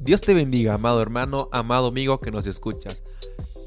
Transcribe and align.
Dios 0.00 0.20
te 0.20 0.32
bendiga, 0.32 0.74
amado 0.74 1.02
hermano, 1.02 1.48
amado 1.50 1.88
amigo 1.88 2.20
que 2.20 2.30
nos 2.30 2.46
escuchas. 2.46 3.02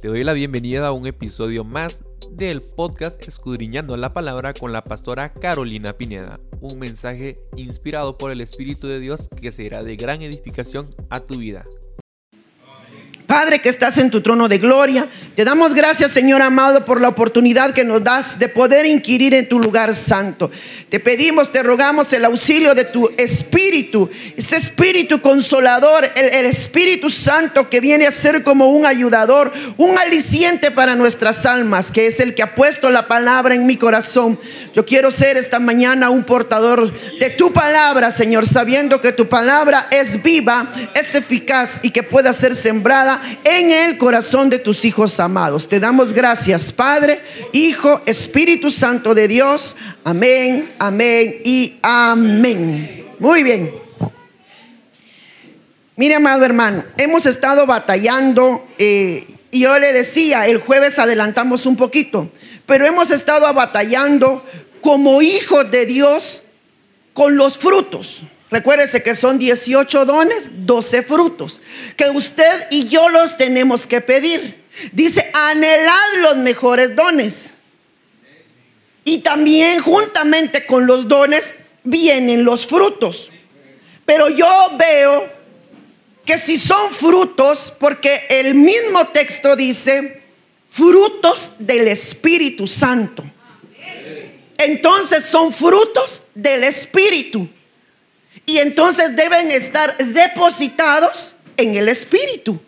Te 0.01 0.07
doy 0.07 0.23
la 0.23 0.31
bienvenida 0.31 0.87
a 0.87 0.93
un 0.93 1.05
episodio 1.05 1.65
más 1.65 2.05
del 2.31 2.61
podcast 2.75 3.21
Escudriñando 3.27 3.97
la 3.97 4.13
Palabra 4.13 4.53
con 4.53 4.71
la 4.71 4.81
pastora 4.81 5.27
Carolina 5.27 5.97
Pineda. 5.97 6.39
Un 6.61 6.79
mensaje 6.79 7.35
inspirado 7.57 8.17
por 8.17 8.31
el 8.31 8.39
Espíritu 8.39 8.87
de 8.87 9.01
Dios 9.01 9.27
que 9.27 9.51
será 9.51 9.83
de 9.83 9.97
gran 9.97 10.21
edificación 10.21 10.89
a 11.09 11.19
tu 11.19 11.37
vida. 11.37 11.63
Padre 13.31 13.59
que 13.59 13.69
estás 13.69 13.97
en 13.97 14.11
tu 14.11 14.19
trono 14.19 14.49
de 14.49 14.57
gloria, 14.57 15.07
te 15.37 15.45
damos 15.45 15.73
gracias 15.73 16.11
Señor 16.11 16.41
amado 16.41 16.83
por 16.83 16.99
la 16.99 17.07
oportunidad 17.07 17.71
que 17.71 17.85
nos 17.85 18.03
das 18.03 18.37
de 18.39 18.49
poder 18.49 18.85
inquirir 18.85 19.33
en 19.33 19.47
tu 19.47 19.57
lugar 19.57 19.95
santo. 19.95 20.51
Te 20.89 20.99
pedimos, 20.99 21.49
te 21.49 21.63
rogamos 21.63 22.11
el 22.11 22.25
auxilio 22.25 22.75
de 22.75 22.83
tu 22.83 23.09
espíritu, 23.15 24.09
ese 24.35 24.57
espíritu 24.57 25.21
consolador, 25.21 26.11
el, 26.13 26.45
Espíritu 26.45 27.09
Santo 27.09 27.69
que 27.69 27.79
viene 27.79 28.05
a 28.05 28.11
ser 28.11 28.43
como 28.43 28.67
un 28.67 28.85
ayudador, 28.85 29.53
un 29.77 29.97
aliciente 29.97 30.69
para 30.69 30.95
nuestras 30.95 31.45
almas, 31.45 31.89
que 31.89 32.07
es 32.07 32.19
el 32.19 32.35
que 32.35 32.43
ha 32.43 32.53
puesto 32.53 32.89
la 32.89 33.07
palabra 33.07 33.55
en 33.55 33.65
mi 33.65 33.77
corazón. 33.77 34.37
Yo 34.73 34.83
quiero 34.83 35.09
ser 35.11 35.37
esta 35.37 35.59
mañana 35.59 36.09
un 36.09 36.25
portador 36.25 36.91
de 37.17 37.29
tu 37.29 37.53
palabra, 37.53 38.11
Señor, 38.11 38.45
sabiendo 38.45 38.99
que 38.99 39.13
tu 39.13 39.29
palabra 39.29 39.87
es 39.91 40.21
viva, 40.21 40.73
es 40.93 41.15
eficaz 41.15 41.79
y 41.83 41.91
que 41.91 42.03
pueda 42.03 42.33
ser 42.33 42.53
sembrada 42.55 43.20
en 43.43 43.71
el 43.71 43.97
corazón 43.97 44.49
de 44.49 44.59
tus 44.59 44.85
hijos 44.85 45.19
amados. 45.19 45.67
Te 45.67 45.79
damos 45.79 46.13
gracias, 46.13 46.71
Padre, 46.71 47.21
Hijo, 47.53 48.01
Espíritu 48.05 48.71
Santo 48.71 49.13
de 49.13 49.27
Dios. 49.27 49.75
Amén, 50.03 50.71
amén 50.79 51.41
y 51.43 51.77
amén. 51.81 53.05
Muy 53.19 53.43
bien. 53.43 53.71
Mire, 55.95 56.15
amado 56.15 56.45
hermano, 56.45 56.83
hemos 56.97 57.25
estado 57.25 57.67
batallando 57.67 58.67
eh, 58.77 59.27
y 59.51 59.61
yo 59.61 59.77
le 59.77 59.93
decía, 59.93 60.47
el 60.47 60.57
jueves 60.57 60.97
adelantamos 60.97 61.65
un 61.65 61.75
poquito, 61.75 62.31
pero 62.65 62.87
hemos 62.87 63.11
estado 63.11 63.53
batallando 63.53 64.43
como 64.81 65.21
hijos 65.21 65.69
de 65.69 65.85
Dios 65.85 66.41
con 67.13 67.35
los 67.35 67.57
frutos. 67.57 68.23
Recuérdese 68.51 69.01
que 69.01 69.15
son 69.15 69.39
18 69.39 70.05
dones, 70.05 70.49
12 70.65 71.03
frutos, 71.03 71.61
que 71.95 72.09
usted 72.09 72.67
y 72.69 72.89
yo 72.89 73.07
los 73.07 73.37
tenemos 73.37 73.87
que 73.87 74.01
pedir. 74.01 74.61
Dice, 74.91 75.31
anhelad 75.33 76.15
los 76.19 76.35
mejores 76.35 76.93
dones. 76.93 77.51
Y 79.05 79.19
también 79.19 79.81
juntamente 79.81 80.65
con 80.65 80.85
los 80.85 81.07
dones 81.07 81.55
vienen 81.85 82.43
los 82.43 82.67
frutos. 82.67 83.31
Pero 84.05 84.29
yo 84.29 84.47
veo 84.77 85.31
que 86.25 86.37
si 86.37 86.57
son 86.57 86.93
frutos, 86.93 87.73
porque 87.79 88.25
el 88.29 88.53
mismo 88.53 89.07
texto 89.07 89.55
dice, 89.55 90.21
frutos 90.69 91.53
del 91.57 91.87
Espíritu 91.87 92.67
Santo. 92.67 93.23
Entonces 94.57 95.25
son 95.25 95.53
frutos 95.53 96.23
del 96.35 96.65
Espíritu. 96.65 97.49
Y 98.51 98.57
entonces 98.57 99.15
deben 99.15 99.49
estar 99.49 99.95
depositados 99.97 101.33
en 101.55 101.73
el 101.75 101.87
Espíritu. 101.87 102.59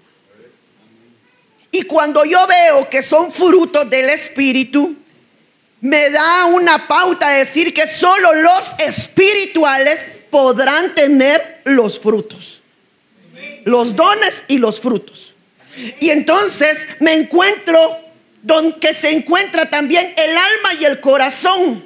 Y 1.72 1.82
cuando 1.82 2.24
yo 2.24 2.48
veo 2.48 2.88
que 2.88 3.04
son 3.04 3.34
frutos 3.34 3.90
del 3.90 4.10
Espíritu, 4.10 4.96
me 5.82 6.10
da 6.10 6.46
una 6.46 6.88
pauta 6.88 7.32
decir 7.32 7.74
que 7.74 7.86
solo 7.86 8.34
los 8.34 8.74
espirituales 8.80 10.10
podrán 10.30 10.96
tener 10.96 11.60
los 11.66 12.00
frutos. 12.00 12.62
Los 13.66 13.94
dones 13.94 14.46
y 14.48 14.60
los 14.60 14.80
frutos. 14.80 15.34
Y 16.00 16.12
entonces 16.12 16.88
me 17.02 17.12
encuentro 17.12 18.00
donde 18.42 18.94
se 18.94 19.12
encuentra 19.12 19.70
también 19.70 20.14
el 20.16 20.30
alma 20.30 20.74
y 20.80 20.86
el 20.86 21.02
corazón. 21.02 21.84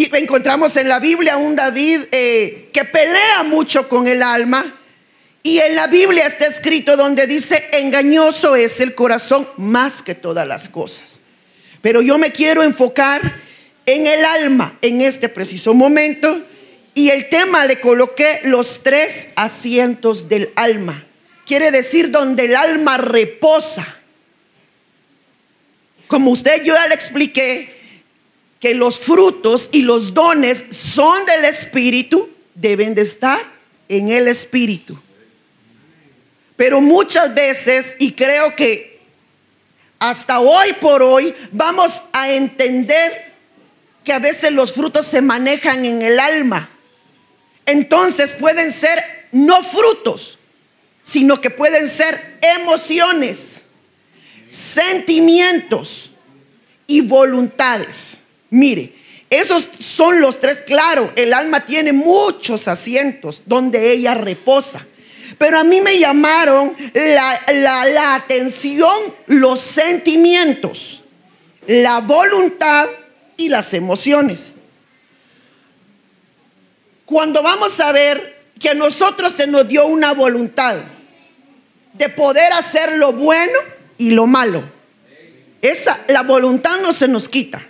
Y 0.00 0.08
encontramos 0.16 0.78
en 0.78 0.88
la 0.88 0.98
Biblia 0.98 1.36
un 1.36 1.54
David 1.54 2.04
eh, 2.10 2.70
que 2.72 2.86
pelea 2.86 3.42
mucho 3.42 3.86
con 3.86 4.08
el 4.08 4.22
alma. 4.22 4.64
Y 5.42 5.58
en 5.58 5.74
la 5.74 5.88
Biblia 5.88 6.24
está 6.24 6.46
escrito 6.46 6.96
donde 6.96 7.26
dice, 7.26 7.68
engañoso 7.72 8.56
es 8.56 8.80
el 8.80 8.94
corazón 8.94 9.46
más 9.58 10.00
que 10.00 10.14
todas 10.14 10.46
las 10.46 10.70
cosas. 10.70 11.20
Pero 11.82 12.00
yo 12.00 12.16
me 12.16 12.30
quiero 12.32 12.62
enfocar 12.62 13.20
en 13.84 14.06
el 14.06 14.24
alma 14.24 14.78
en 14.80 15.02
este 15.02 15.28
preciso 15.28 15.74
momento. 15.74 16.46
Y 16.94 17.10
el 17.10 17.28
tema 17.28 17.66
le 17.66 17.78
coloqué 17.78 18.40
los 18.44 18.82
tres 18.82 19.28
asientos 19.36 20.30
del 20.30 20.50
alma. 20.56 21.04
Quiere 21.44 21.70
decir 21.70 22.10
donde 22.10 22.46
el 22.46 22.56
alma 22.56 22.96
reposa. 22.96 23.98
Como 26.06 26.30
usted 26.30 26.62
yo 26.62 26.72
ya 26.72 26.86
le 26.86 26.94
expliqué, 26.94 27.79
que 28.60 28.74
los 28.74 29.00
frutos 29.00 29.70
y 29.72 29.82
los 29.82 30.12
dones 30.12 30.64
son 30.70 31.24
del 31.24 31.46
Espíritu, 31.46 32.28
deben 32.54 32.94
de 32.94 33.02
estar 33.02 33.40
en 33.88 34.10
el 34.10 34.28
Espíritu. 34.28 34.98
Pero 36.56 36.82
muchas 36.82 37.34
veces, 37.34 37.96
y 37.98 38.12
creo 38.12 38.54
que 38.54 39.00
hasta 39.98 40.40
hoy 40.40 40.74
por 40.74 41.02
hoy, 41.02 41.34
vamos 41.52 42.02
a 42.12 42.30
entender 42.30 43.32
que 44.04 44.12
a 44.12 44.18
veces 44.18 44.52
los 44.52 44.74
frutos 44.74 45.06
se 45.06 45.22
manejan 45.22 45.84
en 45.84 46.02
el 46.02 46.20
alma. 46.20 46.70
Entonces 47.64 48.32
pueden 48.32 48.72
ser 48.72 49.02
no 49.32 49.62
frutos, 49.62 50.38
sino 51.02 51.40
que 51.40 51.50
pueden 51.50 51.88
ser 51.88 52.38
emociones, 52.58 53.62
sentimientos 54.48 56.10
y 56.86 57.00
voluntades. 57.00 58.19
Mire, 58.50 58.92
esos 59.30 59.68
son 59.78 60.20
los 60.20 60.40
tres, 60.40 60.60
claro, 60.62 61.12
el 61.14 61.32
alma 61.32 61.64
tiene 61.64 61.92
muchos 61.92 62.66
asientos 62.66 63.42
donde 63.46 63.92
ella 63.92 64.14
reposa. 64.14 64.84
Pero 65.38 65.58
a 65.58 65.64
mí 65.64 65.80
me 65.80 66.00
llamaron 66.00 66.74
la, 66.92 68.14
atención 68.16 68.92
los 69.26 69.60
sentimientos, 69.60 71.04
la 71.68 72.00
voluntad 72.00 72.88
y 73.36 73.48
las 73.48 73.72
emociones. 73.72 74.54
Cuando 77.06 77.40
vamos 77.42 77.78
a 77.78 77.92
ver 77.92 78.42
que 78.58 78.70
a 78.70 78.74
nosotros 78.74 79.32
se 79.32 79.46
nos 79.46 79.66
dio 79.68 79.86
una 79.86 80.12
voluntad 80.12 80.76
de 81.92 82.08
poder 82.08 82.52
hacer 82.52 82.96
lo 82.96 83.12
bueno 83.12 83.58
y 83.96 84.10
lo 84.10 84.26
malo. 84.26 84.64
Esa, 85.62 86.00
la 86.08 86.22
voluntad 86.22 86.80
no 86.80 86.92
se 86.92 87.06
nos 87.06 87.28
quita 87.28 87.69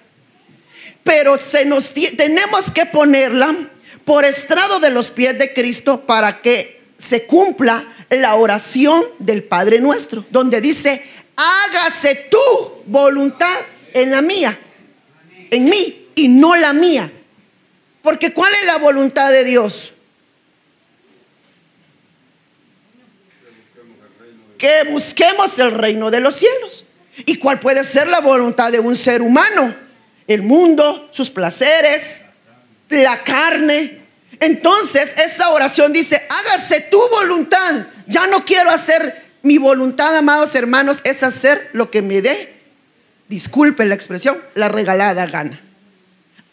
pero 1.04 1.38
se 1.38 1.64
nos 1.64 1.92
tenemos 1.94 2.70
que 2.70 2.86
ponerla 2.86 3.54
por 4.04 4.24
estrado 4.24 4.80
de 4.80 4.90
los 4.90 5.10
pies 5.10 5.38
de 5.38 5.52
Cristo 5.52 6.02
para 6.06 6.40
que 6.42 6.80
se 6.98 7.24
cumpla 7.24 7.84
la 8.10 8.34
oración 8.34 9.04
del 9.18 9.42
Padre 9.44 9.80
nuestro, 9.80 10.24
donde 10.30 10.60
dice, 10.60 11.02
hágase 11.36 12.28
tu 12.30 12.82
voluntad 12.86 13.54
en 13.94 14.10
la 14.10 14.20
mía, 14.20 14.58
en 15.50 15.64
mí 15.64 16.08
y 16.14 16.28
no 16.28 16.56
la 16.56 16.72
mía. 16.72 17.10
Porque 18.02 18.32
¿cuál 18.32 18.52
es 18.54 18.64
la 18.66 18.78
voluntad 18.78 19.30
de 19.30 19.44
Dios? 19.44 19.92
Que 24.58 24.84
busquemos 24.90 25.58
el 25.58 25.72
reino 25.72 26.10
de 26.10 26.20
los 26.20 26.36
cielos. 26.36 26.84
¿Y 27.26 27.36
cuál 27.36 27.60
puede 27.60 27.84
ser 27.84 28.08
la 28.08 28.20
voluntad 28.20 28.72
de 28.72 28.80
un 28.80 28.96
ser 28.96 29.22
humano? 29.22 29.74
El 30.30 30.42
mundo, 30.42 31.08
sus 31.10 31.28
placeres, 31.28 32.22
la 32.88 33.24
carne. 33.24 33.98
Entonces 34.38 35.12
esa 35.18 35.50
oración 35.50 35.92
dice, 35.92 36.24
hágase 36.28 36.82
tu 36.82 37.00
voluntad. 37.10 37.86
Ya 38.06 38.28
no 38.28 38.44
quiero 38.44 38.70
hacer 38.70 39.24
mi 39.42 39.58
voluntad, 39.58 40.16
amados 40.16 40.54
hermanos, 40.54 41.00
es 41.02 41.24
hacer 41.24 41.70
lo 41.72 41.90
que 41.90 42.00
me 42.00 42.22
dé, 42.22 42.54
disculpen 43.28 43.88
la 43.88 43.96
expresión, 43.96 44.40
la 44.54 44.68
regalada 44.68 45.26
gana. 45.26 45.60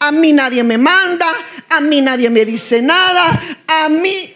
A 0.00 0.10
mí 0.10 0.32
nadie 0.32 0.64
me 0.64 0.76
manda, 0.76 1.26
a 1.68 1.80
mí 1.80 2.00
nadie 2.00 2.30
me 2.30 2.44
dice 2.44 2.82
nada, 2.82 3.40
a 3.84 3.88
mí 3.88 4.34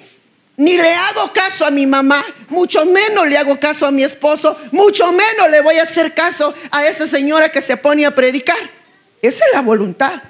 ni 0.57 0.77
le 0.77 0.95
hago 0.95 1.33
caso 1.33 1.67
a 1.67 1.73
mi 1.73 1.89
mamá, 1.89 2.25
mucho 2.49 2.85
menos 2.85 3.27
le 3.27 3.39
hago 3.39 3.59
caso 3.59 3.87
a 3.87 3.91
mi 3.91 4.05
esposo, 4.05 4.57
mucho 4.71 5.11
menos 5.11 5.51
le 5.51 5.63
voy 5.63 5.79
a 5.79 5.83
hacer 5.83 6.15
caso 6.15 6.55
a 6.71 6.87
esa 6.87 7.09
señora 7.09 7.49
que 7.49 7.61
se 7.61 7.77
pone 7.77 8.07
a 8.07 8.15
predicar. 8.15 8.82
Esa 9.23 9.45
es 9.47 9.53
la 9.55 9.63
voluntad. 9.63 10.21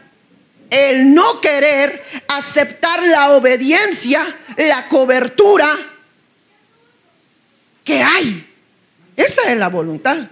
El 0.69 1.15
no 1.15 1.41
querer 1.41 2.03
aceptar 2.29 3.03
la 3.03 3.33
obediencia, 3.33 4.37
la 4.57 4.89
cobertura 4.89 5.67
que 7.85 8.03
hay. 8.03 8.47
Esa 9.17 9.51
es 9.51 9.59
la 9.59 9.69
voluntad. 9.69 10.29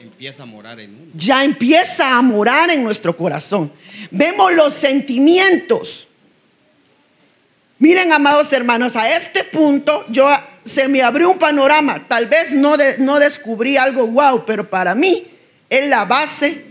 Empieza 0.00 0.42
a 0.42 0.46
morar 0.46 0.80
en 0.80 0.94
uno. 0.94 1.12
ya 1.14 1.44
empieza 1.44 2.16
a 2.16 2.22
morar 2.22 2.70
en 2.70 2.82
nuestro 2.82 3.16
corazón. 3.16 3.72
Vemos 4.10 4.52
los 4.52 4.74
sentimientos. 4.74 6.08
Miren, 7.78 8.12
amados 8.12 8.52
hermanos, 8.52 8.96
a 8.96 9.16
este 9.16 9.44
punto 9.44 10.04
yo 10.08 10.28
se 10.68 10.88
me 10.88 11.02
abrió 11.02 11.30
un 11.30 11.38
panorama. 11.38 12.06
Tal 12.08 12.26
vez 12.26 12.52
no, 12.52 12.76
no 12.98 13.18
descubrí 13.18 13.76
algo 13.76 14.06
wow, 14.06 14.44
pero 14.46 14.68
para 14.68 14.94
mí 14.94 15.26
es 15.68 15.86
la 15.88 16.04
base 16.04 16.64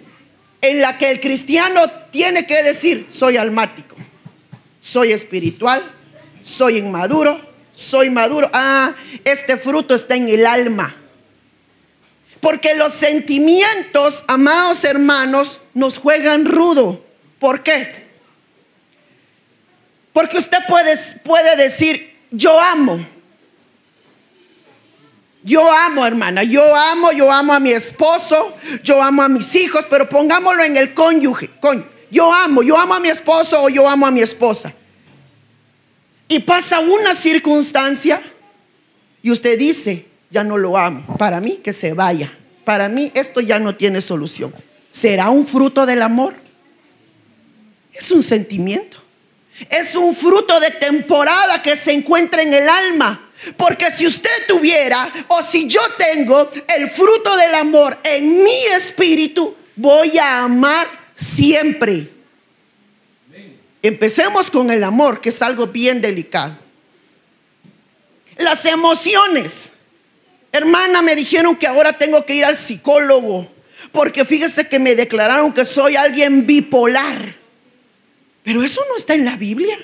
en 0.61 0.81
la 0.81 0.97
que 0.97 1.09
el 1.11 1.19
cristiano 1.19 1.81
tiene 2.11 2.45
que 2.45 2.63
decir, 2.63 3.07
soy 3.09 3.37
almático, 3.37 3.95
soy 4.79 5.11
espiritual, 5.11 5.83
soy 6.41 6.77
inmaduro, 6.77 7.39
soy 7.73 8.09
maduro. 8.09 8.49
Ah, 8.53 8.95
este 9.23 9.57
fruto 9.57 9.93
está 9.93 10.15
en 10.15 10.29
el 10.29 10.45
alma. 10.45 10.95
Porque 12.39 12.75
los 12.75 12.93
sentimientos, 12.93 14.23
amados 14.27 14.83
hermanos, 14.83 15.59
nos 15.73 15.97
juegan 15.97 16.45
rudo. 16.45 17.03
¿Por 17.39 17.63
qué? 17.63 18.07
Porque 20.13 20.37
usted 20.37 20.57
puede, 20.67 20.97
puede 21.23 21.55
decir, 21.55 22.15
yo 22.31 22.59
amo. 22.59 23.16
Yo 25.47 25.71
amo, 25.71 26.05
hermana, 26.05 26.43
yo 26.43 26.75
amo, 26.75 27.13
yo 27.13 27.31
amo 27.31 27.53
a 27.53 27.59
mi 27.61 27.71
esposo, 27.71 28.53
yo 28.83 29.01
amo 29.01 29.23
a 29.23 29.29
mis 29.29 29.55
hijos, 29.55 29.87
pero 29.89 30.09
pongámoslo 30.09 30.61
en 30.61 30.75
el 30.75 30.93
cónyuge. 30.93 31.49
Yo 32.11 32.33
amo, 32.33 32.63
yo 32.63 32.77
amo 32.77 32.95
a 32.95 32.99
mi 32.99 33.07
esposo 33.07 33.63
o 33.63 33.69
yo 33.69 33.87
amo 33.87 34.05
a 34.05 34.11
mi 34.11 34.19
esposa. 34.19 34.73
Y 36.27 36.39
pasa 36.39 36.81
una 36.81 37.15
circunstancia 37.15 38.21
y 39.21 39.31
usted 39.31 39.57
dice, 39.57 40.05
ya 40.29 40.43
no 40.43 40.57
lo 40.57 40.77
amo. 40.77 41.15
Para 41.17 41.39
mí, 41.39 41.61
que 41.63 41.71
se 41.71 41.93
vaya. 41.93 42.37
Para 42.65 42.89
mí, 42.89 43.09
esto 43.13 43.39
ya 43.39 43.57
no 43.57 43.77
tiene 43.77 44.01
solución. 44.01 44.53
¿Será 44.89 45.29
un 45.29 45.47
fruto 45.47 45.85
del 45.85 46.01
amor? 46.01 46.35
Es 47.93 48.11
un 48.11 48.21
sentimiento. 48.21 48.97
Es 49.69 49.95
un 49.95 50.13
fruto 50.13 50.59
de 50.59 50.71
temporada 50.71 51.61
que 51.61 51.77
se 51.77 51.93
encuentra 51.93 52.41
en 52.41 52.53
el 52.53 52.67
alma. 52.67 53.26
Porque 53.55 53.91
si 53.91 54.07
usted 54.07 54.47
tuviera 54.47 55.11
o 55.27 55.41
si 55.43 55.67
yo 55.67 55.81
tengo 55.97 56.49
el 56.75 56.89
fruto 56.89 57.35
del 57.37 57.53
amor 57.55 57.97
en 58.03 58.43
mi 58.43 58.65
espíritu, 58.75 59.55
voy 59.75 60.17
a 60.17 60.43
amar 60.43 60.87
siempre. 61.15 62.09
Empecemos 63.83 64.49
con 64.49 64.71
el 64.71 64.83
amor, 64.83 65.21
que 65.21 65.29
es 65.29 65.41
algo 65.41 65.67
bien 65.67 66.01
delicado. 66.01 66.57
Las 68.37 68.65
emociones. 68.65 69.71
Hermana, 70.51 71.01
me 71.01 71.15
dijeron 71.15 71.55
que 71.55 71.67
ahora 71.67 71.93
tengo 71.93 72.25
que 72.25 72.35
ir 72.35 72.45
al 72.45 72.55
psicólogo, 72.55 73.51
porque 73.91 74.25
fíjese 74.25 74.67
que 74.67 74.79
me 74.79 74.95
declararon 74.95 75.53
que 75.53 75.65
soy 75.65 75.95
alguien 75.95 76.47
bipolar. 76.47 77.35
Pero 78.43 78.63
eso 78.63 78.81
no 78.89 78.97
está 78.97 79.13
en 79.13 79.25
la 79.25 79.35
Biblia. 79.35 79.77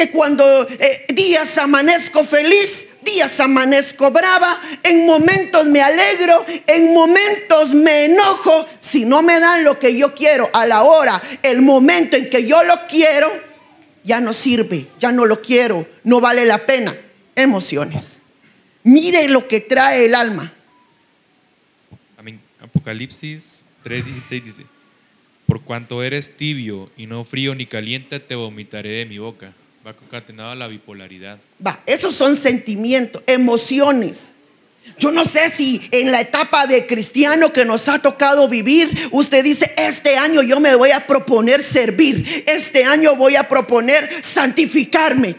Que 0.00 0.10
cuando 0.10 0.66
eh, 0.66 1.04
días 1.12 1.58
amanezco 1.58 2.24
feliz, 2.24 2.88
días 3.02 3.38
amanezco 3.38 4.10
brava, 4.10 4.58
en 4.82 5.04
momentos 5.04 5.66
me 5.66 5.82
alegro, 5.82 6.42
en 6.66 6.94
momentos 6.94 7.74
me 7.74 8.06
enojo. 8.06 8.66
Si 8.78 9.04
no 9.04 9.20
me 9.22 9.38
dan 9.40 9.62
lo 9.62 9.78
que 9.78 9.94
yo 9.94 10.14
quiero 10.14 10.48
a 10.54 10.64
la 10.64 10.84
hora, 10.84 11.20
el 11.42 11.60
momento 11.60 12.16
en 12.16 12.30
que 12.30 12.46
yo 12.46 12.62
lo 12.62 12.86
quiero, 12.88 13.30
ya 14.02 14.22
no 14.22 14.32
sirve, 14.32 14.86
ya 14.98 15.12
no 15.12 15.26
lo 15.26 15.42
quiero, 15.42 15.86
no 16.04 16.18
vale 16.18 16.46
la 16.46 16.64
pena. 16.64 16.96
Emociones. 17.36 18.20
Mire 18.82 19.28
lo 19.28 19.46
que 19.48 19.60
trae 19.60 20.06
el 20.06 20.14
alma. 20.14 20.50
Apocalipsis 22.62 23.66
3:16 23.84 24.42
dice, 24.42 24.64
por 25.44 25.60
cuanto 25.60 26.02
eres 26.02 26.38
tibio 26.38 26.90
y 26.96 27.04
no 27.04 27.22
frío 27.24 27.54
ni 27.54 27.66
caliente, 27.66 28.18
te 28.18 28.34
vomitaré 28.34 28.88
de 28.88 29.04
mi 29.04 29.18
boca. 29.18 29.52
Va 29.86 29.94
concatenado 29.94 30.50
a 30.50 30.54
la 30.54 30.66
bipolaridad. 30.66 31.38
Va, 31.64 31.80
esos 31.86 32.14
son 32.14 32.36
sentimientos, 32.36 33.22
emociones. 33.26 34.30
Yo 34.98 35.10
no 35.10 35.24
sé 35.24 35.50
si 35.50 35.88
en 35.90 36.12
la 36.12 36.20
etapa 36.20 36.66
de 36.66 36.86
cristiano 36.86 37.52
que 37.52 37.64
nos 37.64 37.88
ha 37.88 38.00
tocado 38.00 38.48
vivir, 38.48 38.90
usted 39.10 39.42
dice, 39.42 39.72
este 39.76 40.16
año 40.16 40.42
yo 40.42 40.60
me 40.60 40.74
voy 40.74 40.90
a 40.90 41.06
proponer 41.06 41.62
servir, 41.62 42.44
este 42.46 42.84
año 42.84 43.16
voy 43.16 43.36
a 43.36 43.48
proponer 43.48 44.10
santificarme. 44.22 45.36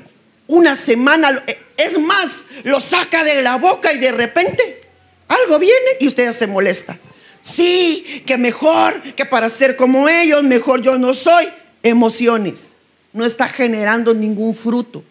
Una 0.48 0.76
semana, 0.76 1.44
es 1.78 2.00
más, 2.00 2.46
lo 2.64 2.80
saca 2.80 3.24
de 3.24 3.42
la 3.42 3.58
boca 3.58 3.94
y 3.94 4.00
de 4.00 4.12
repente 4.12 4.82
algo 5.28 5.60
viene 5.60 5.98
y 6.00 6.08
usted 6.08 6.26
ya 6.26 6.34
se 6.34 6.48
molesta. 6.48 6.98
Sí, 7.42 8.24
que 8.26 8.38
mejor, 8.38 9.02
que 9.02 9.26
para 9.26 9.50
ser 9.50 9.76
como 9.76 10.10
ellos, 10.10 10.44
mejor 10.44 10.82
yo 10.82 10.98
no 10.98 11.14
soy. 11.14 11.48
Emociones, 11.84 12.71
no 13.14 13.26
está 13.26 13.48
generando 13.48 14.14
ningún 14.14 14.56
fruto. 14.56 15.04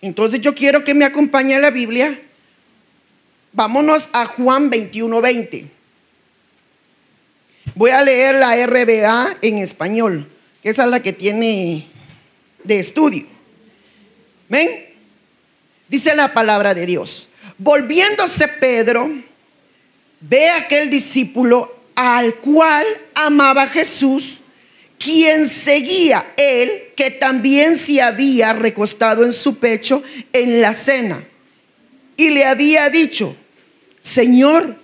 Entonces 0.00 0.40
yo 0.40 0.54
quiero 0.54 0.84
que 0.84 0.94
me 0.94 1.04
acompañe 1.04 1.54
a 1.54 1.60
la 1.60 1.70
Biblia. 1.70 2.20
Vámonos 3.52 4.10
a 4.12 4.26
Juan 4.26 4.68
21, 4.70 5.20
20. 5.20 5.66
Voy 7.74 7.90
a 7.90 8.02
leer 8.02 8.34
la 8.34 8.54
RBA 8.66 9.36
en 9.42 9.58
español, 9.58 10.28
que 10.62 10.70
es 10.70 10.78
la 10.78 11.00
que 11.00 11.12
tiene 11.12 11.88
de 12.64 12.78
estudio. 12.78 13.26
¿Ven? 14.48 14.86
Dice 15.88 16.14
la 16.14 16.34
palabra 16.34 16.74
de 16.74 16.84
Dios. 16.84 17.28
Volviéndose 17.58 18.48
Pedro, 18.48 19.10
ve 20.20 20.50
aquel 20.50 20.90
discípulo 20.90 21.74
al 21.94 22.34
cual 22.36 22.84
amaba 23.14 23.66
Jesús, 23.68 24.41
quien 25.02 25.48
seguía 25.48 26.32
él, 26.36 26.92
que 26.94 27.10
también 27.10 27.76
se 27.76 28.00
había 28.00 28.52
recostado 28.52 29.24
en 29.24 29.32
su 29.32 29.56
pecho 29.56 30.02
en 30.32 30.60
la 30.60 30.74
cena. 30.74 31.26
Y 32.16 32.30
le 32.30 32.44
había 32.44 32.88
dicho, 32.88 33.34
Señor, 34.00 34.76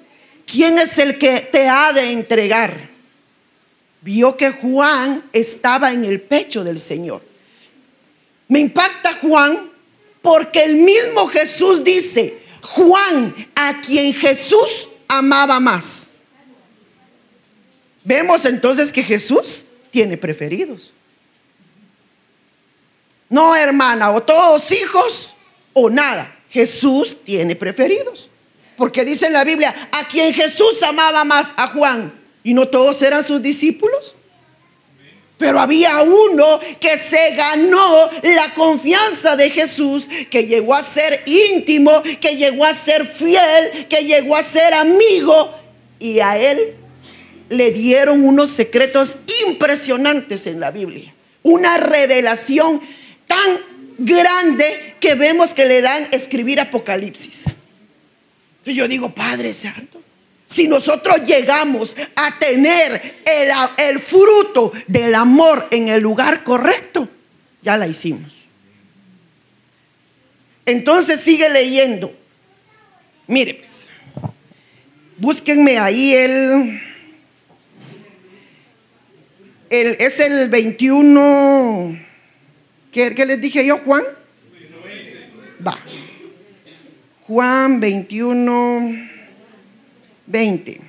¿quién 0.45 0.79
es 0.79 0.99
el 0.99 1.19
que 1.19 1.49
te 1.53 1.69
ha 1.69 1.93
de 1.93 2.11
entregar? 2.11 2.89
Vio 4.01 4.37
que 4.37 4.51
Juan 4.51 5.25
estaba 5.33 5.93
en 5.93 6.05
el 6.05 6.21
pecho 6.21 6.65
del 6.65 6.81
Señor. 6.81 7.23
Me 8.49 8.59
impacta 8.59 9.15
Juan 9.21 9.71
porque 10.23 10.65
el 10.65 10.77
mismo 10.77 11.29
Jesús 11.29 11.85
dice, 11.85 12.39
Juan, 12.63 13.35
a 13.55 13.81
quien 13.81 14.13
Jesús 14.15 14.89
amaba 15.07 15.61
más. 15.61 16.09
Vemos 18.03 18.45
entonces 18.47 18.91
que 18.91 19.03
Jesús 19.03 19.67
tiene 19.99 20.17
preferidos. 20.17 20.93
No, 23.29 23.57
hermana, 23.57 24.13
o 24.13 24.23
todos 24.23 24.71
hijos 24.71 25.35
o 25.73 25.91
nada. 25.91 26.37
Jesús 26.49 27.17
tiene 27.25 27.57
preferidos. 27.57 28.29
Porque 28.77 29.05
dice 29.05 29.27
en 29.27 29.33
la 29.33 29.43
Biblia, 29.43 29.75
a 29.91 30.07
quien 30.07 30.33
Jesús 30.33 30.81
amaba 30.85 31.25
más, 31.25 31.49
a 31.57 31.67
Juan. 31.67 32.13
Y 32.45 32.55
no 32.55 32.69
todos 32.69 33.03
eran 33.03 33.25
sus 33.25 33.43
discípulos. 33.43 34.15
Pero 35.37 35.59
había 35.59 36.01
uno 36.03 36.61
que 36.79 36.97
se 36.97 37.35
ganó 37.35 38.09
la 38.23 38.55
confianza 38.55 39.35
de 39.35 39.51
Jesús, 39.51 40.09
que 40.31 40.47
llegó 40.47 40.75
a 40.75 40.85
ser 40.85 41.25
íntimo, 41.27 42.05
que 42.21 42.37
llegó 42.37 42.65
a 42.65 42.73
ser 42.73 43.05
fiel, 43.05 43.89
que 43.89 44.05
llegó 44.05 44.37
a 44.37 44.45
ser 44.45 44.75
amigo. 44.75 45.59
Y 45.99 46.21
a 46.21 46.39
él 46.39 46.77
le 47.49 47.71
dieron 47.71 48.25
unos 48.25 48.51
secretos 48.51 49.19
impresionantes 49.47 50.47
en 50.47 50.61
la 50.61 50.71
Biblia. 50.71 51.15
Una 51.43 51.79
revelación 51.79 52.81
tan 53.27 53.61
grande 53.99 54.95
que 55.01 55.15
vemos 55.15 55.55
que 55.55 55.67
le 55.67 55.83
dan 55.83 56.07
escribir 56.13 56.61
Apocalipsis. 56.61 57.45
Entonces 58.59 58.75
yo 58.75 58.89
digo, 58.89 59.15
Padre 59.15 59.55
Santo, 59.55 60.03
si 60.47 60.67
nosotros 60.69 61.23
llegamos 61.25 61.97
a 62.17 62.39
tener 62.39 63.17
el, 63.25 63.51
el, 63.77 63.99
fruto 63.99 64.73
del 64.87 65.15
amor 65.15 65.69
en 65.71 65.89
el 65.89 66.01
lugar 66.01 66.43
correcto, 66.43 67.09
ya 67.63 67.77
la 67.77 67.87
hicimos. 67.87 68.33
Entonces 70.65 71.21
sigue 71.21 71.49
leyendo. 71.49 72.15
Mire, 73.27 73.55
pues, 73.55 73.71
búsquenme 75.19 75.79
ahí 75.79 76.15
el, 76.15 76.81
el 79.71 79.97
es 79.99 80.21
el 80.21 80.49
21. 80.49 81.99
¿Qué, 82.93 83.15
¿Qué, 83.15 83.27
les 83.27 83.41
dije 83.41 83.65
yo, 83.67 83.79
Juan? 83.79 84.05
Va. 85.67 85.79
Juan 87.27 87.81
21, 87.81 89.09
20. 90.27 90.81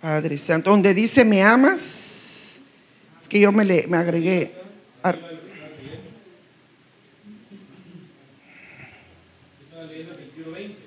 Padre 0.00 0.36
Santo, 0.36 0.68
donde 0.68 0.92
dice 0.92 1.24
me 1.24 1.42
amas, 1.42 2.60
es 3.18 3.26
que 3.26 3.40
yo 3.40 3.50
me, 3.52 3.64
le, 3.64 3.86
me 3.86 3.96
agregué. 3.96 4.52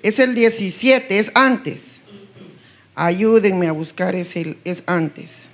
es 0.02 0.18
el 0.20 0.34
17, 0.34 1.18
es 1.18 1.32
antes. 1.34 1.87
Ayúdenme 3.00 3.68
a 3.68 3.72
buscar, 3.72 4.16
es, 4.16 4.34
el, 4.34 4.58
es 4.64 4.82
antes. 4.84 5.48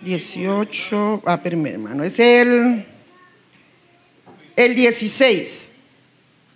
18, 0.00 1.22
ah, 1.24 1.40
perdón, 1.40 1.68
hermano, 1.68 2.02
es 2.02 2.18
el, 2.18 2.84
el 4.56 4.74
16. 4.74 5.70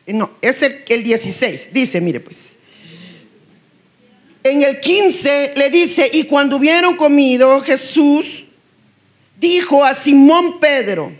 No, 0.09 0.33
es 0.43 0.61
el, 0.63 0.83
el 0.89 1.05
16. 1.05 1.69
Dice, 1.73 2.01
mire 2.01 2.19
pues. 2.19 2.57
En 4.43 4.61
el 4.63 4.81
15 4.81 5.53
le 5.55 5.71
dice, 5.71 6.11
y 6.13 6.25
cuando 6.25 6.57
hubieron 6.57 6.97
comido, 6.97 7.61
Jesús 7.61 8.45
dijo 9.39 9.85
a 9.85 9.95
Simón 9.95 10.59
Pedro, 10.59 11.13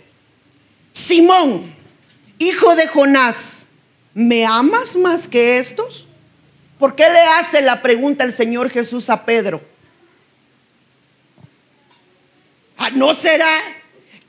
Simón, 0.91 1.73
hijo 2.37 2.75
de 2.75 2.87
Jonás, 2.87 3.65
¿me 4.13 4.45
amas 4.45 4.97
más 4.97 5.29
que 5.29 5.57
estos? 5.57 6.06
¿Por 6.79 6.95
qué 6.95 7.09
le 7.09 7.19
hace 7.19 7.61
la 7.61 7.81
pregunta 7.81 8.23
el 8.23 8.33
Señor 8.33 8.69
Jesús 8.69 9.09
a 9.09 9.25
Pedro? 9.25 9.61
Ah, 12.77 12.91
¿No 12.91 13.13
será 13.15 13.49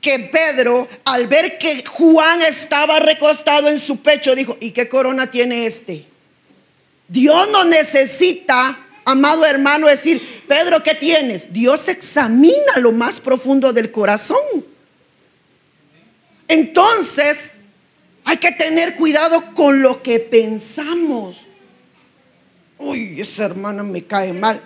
que 0.01 0.19
Pedro, 0.19 0.87
al 1.05 1.27
ver 1.27 1.57
que 1.57 1.83
Juan 1.85 2.41
estaba 2.41 2.99
recostado 2.99 3.67
en 3.69 3.79
su 3.79 3.97
pecho, 3.97 4.33
dijo, 4.35 4.57
¿y 4.59 4.71
qué 4.71 4.87
corona 4.89 5.29
tiene 5.29 5.67
este? 5.67 6.05
Dios 7.07 7.49
no 7.51 7.65
necesita, 7.65 8.79
amado 9.05 9.45
hermano, 9.45 9.87
decir, 9.87 10.43
Pedro, 10.47 10.81
¿qué 10.81 10.95
tienes? 10.95 11.51
Dios 11.51 11.87
examina 11.87 12.77
lo 12.77 12.91
más 12.91 13.19
profundo 13.19 13.73
del 13.73 13.91
corazón. 13.91 14.65
Entonces, 16.47 17.51
hay 18.25 18.37
que 18.37 18.51
tener 18.51 18.95
cuidado 18.95 19.53
con 19.53 19.81
lo 19.81 20.01
que 20.01 20.19
pensamos. 20.19 21.48
Uy, 22.79 23.19
esa 23.19 23.43
hermana 23.43 23.83
me 23.83 24.05
cae 24.05 24.33
mal. 24.33 24.61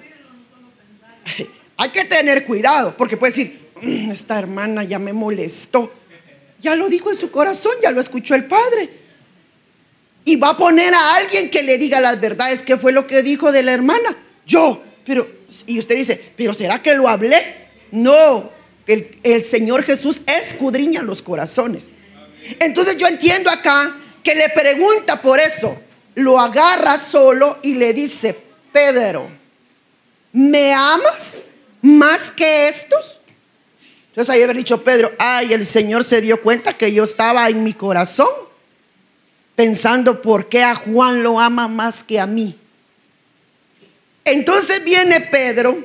Hay 1.77 1.89
que 1.89 2.05
tener 2.05 2.45
cuidado, 2.45 2.95
porque 2.95 3.17
puede 3.17 3.33
decir, 3.33 3.69
mm, 3.81 4.11
esta 4.11 4.37
hermana 4.37 4.83
ya 4.83 4.99
me 4.99 5.11
molestó. 5.11 5.91
Ya 6.61 6.75
lo 6.75 6.87
dijo 6.87 7.11
en 7.11 7.17
su 7.17 7.31
corazón, 7.31 7.73
ya 7.81 7.91
lo 7.91 7.99
escuchó 7.99 8.35
el 8.35 8.45
Padre. 8.45 8.89
Y 10.25 10.37
va 10.37 10.49
a 10.49 10.57
poner 10.57 10.93
a 10.93 11.15
alguien 11.15 11.49
que 11.49 11.63
le 11.63 11.77
diga 11.77 11.99
las 11.99 12.21
verdades. 12.21 12.61
¿Qué 12.61 12.77
fue 12.77 12.93
lo 12.93 13.07
que 13.07 13.23
dijo 13.23 13.51
de 13.51 13.63
la 13.63 13.73
hermana? 13.73 14.15
Yo. 14.45 14.81
Pero, 15.05 15.27
y 15.65 15.79
usted 15.79 15.97
dice, 15.97 16.31
¿pero 16.37 16.53
será 16.53 16.81
que 16.81 16.93
lo 16.93 17.09
hablé? 17.09 17.67
No, 17.91 18.49
el, 18.87 19.19
el 19.23 19.43
Señor 19.43 19.83
Jesús 19.83 20.21
escudriña 20.25 21.01
los 21.01 21.21
corazones. 21.21 21.89
Entonces 22.59 22.95
yo 22.97 23.07
entiendo 23.07 23.49
acá 23.49 23.97
que 24.23 24.35
le 24.35 24.47
pregunta 24.49 25.21
por 25.21 25.39
eso. 25.39 25.77
Lo 26.15 26.39
agarra 26.39 26.99
solo 26.99 27.59
y 27.63 27.75
le 27.75 27.93
dice, 27.93 28.37
Pedro, 28.71 29.29
¿me 30.31 30.73
amas 30.73 31.41
más 31.81 32.31
que 32.31 32.69
estos? 32.69 33.19
Entonces 34.09 34.33
ahí 34.33 34.43
haber 34.43 34.57
dicho 34.57 34.83
Pedro, 34.83 35.11
ay, 35.17 35.53
el 35.53 35.65
Señor 35.65 36.03
se 36.03 36.21
dio 36.21 36.39
cuenta 36.41 36.77
que 36.77 36.93
yo 36.93 37.03
estaba 37.03 37.49
en 37.49 37.63
mi 37.63 37.73
corazón 37.73 38.29
pensando 39.55 40.21
por 40.21 40.49
qué 40.49 40.63
a 40.63 40.75
Juan 40.75 41.23
lo 41.23 41.39
ama 41.39 41.67
más 41.67 42.03
que 42.03 42.19
a 42.19 42.27
mí. 42.27 42.57
Entonces 44.25 44.83
viene 44.83 45.21
Pedro 45.21 45.83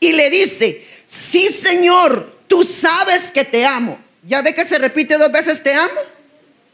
y 0.00 0.12
le 0.12 0.28
dice, 0.28 0.84
sí 1.06 1.50
Señor, 1.50 2.36
tú 2.48 2.64
sabes 2.64 3.30
que 3.30 3.44
te 3.44 3.64
amo. 3.64 3.98
¿Ya 4.24 4.42
ve 4.42 4.54
que 4.54 4.64
se 4.64 4.78
repite 4.78 5.16
dos 5.16 5.30
veces 5.30 5.62
te 5.62 5.72
amo? 5.72 6.00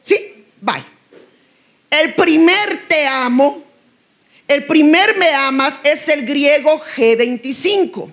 Sí, 0.02 0.46
bye. 0.60 0.89
El 1.90 2.14
primer 2.14 2.86
te 2.88 3.06
amo, 3.06 3.62
el 4.46 4.64
primer 4.64 5.16
me 5.18 5.28
amas 5.30 5.80
es 5.84 6.08
el 6.08 6.24
griego 6.24 6.80
G25. 6.96 8.12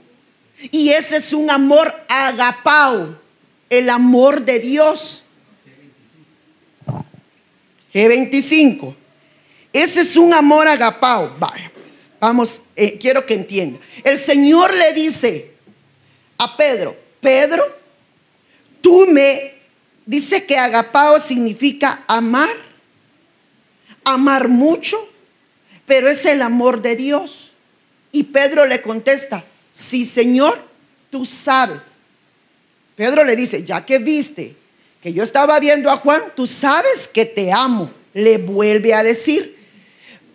Y 0.72 0.90
ese 0.90 1.18
es 1.18 1.34
un 1.34 1.50
amor 1.50 1.94
agapao, 2.08 3.20
el 3.70 3.90
amor 3.90 4.44
de 4.44 4.60
Dios. 4.60 5.24
G25. 7.94 8.96
Ese 9.74 10.02
es 10.02 10.16
un 10.16 10.34
amor 10.34 10.68
agapao. 10.68 11.36
Vaya, 11.40 11.72
pues, 11.74 12.10
vamos, 12.20 12.62
eh, 12.76 12.98
quiero 13.00 13.26
que 13.26 13.36
entienda. 13.36 13.80
El 14.04 14.18
Señor 14.18 14.76
le 14.76 14.94
dice 14.94 15.52
a 16.38 16.58
Pedro, 16.58 16.96
Pedro, 17.22 17.64
tú 18.82 19.06
me, 19.08 19.54
dice 20.06 20.46
que 20.46 20.58
agapao 20.58 21.20
significa 21.20 22.04
amar, 22.08 22.50
amar 24.14 24.48
mucho, 24.48 24.98
pero 25.86 26.08
es 26.08 26.26
el 26.26 26.42
amor 26.42 26.82
de 26.82 26.96
Dios. 26.96 27.52
Y 28.12 28.24
Pedro 28.24 28.66
le 28.66 28.82
contesta, 28.82 29.44
sí 29.72 30.06
Señor, 30.06 30.60
tú 31.10 31.26
sabes. 31.26 31.82
Pedro 32.96 33.24
le 33.24 33.36
dice, 33.36 33.64
ya 33.64 33.86
que 33.86 34.00
viste 34.00 34.56
que 35.02 35.14
yo 35.14 35.24
estaba 35.24 35.60
viendo 35.60 35.92
a 35.92 35.98
Juan, 35.98 36.24
tú 36.36 36.48
sabes 36.48 37.08
que 37.08 37.26
te 37.26 37.52
amo. 37.52 37.92
Le 38.14 38.38
vuelve 38.38 38.94
a 38.94 39.04
decir, 39.04 39.56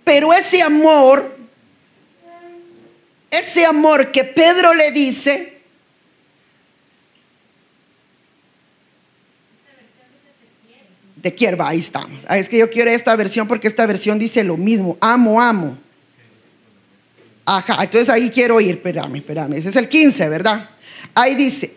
pero 0.05 0.33
ese 0.33 0.63
amor, 0.63 1.37
ese 3.31 3.65
amor 3.65 4.13
que 4.13 4.23
Pedro 4.23 4.75
le 4.75 4.93
dice, 4.93 5.52
te 11.23 11.33
quiero, 11.33 11.65
ahí 11.65 11.79
estamos. 11.79 12.25
Ah, 12.27 12.37
es 12.37 12.49
que 12.49 12.59
yo 12.59 12.69
quiero 12.69 12.91
esta 12.91 13.15
versión 13.15 13.47
porque 13.47 13.69
esta 13.69 13.87
versión 13.87 14.19
dice 14.19 14.43
lo 14.43 14.57
mismo, 14.57 14.99
amo, 15.01 15.41
amo. 15.41 15.79
Ajá, 17.47 17.79
entonces 17.83 18.09
ahí 18.09 18.29
quiero 18.29 18.61
ir, 18.61 18.73
espérame, 18.73 19.15
espérame, 19.17 19.53
ese 19.55 19.69
es 19.69 19.77
el 19.77 19.89
15, 19.89 20.29
¿verdad? 20.29 20.69
Ahí 21.15 21.37
dice, 21.37 21.75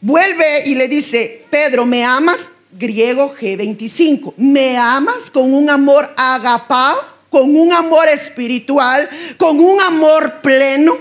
vuelve 0.00 0.64
y 0.66 0.74
le 0.74 0.88
dice, 0.88 1.44
Pedro, 1.50 1.86
¿me 1.86 2.04
amas? 2.04 2.50
Griego 2.72 3.34
G25, 3.34 4.34
¿me 4.36 4.76
amas 4.76 5.30
con 5.30 5.54
un 5.54 5.70
amor 5.70 6.12
agapao, 6.16 6.98
con 7.30 7.56
un 7.56 7.72
amor 7.72 8.08
espiritual, 8.08 9.08
con 9.38 9.60
un 9.60 9.80
amor 9.80 10.42
pleno? 10.42 10.98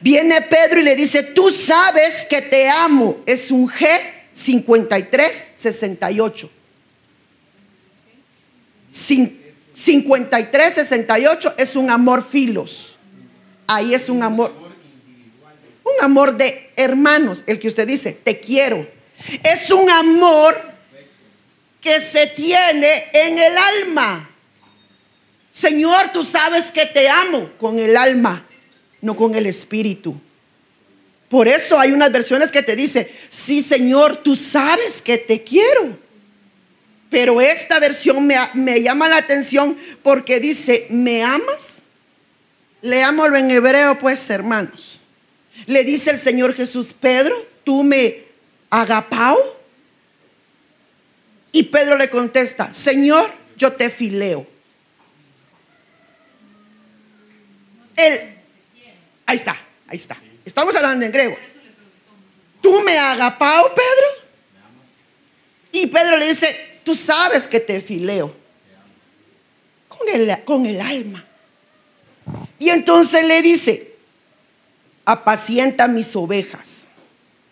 Viene 0.00 0.40
Pedro 0.42 0.80
y 0.80 0.84
le 0.84 0.96
dice, 0.96 1.22
tú 1.22 1.50
sabes 1.50 2.26
que 2.28 2.42
te 2.42 2.68
amo, 2.68 3.18
es 3.26 3.50
un 3.50 3.68
G5368. 3.68 6.59
53, 8.90 10.74
68 10.74 11.54
es 11.56 11.76
un 11.76 11.90
amor 11.90 12.26
filos. 12.26 12.96
Ahí 13.66 13.94
es 13.94 14.08
un 14.08 14.22
amor. 14.22 14.52
Un 15.84 16.04
amor 16.04 16.36
de 16.36 16.70
hermanos, 16.76 17.42
el 17.46 17.58
que 17.58 17.68
usted 17.68 17.86
dice, 17.86 18.12
te 18.12 18.40
quiero. 18.40 18.86
Es 19.42 19.70
un 19.70 19.88
amor 19.90 20.60
que 21.80 22.00
se 22.00 22.26
tiene 22.28 23.04
en 23.12 23.38
el 23.38 23.56
alma. 23.56 24.28
Señor, 25.50 26.10
tú 26.12 26.24
sabes 26.24 26.70
que 26.70 26.86
te 26.86 27.08
amo 27.08 27.50
con 27.58 27.78
el 27.78 27.96
alma, 27.96 28.46
no 29.00 29.16
con 29.16 29.34
el 29.34 29.46
espíritu. 29.46 30.20
Por 31.28 31.48
eso 31.48 31.78
hay 31.78 31.92
unas 31.92 32.10
versiones 32.10 32.50
que 32.50 32.62
te 32.62 32.74
dice, 32.74 33.08
sí, 33.28 33.62
Señor, 33.62 34.16
tú 34.16 34.34
sabes 34.34 35.00
que 35.00 35.16
te 35.16 35.42
quiero. 35.44 35.96
Pero 37.10 37.40
esta 37.40 37.80
versión 37.80 38.26
me, 38.26 38.82
llama 38.82 39.08
la 39.08 39.16
atención 39.16 39.76
porque 40.02 40.38
dice, 40.38 40.86
¿me 40.90 41.24
amas? 41.24 41.80
Leámoslo 42.82 43.36
en 43.36 43.50
hebreo, 43.50 43.98
pues, 43.98 44.30
hermanos. 44.30 45.00
Le 45.66 45.82
dice 45.82 46.10
el 46.10 46.18
Señor 46.18 46.54
Jesús, 46.54 46.94
Pedro, 46.98 47.46
tú 47.64 47.82
me 47.82 48.22
agapao. 48.70 49.58
Y 51.50 51.64
Pedro 51.64 51.98
le 51.98 52.08
contesta, 52.08 52.72
Señor, 52.72 53.28
yo 53.56 53.72
te 53.72 53.90
fileo. 53.90 54.46
Él, 57.96 58.20
ahí 59.26 59.36
está, 59.36 59.60
ahí 59.88 59.98
está. 59.98 60.16
Estamos 60.44 60.74
hablando 60.76 61.04
en 61.04 61.10
griego. 61.10 61.36
¿Tú 62.62 62.80
me 62.82 62.96
agapao, 62.96 63.74
Pedro? 63.74 64.06
Y 65.72 65.88
Pedro 65.88 66.16
le 66.16 66.28
dice, 66.28 66.69
sabes 66.94 67.46
que 67.48 67.60
te 67.60 67.80
fileo. 67.80 68.34
Con 69.88 70.08
el, 70.08 70.44
con 70.44 70.66
el 70.66 70.80
alma. 70.80 71.24
Y 72.58 72.70
entonces 72.70 73.26
le 73.26 73.42
dice, 73.42 73.94
apacienta 75.04 75.88
mis 75.88 76.14
ovejas. 76.16 76.86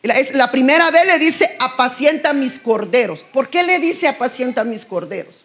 La 0.02 0.50
primera 0.50 0.90
vez 0.90 1.07
le 1.07 1.18
dice, 1.18 1.57
apacienta 1.59 2.33
mis 2.33 2.59
corderos. 2.59 3.23
¿Por 3.23 3.49
qué 3.50 3.62
le 3.62 3.78
dice 3.78 4.09
apacienta 4.09 4.64
mis 4.64 4.85
corderos? 4.85 5.45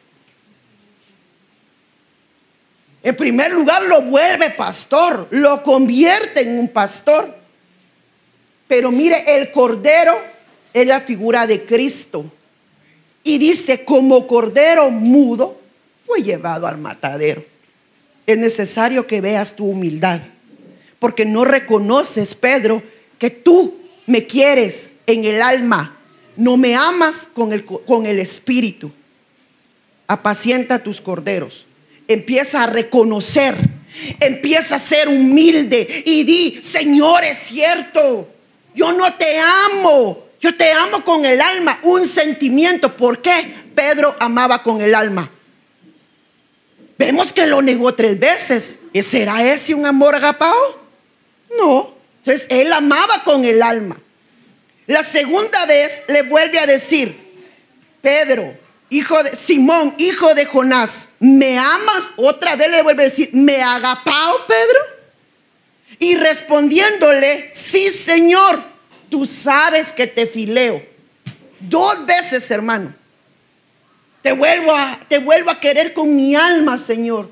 En 3.02 3.16
primer 3.18 3.52
lugar, 3.52 3.84
lo 3.84 4.02
vuelve 4.04 4.52
pastor, 4.52 5.28
lo 5.32 5.62
convierte 5.64 6.42
en 6.42 6.58
un 6.58 6.70
pastor. 6.70 7.36
Pero 8.68 8.92
mire, 8.92 9.36
el 9.38 9.52
cordero 9.52 10.18
es 10.74 10.88
la 10.88 11.02
figura 11.02 11.46
de 11.46 11.66
Cristo. 11.66 12.26
Y 13.24 13.38
dice, 13.38 13.86
como 13.86 14.28
cordero 14.28 14.90
mudo, 14.90 15.60
fue 16.06 16.22
llevado 16.22 16.68
al 16.68 16.78
matadero. 16.78 17.44
Es 18.26 18.38
necesario 18.38 19.08
que 19.08 19.22
veas 19.22 19.56
tu 19.56 19.66
humildad, 19.66 20.22
porque 21.00 21.26
no 21.26 21.46
reconoces, 21.46 22.36
Pedro, 22.36 22.84
que 23.18 23.30
tú 23.30 23.76
me 24.06 24.26
quieres 24.26 24.94
en 25.08 25.26
el 25.26 25.42
alma, 25.42 25.98
no 26.36 26.58
me 26.58 26.76
amas 26.76 27.28
con 27.34 27.54
el, 27.54 27.66
con 27.66 28.06
el 28.06 28.20
espíritu. 28.20 28.92
Apacienta 30.08 30.84
tus 30.84 31.00
corderos. 31.00 31.66
Empieza 32.08 32.64
a 32.64 32.68
reconocer, 32.68 33.56
empieza 34.20 34.76
a 34.76 34.80
ser 34.80 35.08
humilde 35.08 36.04
y 36.06 36.24
di, 36.24 36.60
Señor, 36.62 37.24
es 37.24 37.38
cierto, 37.38 38.28
yo 38.76 38.92
no 38.92 39.14
te 39.14 39.40
amo, 39.40 40.23
yo 40.44 40.54
te 40.54 40.70
amo 40.74 41.06
con 41.06 41.24
el 41.24 41.40
alma, 41.40 41.80
un 41.84 42.06
sentimiento. 42.06 42.98
¿Por 42.98 43.22
qué 43.22 43.56
Pedro 43.74 44.14
amaba 44.20 44.62
con 44.62 44.82
el 44.82 44.94
alma? 44.94 45.32
Vemos 46.98 47.32
que 47.32 47.48
lo 47.48 47.62
negó 47.62 47.96
tres 47.96 48.20
veces. 48.20 48.78
¿Será 48.94 49.42
ese 49.54 49.74
un 49.74 49.86
amor 49.86 50.16
agapao? 50.16 50.84
No. 51.58 51.94
Entonces 52.18 52.46
él 52.50 52.74
amaba 52.74 53.24
con 53.24 53.46
el 53.46 53.62
alma. 53.64 53.98
La 54.86 55.02
segunda 55.04 55.66
vez 55.66 56.04
le 56.10 56.24
vuelve 56.24 56.60
a 56.60 56.66
decir, 56.66 57.18
Pedro, 58.02 58.54
hijo 58.90 59.24
de 59.24 59.38
Simón, 59.38 59.96
hijo 59.98 60.36
de 60.36 60.46
Jonás, 60.46 61.08
¿me 61.22 61.58
amas? 61.58 62.12
Otra 62.18 62.58
vez 62.58 62.70
le 62.70 62.84
vuelve 62.84 63.04
a 63.04 63.10
decir, 63.10 63.30
¿me 63.32 63.62
agapao, 63.62 64.46
Pedro? 64.46 64.80
Y 66.00 66.16
respondiéndole, 66.16 67.50
sí, 67.54 67.88
Señor, 67.88 68.73
tú 69.14 69.28
sabes 69.28 69.92
que 69.92 70.08
te 70.08 70.26
fileo. 70.26 70.84
Dos 71.60 72.04
veces, 72.04 72.50
hermano. 72.50 72.96
Te 74.24 74.32
vuelvo 74.32 74.74
a, 74.76 75.00
te 75.08 75.20
vuelvo 75.20 75.52
a 75.52 75.60
querer 75.60 75.94
con 75.94 76.16
mi 76.16 76.34
alma, 76.34 76.80
Señor. 76.80 77.30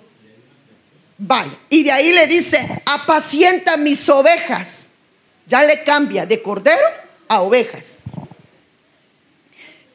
Vaya. 1.17 1.57
Y 1.71 1.81
de 1.81 1.91
ahí 1.91 2.13
le 2.13 2.27
dice, 2.27 2.83
apacienta 2.85 3.77
mis 3.77 4.07
ovejas. 4.09 4.89
Ya 5.47 5.63
le 5.63 5.83
cambia 5.83 6.27
de 6.27 6.43
cordero 6.43 6.85
a 7.27 7.41
ovejas. 7.41 7.95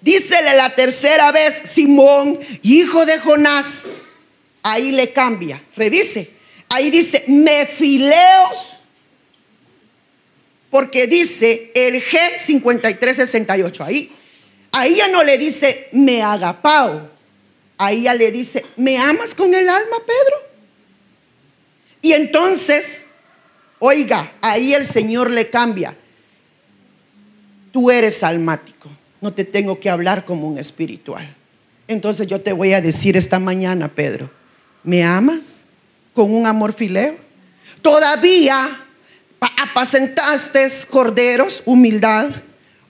Dícele 0.01 0.55
la 0.55 0.75
tercera 0.75 1.31
vez, 1.31 1.71
Simón, 1.71 2.41
hijo 2.63 3.07
de 3.07 3.21
Jonás. 3.21 3.85
Ahí 4.65 4.91
le 4.91 5.13
cambia. 5.13 5.63
Revise. 5.77 6.33
Ahí 6.69 6.91
dice, 6.91 7.23
mefileos. 7.29 8.76
Porque 10.71 11.07
dice 11.07 11.71
el 11.75 12.03
G5368. 12.03 13.81
Ahí. 13.81 14.13
Ahí 14.73 14.97
ya 14.97 15.09
no 15.09 15.23
le 15.23 15.39
dice, 15.39 15.89
me 15.93 16.23
agapao. 16.23 17.11
Ahí 17.79 18.03
ya 18.03 18.15
le 18.15 18.31
dice, 18.31 18.65
¿me 18.77 18.99
amas 18.99 19.35
con 19.35 19.55
el 19.55 19.69
alma, 19.69 19.97
Pedro? 20.07 20.37
Y 22.03 22.13
entonces, 22.13 23.07
oiga, 23.79 24.33
ahí 24.41 24.75
el 24.75 24.87
Señor 24.87 25.31
le 25.31 25.51
cambia. 25.51 25.97
Tú 27.73 27.91
eres 27.91 28.23
almático, 28.23 28.89
no 29.21 29.33
te 29.35 29.45
tengo 29.45 29.79
que 29.81 29.91
hablar 29.91 30.25
como 30.25 30.49
un 30.49 30.59
espiritual. 30.59 31.35
Entonces 31.89 32.27
yo 32.27 32.41
te 32.41 32.53
voy 32.53 32.73
a 32.73 32.81
decir 32.81 33.17
esta 33.17 33.39
mañana, 33.39 33.89
Pedro, 33.89 34.31
¿me 34.83 35.05
amas 35.05 35.63
con 36.15 36.33
un 36.33 36.47
amor 36.47 36.73
fileo? 36.73 37.17
Todavía 37.83 38.86
apacentaste 39.41 40.67
corderos, 40.91 41.63
humildad, 41.65 42.31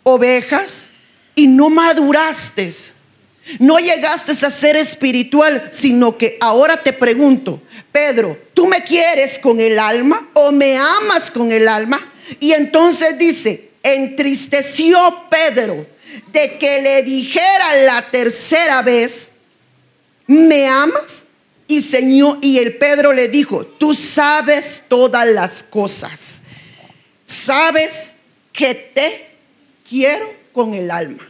ovejas, 0.03 0.91
y 1.35 1.47
no 1.47 1.69
maduraste 1.69 2.73
no 3.61 3.79
llegaste 3.79 4.33
a 4.33 4.50
ser 4.50 4.76
espiritual, 4.76 5.69
sino 5.73 6.19
que 6.19 6.37
ahora 6.41 6.83
te 6.83 6.93
pregunto, 6.93 7.62
Pedro, 7.93 8.37
¿tú 8.55 8.67
me 8.67 8.83
quieres 8.83 9.38
con 9.38 9.61
el 9.61 9.79
alma 9.79 10.29
o 10.35 10.50
me 10.50 10.76
amas 10.76 11.31
con 11.31 11.53
el 11.53 11.69
alma? 11.69 12.12
Y 12.41 12.53
entonces 12.53 13.16
dice, 13.18 13.70
entristeció 13.83 14.99
Pedro 15.31 15.87
de 16.33 16.59
que 16.59 16.83
le 16.83 17.03
dijera 17.03 17.77
la 17.85 18.11
tercera 18.11 18.83
vez, 18.83 19.31
¿me 20.27 20.66
amas? 20.66 21.23
Y 21.68 21.83
Señor, 21.83 22.38
y 22.42 22.59
el 22.59 22.77
Pedro 22.77 23.12
le 23.12 23.29
dijo, 23.29 23.64
tú 23.64 23.94
sabes 23.94 24.83
todas 24.88 25.27
las 25.27 25.62
cosas. 25.62 26.36
Sabes 27.27 28.15
que 28.53 28.75
te 28.75 29.29
quiero 29.89 30.33
con 30.53 30.73
el 30.73 30.91
alma. 30.91 31.29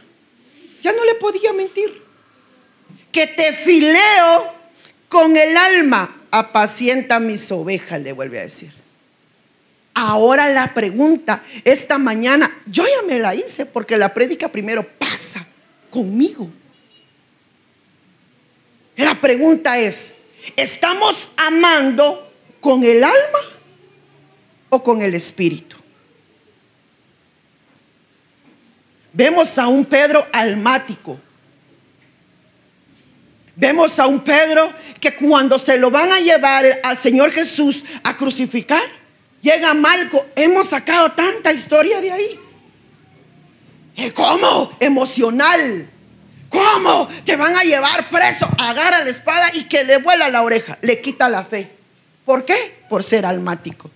Ya 0.81 0.93
no 0.93 1.03
le 1.03 1.15
podía 1.15 1.51
mentir 1.51 2.01
que 3.11 3.25
te 3.25 3.51
fileo 3.53 4.53
con 5.09 5.35
el 5.35 5.57
alma, 5.57 6.21
apacienta 6.29 7.19
mis 7.19 7.51
ovejas, 7.51 7.99
le 7.99 8.13
vuelve 8.13 8.39
a 8.39 8.43
decir. 8.43 8.71
Ahora 9.95 10.47
la 10.49 10.75
pregunta, 10.75 11.41
esta 11.65 11.97
mañana, 11.97 12.61
yo 12.67 12.85
ya 12.85 13.01
me 13.07 13.17
la 13.17 13.33
hice 13.33 13.65
porque 13.65 13.97
la 13.97 14.13
prédica 14.13 14.49
primero 14.51 14.87
pasa 14.87 15.47
conmigo. 15.89 16.47
La 18.95 19.19
pregunta 19.19 19.79
es, 19.79 20.15
¿estamos 20.55 21.29
amando 21.37 22.31
con 22.59 22.83
el 22.83 23.03
alma 23.03 23.39
o 24.69 24.83
con 24.83 25.01
el 25.01 25.15
espíritu? 25.15 25.76
Vemos 29.17 29.57
a 29.57 29.67
un 29.67 29.83
Pedro 29.83 30.27
almático, 30.31 31.19
Vemos 33.55 33.97
a 33.97 34.05
un 34.05 34.19
Pedro 34.19 34.71
que 34.99 35.15
cuando 35.15 35.57
se 35.57 35.79
lo 35.79 35.89
van 35.89 36.11
a 36.13 36.19
llevar 36.19 36.79
al 36.83 36.95
Señor 36.95 37.31
Jesús 37.31 37.83
a 38.03 38.15
crucificar, 38.15 38.83
llega 39.41 39.73
Marco. 39.73 40.23
Hemos 40.35 40.67
sacado 40.67 41.13
tanta 41.13 41.51
historia 41.51 41.99
de 41.99 42.11
ahí. 42.11 42.39
¿Cómo? 44.13 44.77
Emocional. 44.79 45.89
¿Cómo? 46.49 47.09
Te 47.25 47.35
van 47.35 47.57
a 47.57 47.63
llevar 47.63 48.11
preso. 48.11 48.47
Agarra 48.59 49.03
la 49.03 49.09
espada 49.09 49.49
y 49.55 49.63
que 49.63 49.83
le 49.83 49.97
vuela 49.97 50.29
la 50.29 50.43
oreja. 50.43 50.77
Le 50.83 51.01
quita 51.01 51.27
la 51.27 51.43
fe. 51.43 51.71
¿Por 52.23 52.45
qué? 52.45 52.83
Por 52.87 53.03
ser 53.03 53.25
almático. 53.25 53.89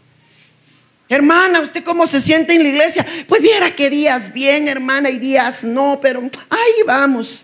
Hermana, 1.12 1.60
¿usted 1.60 1.84
cómo 1.84 2.08
se 2.08 2.22
siente 2.22 2.56
en 2.56 2.64
la 2.64 2.70
iglesia? 2.70 3.06
Pues 3.28 3.42
viera 3.42 3.76
que 3.76 3.90
días 3.90 4.32
bien, 4.32 4.70
hermana, 4.70 5.10
y 5.10 5.20
días 5.20 5.66
no, 5.66 6.00
pero 6.02 6.22
ahí 6.50 6.84
vamos 6.88 7.44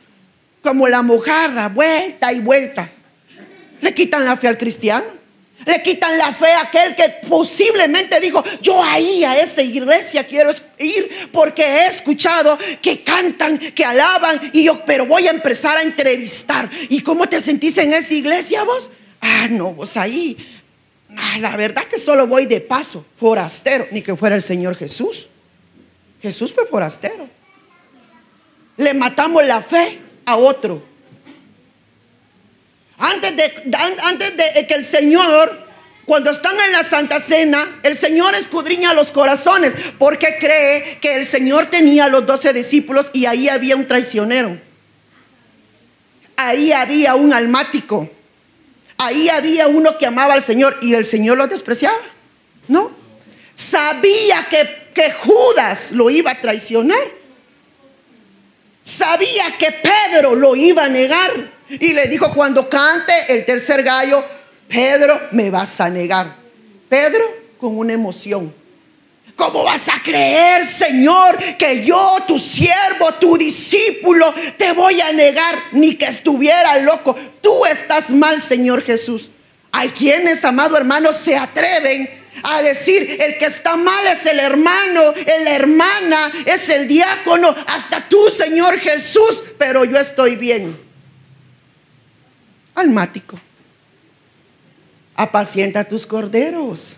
como 0.64 0.88
la 0.88 1.02
mojarra, 1.02 1.68
vuelta 1.68 2.32
y 2.32 2.40
vuelta. 2.40 2.90
Le 3.82 3.94
quitan 3.94 4.24
la 4.24 4.38
fe 4.38 4.48
al 4.48 4.58
cristiano. 4.58 5.06
Le 5.66 5.84
quitan 5.84 6.18
la 6.18 6.32
fe 6.32 6.50
a 6.54 6.62
aquel 6.62 6.96
que 6.96 7.10
posiblemente 7.28 8.22
dijo, 8.22 8.42
yo 8.62 8.82
ahí 8.82 9.26
a 9.26 9.38
esa 9.38 9.62
iglesia 9.62 10.26
quiero 10.26 10.50
ir 10.80 11.30
porque 11.34 11.64
he 11.64 11.88
escuchado 11.88 12.58
que 12.82 13.04
cantan, 13.04 13.58
que 13.58 13.84
alaban, 13.84 14.40
y 14.54 14.64
yo, 14.64 14.82
pero 14.86 15.06
voy 15.06 15.28
a 15.28 15.32
empezar 15.32 15.78
a 15.78 15.82
entrevistar. 15.82 16.70
¿Y 16.88 17.02
cómo 17.02 17.28
te 17.28 17.42
sentís 17.42 17.78
en 17.80 17.92
esa 17.92 18.14
iglesia 18.14 18.64
vos? 18.64 18.92
Ah, 19.20 19.48
no, 19.50 19.74
vos 19.74 19.98
ahí. 19.98 20.38
Ah, 21.16 21.38
la 21.40 21.56
verdad 21.56 21.84
que 21.84 21.98
solo 21.98 22.28
voy 22.28 22.46
de 22.46 22.60
paso, 22.60 23.06
forastero, 23.18 23.88
ni 23.92 24.02
que 24.02 24.16
fuera 24.16 24.36
el 24.36 24.42
Señor 24.42 24.76
Jesús. 24.76 25.30
Jesús 26.22 26.54
fue 26.54 26.66
forastero. 26.66 27.30
Le 28.78 28.94
matamos 28.94 29.46
la 29.46 29.62
fe 29.62 30.00
a 30.26 30.36
otro. 30.36 30.84
Antes 32.98 33.36
de, 33.38 33.78
antes 34.04 34.34
de 34.38 34.68
que 34.68 34.74
el 34.74 34.84
Señor, 34.84 35.66
cuando 36.06 36.32
están 36.32 36.56
en 36.66 36.72
la 36.72 36.84
Santa 36.84 37.20
Cena, 37.20 37.80
el 37.84 37.96
Señor 37.96 38.34
escudriña 38.36 38.94
los 38.94 39.12
corazones 39.12 39.74
porque 40.00 40.38
cree 40.40 40.98
que 41.00 41.16
el 41.16 41.26
Señor 41.26 41.68
tenía 41.68 42.08
los 42.08 42.26
doce 42.26 42.54
discípulos 42.54 43.10
y 43.14 43.26
ahí 43.26 43.50
había 43.50 43.76
un 43.76 43.88
traicionero. 43.88 44.60
Ahí 46.36 46.72
había 46.72 47.16
un 47.16 47.34
almático. 47.34 48.10
Ahí 48.98 49.30
había 49.30 49.68
uno 49.68 49.98
que 49.98 50.06
amaba 50.06 50.34
al 50.34 50.42
Señor 50.42 50.78
y 50.82 50.94
el 50.94 51.06
Señor 51.06 51.38
lo 51.38 51.48
despreciaba. 51.48 51.98
¿No? 52.68 52.92
Sabía 53.56 54.48
que, 54.50 54.90
que 54.94 55.12
Judas 55.12 55.92
lo 55.92 56.10
iba 56.10 56.32
a 56.32 56.42
traicionar 56.42 57.18
sabía 58.88 59.54
que 59.60 59.72
Pedro 59.72 60.34
lo 60.36 60.56
iba 60.56 60.86
a 60.86 60.90
negar. 60.90 61.58
Y 61.70 61.92
le 61.92 62.08
dijo, 62.08 62.32
cuando 62.34 62.70
cante 62.70 63.12
el 63.28 63.46
tercer 63.46 63.84
gallo, 63.84 64.24
Pedro, 64.70 65.20
me 65.32 65.50
vas 65.50 65.82
a 65.82 65.90
negar. 65.90 66.34
Pedro 66.88 67.26
con 67.60 67.78
una 67.78 67.94
emoción. 67.94 68.54
¿Cómo 69.38 69.64
vas 69.64 69.88
a 69.88 70.02
creer, 70.02 70.66
Señor, 70.66 71.38
que 71.60 71.86
yo, 71.86 72.18
tu 72.28 72.40
siervo, 72.40 73.14
tu 73.20 73.38
discípulo, 73.38 74.34
te 74.58 74.72
voy 74.74 75.00
a 75.00 75.14
negar? 75.14 75.56
Ni 75.74 75.94
que 75.94 76.06
estuviera 76.06 76.76
loco. 76.80 77.16
Tú 77.40 77.64
estás 77.68 78.10
mal, 78.10 78.42
Señor 78.42 78.82
Jesús. 78.82 79.30
Hay 79.72 79.90
quienes, 79.90 80.44
amado 80.44 80.76
hermano, 80.76 81.14
se 81.14 81.38
atreven 81.38 82.10
a 82.42 82.64
decir, 82.64 83.16
el 83.22 83.38
que 83.38 83.46
está 83.46 83.76
mal 83.76 84.08
es 84.08 84.26
el 84.26 84.40
hermano, 84.40 85.14
la 85.44 85.52
hermana, 85.52 86.32
es 86.48 86.68
el 86.70 86.88
diácono, 86.88 87.56
hasta 87.68 88.10
tú, 88.10 88.30
Señor 88.32 88.80
Jesús, 88.80 89.44
pero 89.60 89.86
yo 89.86 90.00
estoy 90.00 90.36
bien. 90.36 90.80
almático. 92.74 93.40
Apacienta 95.16 95.84
tus 95.84 96.08
corderos. 96.08 96.98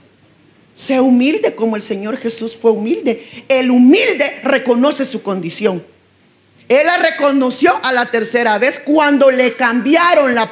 Sé 0.79 1.01
humilde 1.01 1.55
como 1.55 1.75
el 1.75 1.81
Señor 1.81 2.15
Jesús 2.15 2.55
fue 2.55 2.71
humilde. 2.71 3.27
El 3.49 3.69
humilde 3.69 4.39
reconoce 4.45 5.05
su 5.05 5.21
condición. 5.21 5.83
Él 6.69 6.85
la 6.85 6.95
reconoció 6.95 7.77
a 7.83 7.91
la 7.91 8.05
tercera 8.05 8.57
vez 8.57 8.79
cuando 8.85 9.29
le 9.29 9.55
cambiaron 9.57 10.33
la, 10.33 10.49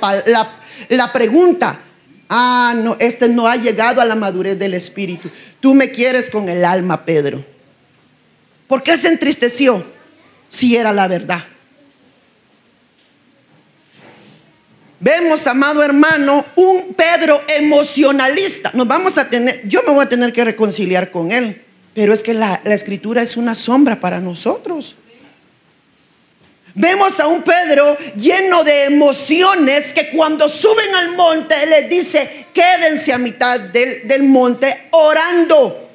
la 0.90 1.14
pregunta. 1.14 1.80
Ah, 2.28 2.74
no, 2.76 2.98
este 3.00 3.30
no 3.30 3.48
ha 3.48 3.56
llegado 3.56 4.02
a 4.02 4.06
la 4.06 4.16
madurez 4.16 4.60
del 4.60 4.74
espíritu. 4.74 5.30
Tú 5.62 5.74
me 5.74 5.92
quieres 5.92 6.30
con 6.30 6.50
el 6.50 6.66
alma, 6.66 7.06
Pedro. 7.06 7.46
¿Por 8.68 8.84
qué 8.84 8.98
se 8.98 9.08
entristeció? 9.08 9.86
Si 10.50 10.76
era 10.76 10.92
la 10.92 11.08
verdad. 11.08 11.46
Vemos, 15.00 15.46
amado 15.46 15.84
hermano, 15.84 16.44
un 16.56 16.96
Pedro 16.96 17.40
emocionalista. 17.48 18.72
Nos 18.74 18.88
vamos 18.88 19.18
a 19.18 19.30
tener, 19.30 19.62
yo 19.68 19.84
me 19.84 19.94
voy 19.94 20.06
a 20.06 20.10
tener 20.10 20.34
que 20.34 20.44
reconciliar 20.44 21.12
con 21.12 21.32
él, 21.32 21.62
pero 21.94 22.14
es 22.14 22.24
que 22.24 22.34
la, 22.34 22.62
la 22.64 22.74
escritura 22.74 23.22
es 23.22 23.38
una 23.38 23.54
sombra 23.54 24.00
para 24.00 24.20
nosotros. 24.20 24.96
Vemos 26.74 27.20
a 27.20 27.28
un 27.28 27.44
Pedro 27.44 27.98
lleno 28.16 28.64
de 28.64 28.84
emociones 28.86 29.94
que 29.94 30.10
cuando 30.10 30.48
suben 30.48 30.96
al 30.96 31.16
monte 31.16 31.56
les 31.66 31.90
dice, 31.90 32.48
quédense 32.54 33.14
a 33.14 33.18
mitad 33.18 33.60
del, 33.60 34.08
del 34.08 34.24
monte 34.24 34.88
orando. 34.92 35.90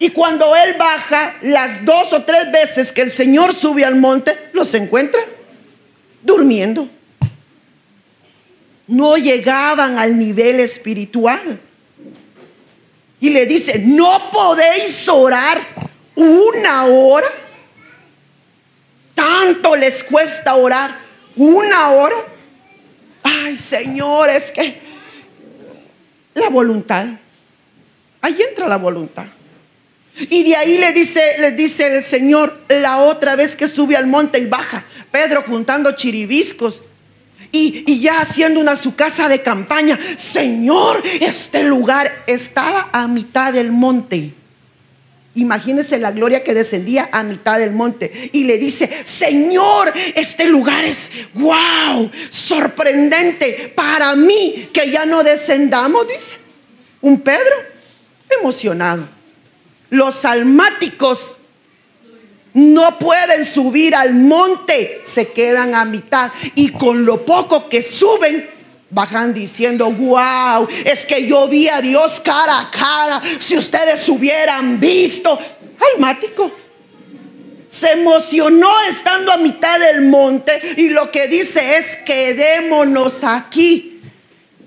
Y 0.00 0.10
cuando 0.10 0.54
él 0.54 0.74
baja, 0.78 1.36
las 1.42 1.84
dos 1.84 2.12
o 2.12 2.22
tres 2.22 2.50
veces 2.52 2.92
que 2.92 3.02
el 3.02 3.10
Señor 3.10 3.52
sube 3.52 3.84
al 3.84 3.96
monte, 3.96 4.36
los 4.52 4.72
encuentra 4.74 5.20
durmiendo. 6.22 6.88
No 8.88 9.16
llegaban 9.16 9.98
al 9.98 10.18
nivel 10.18 10.60
espiritual. 10.60 11.60
Y 13.20 13.30
le 13.30 13.46
dice, 13.46 13.78
no 13.84 14.30
podéis 14.32 15.08
orar 15.08 15.60
una 16.14 16.86
hora 16.86 17.28
tanto 19.18 19.74
les 19.74 20.04
cuesta 20.04 20.54
orar 20.54 20.96
una 21.34 21.90
hora. 21.90 22.14
Ay, 23.24 23.56
Señor, 23.56 24.30
es 24.30 24.52
que 24.52 24.80
la 26.34 26.48
voluntad. 26.48 27.06
Ahí 28.20 28.40
entra 28.48 28.68
la 28.68 28.76
voluntad. 28.76 29.26
Y 30.30 30.44
de 30.44 30.54
ahí 30.54 30.78
le 30.78 30.92
dice, 30.92 31.20
le 31.40 31.50
dice 31.50 31.96
el 31.96 32.04
Señor 32.04 32.60
la 32.68 32.98
otra 32.98 33.34
vez 33.34 33.56
que 33.56 33.66
sube 33.66 33.96
al 33.96 34.06
monte 34.06 34.38
y 34.38 34.46
baja. 34.46 34.84
Pedro 35.10 35.42
juntando 35.42 35.90
chiribiscos 35.92 36.84
y, 37.52 38.00
ya 38.00 38.20
haciendo 38.20 38.60
una 38.60 38.76
su 38.76 38.94
casa 38.94 39.28
de 39.28 39.42
campaña. 39.42 39.98
Señor, 40.16 41.02
este 41.20 41.64
lugar 41.64 42.24
estaba 42.26 42.90
a 42.92 43.08
mitad 43.08 43.52
del 43.52 43.72
monte. 43.72 44.34
Imagínese 45.34 45.98
la 45.98 46.10
gloria 46.10 46.42
que 46.42 46.52
descendía 46.52 47.08
a 47.12 47.22
mitad 47.22 47.58
del 47.58 47.72
monte 47.72 48.30
y 48.32 48.44
le 48.44 48.58
dice, 48.58 48.90
Señor, 49.04 49.92
este 50.16 50.48
lugar 50.48 50.84
es 50.84 51.10
wow, 51.34 52.10
sorprendente 52.28 53.72
para 53.74 54.16
mí 54.16 54.68
que 54.72 54.90
ya 54.90 55.06
no 55.06 55.22
descendamos, 55.22 56.08
dice. 56.08 56.36
Un 57.00 57.20
Pedro 57.20 57.54
emocionado. 58.40 59.08
Los 59.90 60.24
almáticos 60.24 61.37
no 62.58 62.98
pueden 62.98 63.44
subir 63.44 63.94
al 63.94 64.14
monte, 64.14 65.00
se 65.04 65.28
quedan 65.28 65.74
a 65.74 65.84
mitad 65.84 66.30
y 66.54 66.70
con 66.70 67.04
lo 67.04 67.24
poco 67.24 67.68
que 67.68 67.82
suben 67.82 68.58
Bajan 68.90 69.34
diciendo, 69.34 69.90
wow, 69.90 70.66
es 70.86 71.04
que 71.04 71.26
yo 71.26 71.46
vi 71.46 71.68
a 71.68 71.82
Dios 71.82 72.22
cara 72.24 72.58
a 72.58 72.70
cara. 72.70 73.22
Si 73.38 73.54
ustedes 73.56 74.08
hubieran 74.08 74.80
visto, 74.80 75.38
almático. 75.94 76.50
Se 77.68 77.92
emocionó 77.92 78.70
estando 78.88 79.30
a 79.30 79.36
mitad 79.36 79.78
del 79.78 80.00
monte 80.00 80.58
y 80.78 80.88
lo 80.88 81.10
que 81.10 81.28
dice 81.28 81.76
es, 81.76 81.96
quedémonos 82.06 83.24
aquí. 83.24 84.00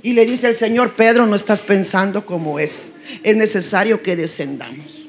Y 0.04 0.14
le 0.14 0.28
dice 0.28 0.50
el 0.50 0.56
Señor, 0.56 0.94
Pedro, 0.94 1.26
no 1.26 1.36
estás 1.36 1.64
pensando 1.64 2.24
como 2.24 2.60
es. 2.60 2.92
Es 3.24 3.36
necesario 3.36 4.04
que 4.04 4.16
descendamos. 4.16 5.01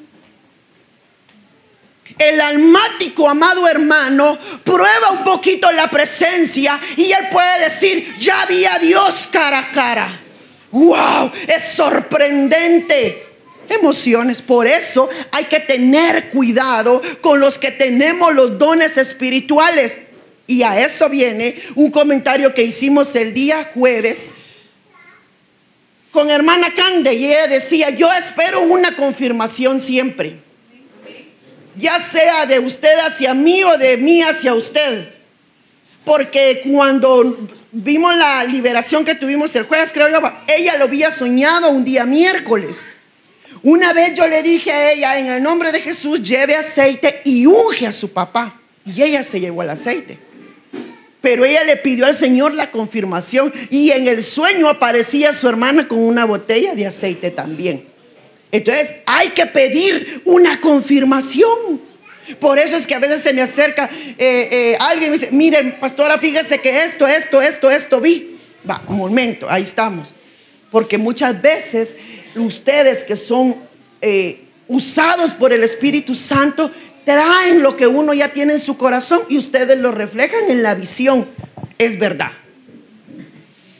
El 2.18 2.40
almático, 2.40 3.28
amado 3.28 3.66
hermano, 3.68 4.38
prueba 4.64 5.10
un 5.12 5.24
poquito 5.24 5.70
la 5.72 5.88
presencia 5.88 6.78
y 6.96 7.12
él 7.12 7.28
puede 7.30 7.64
decir, 7.64 8.16
ya 8.18 8.44
vi 8.46 8.64
a 8.64 8.78
Dios 8.78 9.28
cara 9.30 9.58
a 9.58 9.72
cara. 9.72 10.20
¡Wow! 10.70 11.30
Es 11.46 11.64
sorprendente. 11.74 13.26
Emociones. 13.68 14.42
Por 14.42 14.66
eso 14.66 15.08
hay 15.30 15.44
que 15.44 15.60
tener 15.60 16.30
cuidado 16.30 17.00
con 17.20 17.40
los 17.40 17.58
que 17.58 17.70
tenemos 17.70 18.34
los 18.34 18.58
dones 18.58 18.98
espirituales. 18.98 19.98
Y 20.46 20.62
a 20.64 20.80
eso 20.80 21.08
viene 21.08 21.56
un 21.76 21.90
comentario 21.90 22.52
que 22.52 22.64
hicimos 22.64 23.14
el 23.14 23.32
día 23.32 23.70
jueves 23.72 24.30
con 26.10 26.28
hermana 26.28 26.74
Cande 26.74 27.14
y 27.14 27.26
ella 27.26 27.46
decía, 27.46 27.90
yo 27.90 28.12
espero 28.12 28.60
una 28.62 28.94
confirmación 28.96 29.80
siempre 29.80 30.36
ya 31.76 31.98
sea 32.00 32.46
de 32.46 32.58
usted 32.58 32.98
hacia 33.06 33.34
mí 33.34 33.62
o 33.64 33.76
de 33.78 33.96
mí 33.96 34.22
hacia 34.22 34.54
usted. 34.54 35.08
Porque 36.04 36.62
cuando 36.64 37.48
vimos 37.70 38.16
la 38.16 38.44
liberación 38.44 39.04
que 39.04 39.14
tuvimos 39.14 39.54
el 39.54 39.64
jueves, 39.64 39.92
creo 39.92 40.08
yo, 40.08 40.20
ella 40.48 40.76
lo 40.76 40.84
había 40.84 41.10
soñado 41.10 41.70
un 41.70 41.84
día 41.84 42.04
miércoles. 42.04 42.90
Una 43.62 43.92
vez 43.92 44.14
yo 44.14 44.26
le 44.26 44.42
dije 44.42 44.72
a 44.72 44.92
ella, 44.92 45.18
en 45.18 45.26
el 45.26 45.42
nombre 45.42 45.70
de 45.70 45.80
Jesús, 45.80 46.22
lleve 46.22 46.56
aceite 46.56 47.20
y 47.24 47.46
unge 47.46 47.86
a 47.86 47.92
su 47.92 48.10
papá. 48.10 48.60
Y 48.84 49.02
ella 49.02 49.22
se 49.22 49.40
llevó 49.40 49.62
el 49.62 49.70
aceite. 49.70 50.18
Pero 51.20 51.44
ella 51.44 51.62
le 51.62 51.76
pidió 51.76 52.06
al 52.06 52.16
Señor 52.16 52.52
la 52.52 52.72
confirmación 52.72 53.52
y 53.70 53.90
en 53.92 54.08
el 54.08 54.24
sueño 54.24 54.68
aparecía 54.68 55.32
su 55.32 55.48
hermana 55.48 55.86
con 55.86 55.98
una 55.98 56.24
botella 56.24 56.74
de 56.74 56.88
aceite 56.88 57.30
también. 57.30 57.91
Entonces 58.52 58.96
hay 59.06 59.30
que 59.30 59.46
pedir 59.46 60.22
una 60.26 60.60
confirmación. 60.60 61.80
Por 62.38 62.58
eso 62.58 62.76
es 62.76 62.86
que 62.86 62.94
a 62.94 62.98
veces 62.98 63.22
se 63.22 63.32
me 63.32 63.42
acerca 63.42 63.90
eh, 64.18 64.48
eh, 64.52 64.76
alguien 64.78 65.08
y 65.08 65.16
me 65.16 65.18
dice, 65.18 65.32
miren, 65.32 65.76
pastora, 65.80 66.18
fíjese 66.18 66.58
que 66.60 66.84
esto, 66.84 67.08
esto, 67.08 67.42
esto, 67.42 67.70
esto 67.70 68.00
vi. 68.00 68.36
Va, 68.68 68.80
un 68.86 68.98
momento, 68.98 69.50
ahí 69.50 69.62
estamos. 69.62 70.14
Porque 70.70 70.98
muchas 70.98 71.40
veces 71.42 71.96
ustedes 72.36 73.02
que 73.02 73.16
son 73.16 73.56
eh, 74.00 74.42
usados 74.68 75.32
por 75.34 75.52
el 75.52 75.64
Espíritu 75.64 76.14
Santo 76.14 76.70
traen 77.04 77.62
lo 77.62 77.76
que 77.76 77.86
uno 77.86 78.14
ya 78.14 78.32
tiene 78.32 78.54
en 78.54 78.60
su 78.60 78.76
corazón 78.76 79.22
y 79.28 79.38
ustedes 79.38 79.78
lo 79.80 79.92
reflejan 79.92 80.50
en 80.50 80.62
la 80.62 80.74
visión. 80.74 81.26
Es 81.78 81.98
verdad. 81.98 82.30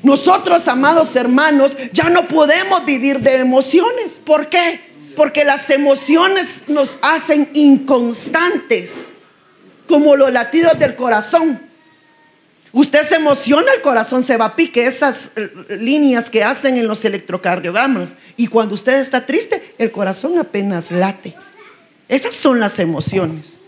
Nosotros, 0.02 0.66
amados 0.68 1.14
hermanos, 1.16 1.76
ya 1.92 2.08
no 2.10 2.26
podemos 2.26 2.84
vivir 2.84 3.20
de 3.20 3.36
emociones. 3.36 4.18
¿Por 4.24 4.48
qué? 4.48 4.80
Porque 5.14 5.44
las 5.44 5.70
emociones 5.70 6.64
nos 6.68 6.98
hacen 7.02 7.50
inconstantes, 7.54 8.94
como 9.86 10.16
los 10.16 10.32
latidos 10.32 10.78
del 10.78 10.96
corazón. 10.96 11.60
Usted 12.72 13.02
se 13.06 13.16
emociona, 13.16 13.70
el 13.74 13.82
corazón 13.82 14.24
se 14.24 14.38
va 14.38 14.46
a 14.46 14.56
pique, 14.56 14.86
esas 14.86 15.30
eh, 15.36 15.76
líneas 15.78 16.30
que 16.30 16.42
hacen 16.42 16.78
en 16.78 16.88
los 16.88 17.04
electrocardiogramas. 17.04 18.16
Y 18.36 18.46
cuando 18.46 18.74
usted 18.74 18.98
está 18.98 19.26
triste, 19.26 19.74
el 19.76 19.92
corazón 19.92 20.38
apenas 20.38 20.90
late. 20.90 21.34
Esas 22.08 22.34
son 22.34 22.60
las 22.60 22.78
emociones. 22.78 23.58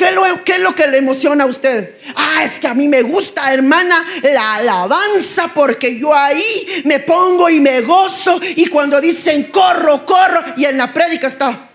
¿Qué 0.00 0.54
es, 0.54 0.60
lo, 0.60 0.74
que 0.74 0.86
le 0.86 0.96
emociona 0.96 1.44
a 1.44 1.46
usted? 1.46 1.94
Ah, 2.16 2.42
es 2.42 2.58
que 2.58 2.66
a 2.66 2.72
mí 2.72 2.88
me 2.88 3.02
gusta, 3.02 3.52
hermana, 3.52 4.02
la 4.22 4.54
alabanza 4.54 5.48
porque 5.52 5.98
yo 5.98 6.14
ahí 6.14 6.82
me 6.86 7.00
pongo 7.00 7.50
y 7.50 7.60
me 7.60 7.82
gozo 7.82 8.40
y 8.42 8.64
cuando 8.68 8.98
dicen 8.98 9.50
corro, 9.50 10.06
corro 10.06 10.42
y 10.56 10.64
en 10.64 10.78
la 10.78 10.90
prédica 10.90 11.26
está 11.26 11.68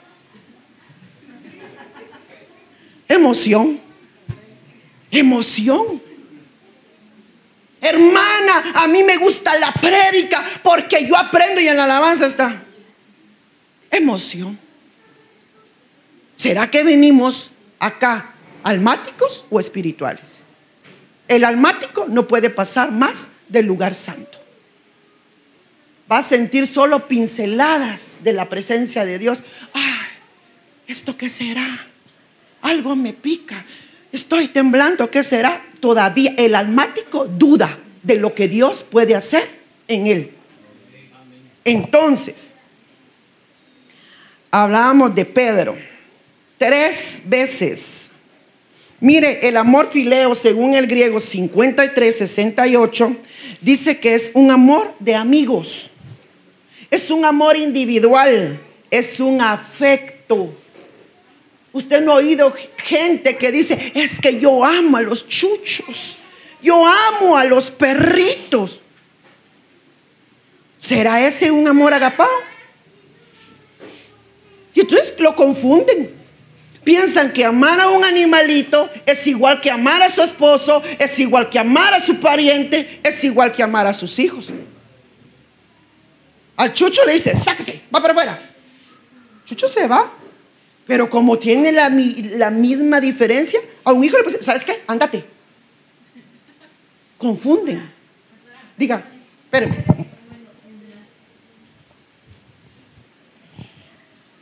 emoción. 3.07 3.79
Emoción. 5.11 6.01
Hermana, 7.79 8.63
a 8.73 8.87
mí 8.87 9.03
me 9.03 9.17
gusta 9.17 9.55
la 9.59 9.71
prédica 9.71 10.43
porque 10.63 11.05
yo 11.05 11.15
aprendo 11.15 11.61
y 11.61 11.67
en 11.67 11.77
la 11.77 11.83
alabanza 11.83 12.25
está 12.25 12.63
emoción. 13.91 14.57
¿Será 16.35 16.71
que 16.71 16.83
venimos 16.83 17.51
acá, 17.85 18.33
almáticos 18.63 19.45
o 19.49 19.59
espirituales. 19.59 20.41
El 21.27 21.43
almático 21.43 22.05
no 22.07 22.27
puede 22.27 22.49
pasar 22.49 22.91
más 22.91 23.29
del 23.47 23.65
lugar 23.65 23.95
santo. 23.95 24.37
Va 26.11 26.19
a 26.19 26.23
sentir 26.23 26.67
solo 26.67 27.07
pinceladas 27.07 28.17
de 28.21 28.33
la 28.33 28.47
presencia 28.47 29.05
de 29.05 29.17
Dios. 29.17 29.43
Ay, 29.73 30.07
¿esto 30.87 31.17
qué 31.17 31.29
será? 31.29 31.87
Algo 32.61 32.95
me 32.95 33.13
pica. 33.13 33.65
Estoy 34.11 34.47
temblando, 34.47 35.09
¿qué 35.09 35.23
será? 35.23 35.65
Todavía 35.79 36.33
el 36.37 36.55
almático 36.55 37.25
duda, 37.25 37.79
de 38.05 38.17
lo 38.17 38.35
que 38.35 38.47
Dios 38.47 38.83
puede 38.83 39.15
hacer 39.15 39.49
en 39.87 40.05
él. 40.05 40.31
Entonces, 41.63 42.53
hablábamos 44.51 45.15
de 45.15 45.25
Pedro 45.25 45.75
tres 46.57 47.21
veces. 47.25 48.09
Mire, 48.99 49.47
el 49.47 49.57
amor 49.57 49.89
fileo, 49.91 50.35
según 50.35 50.73
el 50.73 50.87
griego 50.87 51.19
53, 51.19 52.17
68, 52.17 53.15
dice 53.61 53.99
que 53.99 54.15
es 54.15 54.31
un 54.33 54.51
amor 54.51 54.93
de 54.99 55.15
amigos. 55.15 55.91
Es 56.89 57.11
un 57.11 57.25
amor 57.25 57.57
individual, 57.57 58.59
es 58.89 59.19
un 59.19 59.41
afecto. 59.41 60.53
Usted 61.73 62.01
no 62.01 62.13
ha 62.13 62.15
oído 62.15 62.53
gente 62.77 63.35
que 63.35 63.51
dice, 63.51 63.91
es 63.93 64.19
que 64.19 64.39
yo 64.39 64.63
amo 64.63 64.97
a 64.97 65.01
los 65.01 65.27
chuchos, 65.27 66.17
yo 66.61 66.85
amo 66.85 67.37
a 67.37 67.43
los 67.43 67.69
perritos. 67.69 68.79
¿Será 70.79 71.27
ese 71.27 71.51
un 71.51 71.67
amor 71.67 71.93
agapado? 71.93 72.29
Y 74.73 74.81
entonces 74.81 75.15
lo 75.19 75.35
confunden. 75.35 76.24
Piensan 76.85 77.33
que 77.33 77.43
amar 77.43 77.79
a 77.81 77.89
un 77.89 78.05
animalito 78.05 78.89
es 79.07 79.25
igual 79.25 79.59
que 79.59 79.71
amar 79.71 80.03
a 80.03 80.11
su 80.11 80.21
esposo, 80.21 80.83
es 80.99 81.17
igual 81.17 81.49
que 81.49 81.57
amar 81.57 81.95
a 81.95 81.99
su 81.99 82.19
pariente, 82.19 83.01
es 83.03 83.23
igual 83.23 83.51
que 83.51 83.63
amar 83.63 83.87
a 83.87 83.93
sus 83.93 84.19
hijos. 84.19 84.53
Al 86.55 86.73
chucho 86.73 87.03
le 87.07 87.13
dice, 87.13 87.35
sáquese, 87.35 87.81
va 87.93 87.99
para 88.01 88.13
afuera. 88.13 88.39
Chucho 89.45 89.67
se 89.67 89.87
va. 89.87 90.13
Pero 90.85 91.09
como 91.09 91.39
tiene 91.39 91.71
la, 91.71 91.89
la 91.89 92.51
misma 92.51 93.01
diferencia, 93.01 93.59
a 93.83 93.91
un 93.91 94.03
hijo 94.03 94.19
le 94.19 94.25
dice, 94.25 94.43
¿sabes 94.43 94.63
qué? 94.63 94.83
Ándate. 94.85 95.25
Confunden. 97.17 97.91
Diga, 98.77 99.03
espérenme. 99.45 99.83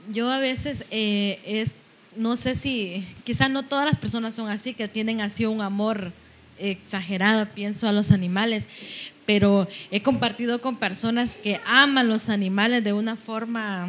Yo 0.10 0.30
a 0.30 0.40
veces 0.40 0.84
eh, 0.92 1.40
es, 1.46 1.72
no 2.16 2.36
sé 2.36 2.56
si, 2.56 3.06
quizás 3.24 3.50
no 3.50 3.64
todas 3.64 3.86
las 3.86 3.98
personas 3.98 4.34
son 4.34 4.50
así, 4.50 4.74
que 4.74 4.88
tienen 4.88 5.22
así 5.22 5.46
un 5.46 5.62
amor 5.62 6.12
exagerado, 6.60 7.46
pienso 7.48 7.88
a 7.88 7.92
los 7.92 8.12
animales, 8.12 8.70
pero 9.26 9.68
he 9.92 10.02
compartido 10.02 10.62
con 10.62 10.78
personas 10.78 11.36
que 11.36 11.60
aman 11.66 12.10
los 12.10 12.30
animales 12.30 12.84
de 12.84 12.94
una 12.94 13.16
forma, 13.16 13.88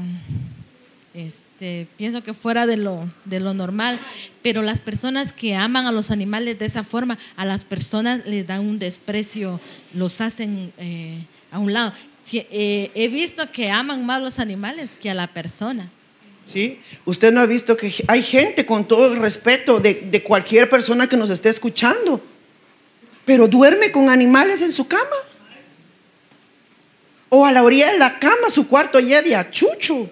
este, 1.12 1.86
pienso 1.96 2.22
que 2.22 2.34
fuera 2.34 2.66
de 2.66 2.76
lo, 2.76 3.08
de 3.24 3.40
lo 3.40 3.54
normal, 3.54 3.98
pero 4.42 4.62
las 4.62 4.80
personas 4.80 5.32
que 5.32 5.56
aman 5.56 5.86
a 5.86 5.92
los 5.92 6.10
animales 6.10 6.58
de 6.58 6.66
esa 6.66 6.84
forma, 6.84 7.18
a 7.36 7.44
las 7.44 7.64
personas 7.64 8.26
les 8.26 8.46
dan 8.46 8.60
un 8.60 8.78
desprecio, 8.78 9.60
los 9.92 10.20
hacen 10.20 10.72
eh, 10.78 11.24
a 11.50 11.58
un 11.58 11.72
lado. 11.72 11.92
Eh, 12.32 12.90
he 12.94 13.08
visto 13.08 13.50
que 13.52 13.70
aman 13.70 14.06
más 14.06 14.22
los 14.22 14.38
animales 14.38 14.96
que 15.00 15.10
a 15.10 15.14
la 15.14 15.26
persona. 15.26 15.90
¿Sí? 16.46 16.80
Usted 17.04 17.32
no 17.32 17.40
ha 17.40 17.46
visto 17.46 17.76
que 17.76 17.92
hay 18.06 18.22
gente 18.22 18.66
con 18.66 18.86
todo 18.86 19.12
el 19.12 19.18
respeto 19.18 19.80
de, 19.80 20.22
cualquier 20.22 20.68
persona 20.68 21.08
que 21.08 21.16
nos 21.16 21.30
esté 21.30 21.48
escuchando 21.48 22.20
pero 23.24 23.48
duerme 23.48 23.90
con 23.90 24.10
animales 24.10 24.60
en 24.60 24.72
su 24.72 24.86
cama. 24.86 25.16
O 27.28 27.46
a 27.46 27.52
la 27.52 27.62
orilla 27.62 27.92
de 27.92 27.98
la 27.98 28.18
cama, 28.18 28.48
su 28.48 28.68
cuarto 28.68 29.00
lleve 29.00 29.34
a 29.34 29.50
chucho. 29.50 30.08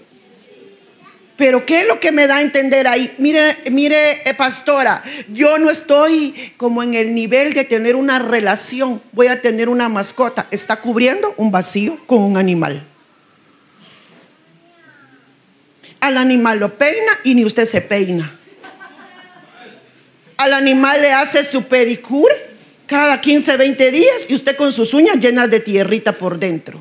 Pero 1.36 1.64
¿qué 1.64 1.80
es 1.80 1.86
lo 1.86 1.98
que 1.98 2.12
me 2.12 2.26
da 2.26 2.36
a 2.36 2.40
entender 2.42 2.86
ahí? 2.86 3.12
Mire, 3.18 3.56
mire, 3.70 4.28
eh, 4.28 4.34
pastora, 4.34 5.02
yo 5.28 5.58
no 5.58 5.70
estoy 5.70 6.52
como 6.56 6.82
en 6.82 6.94
el 6.94 7.14
nivel 7.14 7.52
de 7.54 7.64
tener 7.64 7.96
una 7.96 8.18
relación. 8.18 9.00
Voy 9.12 9.28
a 9.28 9.40
tener 9.40 9.68
una 9.68 9.88
mascota. 9.88 10.46
Está 10.50 10.80
cubriendo 10.80 11.34
un 11.36 11.50
vacío 11.50 11.98
con 12.06 12.20
un 12.20 12.36
animal. 12.36 12.86
Al 16.02 16.18
animal 16.18 16.58
lo 16.58 16.76
peina 16.76 17.12
y 17.22 17.36
ni 17.36 17.44
usted 17.44 17.64
se 17.64 17.80
peina. 17.80 18.36
Al 20.36 20.52
animal 20.52 21.00
le 21.00 21.12
hace 21.12 21.44
su 21.44 21.62
pedicure 21.62 22.34
cada 22.86 23.20
15, 23.20 23.56
20 23.56 23.90
días 23.92 24.26
y 24.28 24.34
usted 24.34 24.56
con 24.56 24.72
sus 24.72 24.94
uñas 24.94 25.18
llenas 25.20 25.48
de 25.48 25.60
tierrita 25.60 26.18
por 26.18 26.40
dentro. 26.40 26.80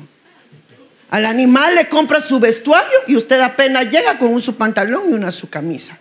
Al 1.08 1.26
animal 1.26 1.76
le 1.76 1.86
compra 1.86 2.20
su 2.20 2.40
vestuario 2.40 2.98
y 3.06 3.14
usted 3.14 3.40
apenas 3.40 3.88
llega 3.90 4.18
con 4.18 4.30
un 4.30 4.42
su 4.42 4.56
pantalón 4.56 5.10
y 5.10 5.12
una 5.12 5.30
su 5.30 5.48
camisa. 5.48 6.00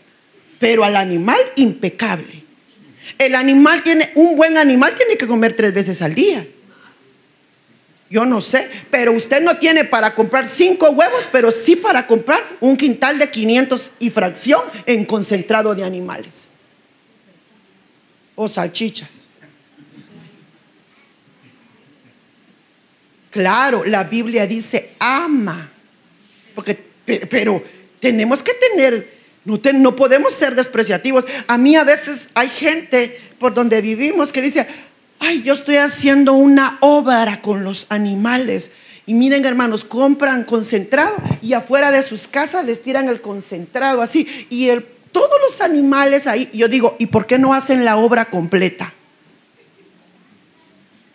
Pero 0.58 0.84
al 0.84 0.96
animal 0.96 1.40
impecable. 1.58 2.42
El 3.20 3.36
animal 3.36 3.84
tiene, 3.84 4.10
un 4.16 4.36
buen 4.36 4.58
animal 4.58 4.96
tiene 4.96 5.16
que 5.16 5.28
comer 5.28 5.54
tres 5.54 5.76
veces 5.76 6.02
al 6.02 6.16
día. 6.16 6.48
Yo 8.12 8.26
no 8.26 8.42
sé, 8.42 8.70
pero 8.92 9.14
usted 9.14 9.42
no 9.42 9.58
tiene 9.58 9.86
para 9.86 10.14
comprar 10.14 10.46
cinco 10.46 10.90
huevos, 10.90 11.30
pero 11.32 11.50
sí 11.50 11.78
para 11.78 12.06
comprar 12.06 12.44
un 12.60 12.76
quintal 12.76 13.18
de 13.18 13.32
500 13.32 13.92
y 14.00 14.10
fracción 14.10 14.62
en 14.86 15.06
concentrado 15.06 15.74
de 15.74 15.86
animales. 15.86 16.50
O 18.36 18.50
salchichas. 18.50 19.08
Claro, 23.30 23.86
la 23.86 24.04
Biblia 24.04 24.46
dice 24.46 24.90
ama. 25.00 25.72
Porque, 26.54 26.78
pero 27.30 27.64
tenemos 28.02 28.44
que 28.44 28.54
tener, 28.56 29.10
no, 29.46 29.58
no 29.76 29.96
podemos 29.96 30.34
ser 30.34 30.54
despreciativos. 30.56 31.26
A 31.48 31.58
mí 31.58 31.78
a 31.78 31.86
veces 31.86 32.28
hay 32.34 32.50
gente 32.50 33.18
por 33.40 33.54
donde 33.54 33.82
vivimos 33.82 34.34
que 34.34 34.42
dice, 34.42 34.68
ay, 35.22 35.44
yo 35.44 35.54
estoy 35.54 35.78
haciendo 35.78 36.34
una 36.34 36.78
obra 36.82 37.42
con 37.42 37.64
los 37.64 37.86
animales. 37.90 38.72
Y 39.06 39.14
miren, 39.14 39.46
hermanos, 39.46 39.86
compran 39.86 40.44
concentrado 40.44 41.16
y 41.42 41.54
afuera 41.54 41.92
de 41.92 42.04
sus 42.04 42.28
casas 42.28 42.66
les 42.66 42.84
tiran 42.84 43.08
el 43.08 43.22
concentrado 43.22 44.02
así. 44.02 44.28
Y 44.50 44.70
el, 44.70 44.84
todos 45.12 45.38
los 45.50 45.62
animales 45.62 46.28
ahí, 46.28 46.50
yo 46.54 46.68
digo, 46.68 46.96
¿y 47.00 47.08
por 47.08 47.26
qué 47.26 47.38
no 47.38 47.54
hacen 47.54 47.86
la 47.86 47.98
obra 47.98 48.26
completa? 48.26 48.94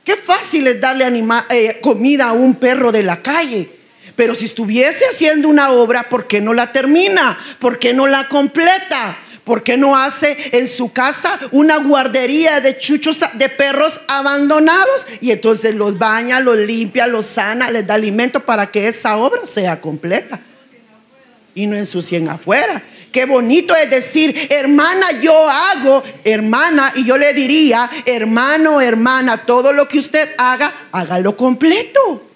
Qué 0.05 0.17
fácil 0.17 0.67
es 0.69 0.81
darle 0.81 1.07
eh, 1.51 1.81
comida 1.81 2.29
a 2.29 2.33
un 2.33 2.55
perro 2.55 2.93
de 2.93 3.03
la 3.03 3.23
calle. 3.23 3.71
Pero 4.15 4.35
si 4.35 4.47
estuviese 4.47 5.05
haciendo 5.07 5.49
una 5.49 5.71
obra, 5.71 6.05
¿por 6.05 6.27
qué 6.27 6.41
no 6.41 6.55
la 6.55 6.73
termina? 6.73 7.39
¿Por 7.59 7.79
qué 7.79 7.93
no 7.93 8.07
la 8.07 8.29
completa? 8.29 9.19
¿Por 9.47 9.63
qué 9.63 9.77
no 9.77 9.97
hace 9.97 10.37
en 10.59 10.67
su 10.67 10.93
casa 10.93 11.39
una 11.53 11.77
guardería 11.77 12.61
de 12.61 12.79
chuchos, 12.79 13.21
de 13.35 13.49
perros 13.49 14.01
abandonados? 14.09 15.07
Y 15.21 15.31
entonces 15.31 15.73
los 15.73 15.97
baña, 16.01 16.41
los 16.41 16.57
limpia, 16.57 17.07
los 17.07 17.27
sana, 17.27 17.71
les 17.71 17.87
da 17.87 17.95
alimento 17.95 18.41
para 18.41 18.73
que 18.73 18.89
esa 18.89 19.19
obra 19.19 19.47
sea 19.47 19.81
completa. 19.81 20.41
Y 21.55 21.69
no 21.69 21.77
ensucien 21.77 22.29
afuera. 22.29 22.83
Qué 23.13 23.25
bonito 23.25 23.77
es 23.77 23.89
decir, 23.89 24.37
hermana, 24.51 25.13
yo 25.23 25.49
hago, 25.49 26.03
hermana, 26.25 26.93
y 26.97 27.05
yo 27.05 27.17
le 27.17 27.33
diría, 27.33 27.89
hermano, 28.05 28.81
hermana, 28.81 29.47
todo 29.47 29.73
lo 29.73 29.87
que 29.87 30.01
usted 30.01 30.29
haga, 30.39 30.75
hágalo 30.91 31.37
completo. 31.37 32.29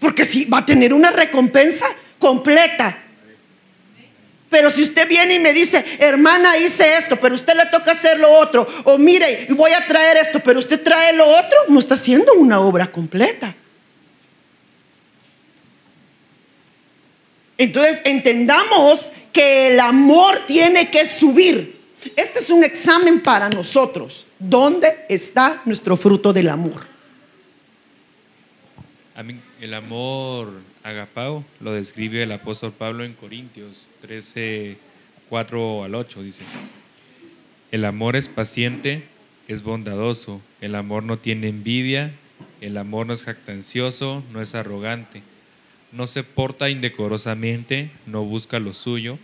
Porque 0.00 0.26
si 0.26 0.44
va 0.44 0.58
a 0.58 0.66
tener 0.66 0.92
una 0.92 1.10
recompensa 1.10 1.86
completa. 2.18 3.07
Pero 4.50 4.70
si 4.70 4.82
usted 4.82 5.06
viene 5.08 5.34
y 5.34 5.38
me 5.38 5.52
dice, 5.52 5.84
hermana, 5.98 6.56
hice 6.56 6.96
esto, 6.96 7.16
pero 7.20 7.34
usted 7.34 7.54
le 7.54 7.66
toca 7.66 7.92
hacer 7.92 8.18
lo 8.18 8.30
otro, 8.30 8.66
o 8.84 8.96
mire, 8.96 9.46
voy 9.50 9.72
a 9.72 9.86
traer 9.86 10.16
esto, 10.16 10.40
pero 10.40 10.58
usted 10.58 10.82
trae 10.82 11.12
lo 11.12 11.26
otro, 11.26 11.58
no 11.68 11.78
está 11.78 11.94
haciendo 11.94 12.32
una 12.34 12.60
obra 12.60 12.90
completa. 12.90 13.54
Entonces 17.58 18.00
entendamos 18.04 19.12
que 19.32 19.68
el 19.68 19.80
amor 19.80 20.40
tiene 20.46 20.88
que 20.88 21.04
subir. 21.04 21.76
Este 22.16 22.38
es 22.38 22.50
un 22.50 22.62
examen 22.64 23.20
para 23.20 23.50
nosotros. 23.50 24.26
¿Dónde 24.38 25.04
está 25.08 25.60
nuestro 25.64 25.96
fruto 25.96 26.32
del 26.32 26.48
amor? 26.48 26.86
El 29.60 29.74
amor 29.74 30.52
agapao 30.88 31.44
lo 31.60 31.72
describe 31.72 32.22
el 32.22 32.32
apóstol 32.32 32.72
Pablo 32.72 33.04
en 33.04 33.14
Corintios 33.14 33.88
13, 34.00 34.76
4 35.28 35.84
al 35.84 35.94
8. 35.94 36.22
Dice: 36.22 36.42
El 37.70 37.84
amor 37.84 38.16
es 38.16 38.28
paciente, 38.28 39.02
es 39.48 39.62
bondadoso. 39.62 40.40
El 40.60 40.74
amor 40.74 41.02
no 41.02 41.18
tiene 41.18 41.48
envidia. 41.48 42.12
El 42.60 42.76
amor 42.76 43.06
no 43.06 43.12
es 43.12 43.22
jactancioso, 43.22 44.22
no 44.32 44.42
es 44.42 44.54
arrogante 44.54 45.22
no 45.92 46.06
se 46.06 46.22
porta 46.22 46.68
indecorosamente, 46.68 47.90
no 48.06 48.24
busca 48.24 48.58
lo 48.58 48.74
suyo, 48.74 49.18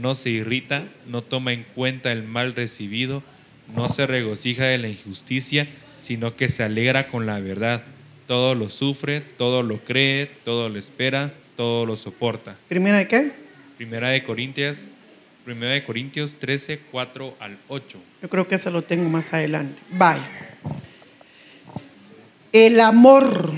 no 0.00 0.14
se 0.14 0.30
irrita, 0.30 0.84
no 1.06 1.22
toma 1.22 1.52
en 1.52 1.64
cuenta 1.74 2.12
el 2.12 2.22
mal 2.22 2.54
recibido, 2.54 3.22
no 3.74 3.88
se 3.88 4.06
regocija 4.06 4.64
de 4.64 4.78
la 4.78 4.88
injusticia, 4.88 5.66
sino 5.98 6.36
que 6.36 6.48
se 6.48 6.62
alegra 6.62 7.08
con 7.08 7.26
la 7.26 7.40
verdad. 7.40 7.82
Todo 8.28 8.54
lo 8.54 8.70
sufre, 8.70 9.20
todo 9.20 9.64
lo 9.64 9.78
cree, 9.78 10.26
todo 10.44 10.68
lo 10.68 10.78
espera, 10.78 11.32
todo 11.56 11.84
lo 11.86 11.96
soporta. 11.96 12.56
¿Primera 12.68 12.98
de 12.98 13.08
qué? 13.08 13.32
Primera 13.78 14.10
de 14.10 14.22
Corintios, 14.22 14.88
Primera 15.46 15.72
de 15.72 15.82
Corintios 15.82 16.36
13, 16.36 16.78
4 16.90 17.34
al 17.40 17.56
8. 17.68 17.98
Yo 18.20 18.28
creo 18.28 18.46
que 18.46 18.56
eso 18.56 18.70
lo 18.70 18.82
tengo 18.82 19.08
más 19.08 19.32
adelante. 19.32 19.80
Bye. 19.90 20.20
el 22.52 22.78
amor. 22.80 23.50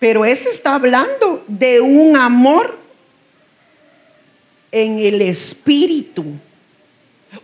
Pero 0.00 0.24
ese 0.24 0.48
está 0.48 0.74
hablando 0.74 1.44
de 1.46 1.80
un 1.80 2.16
amor 2.16 2.76
en 4.72 4.98
el 4.98 5.22
espíritu. 5.22 6.24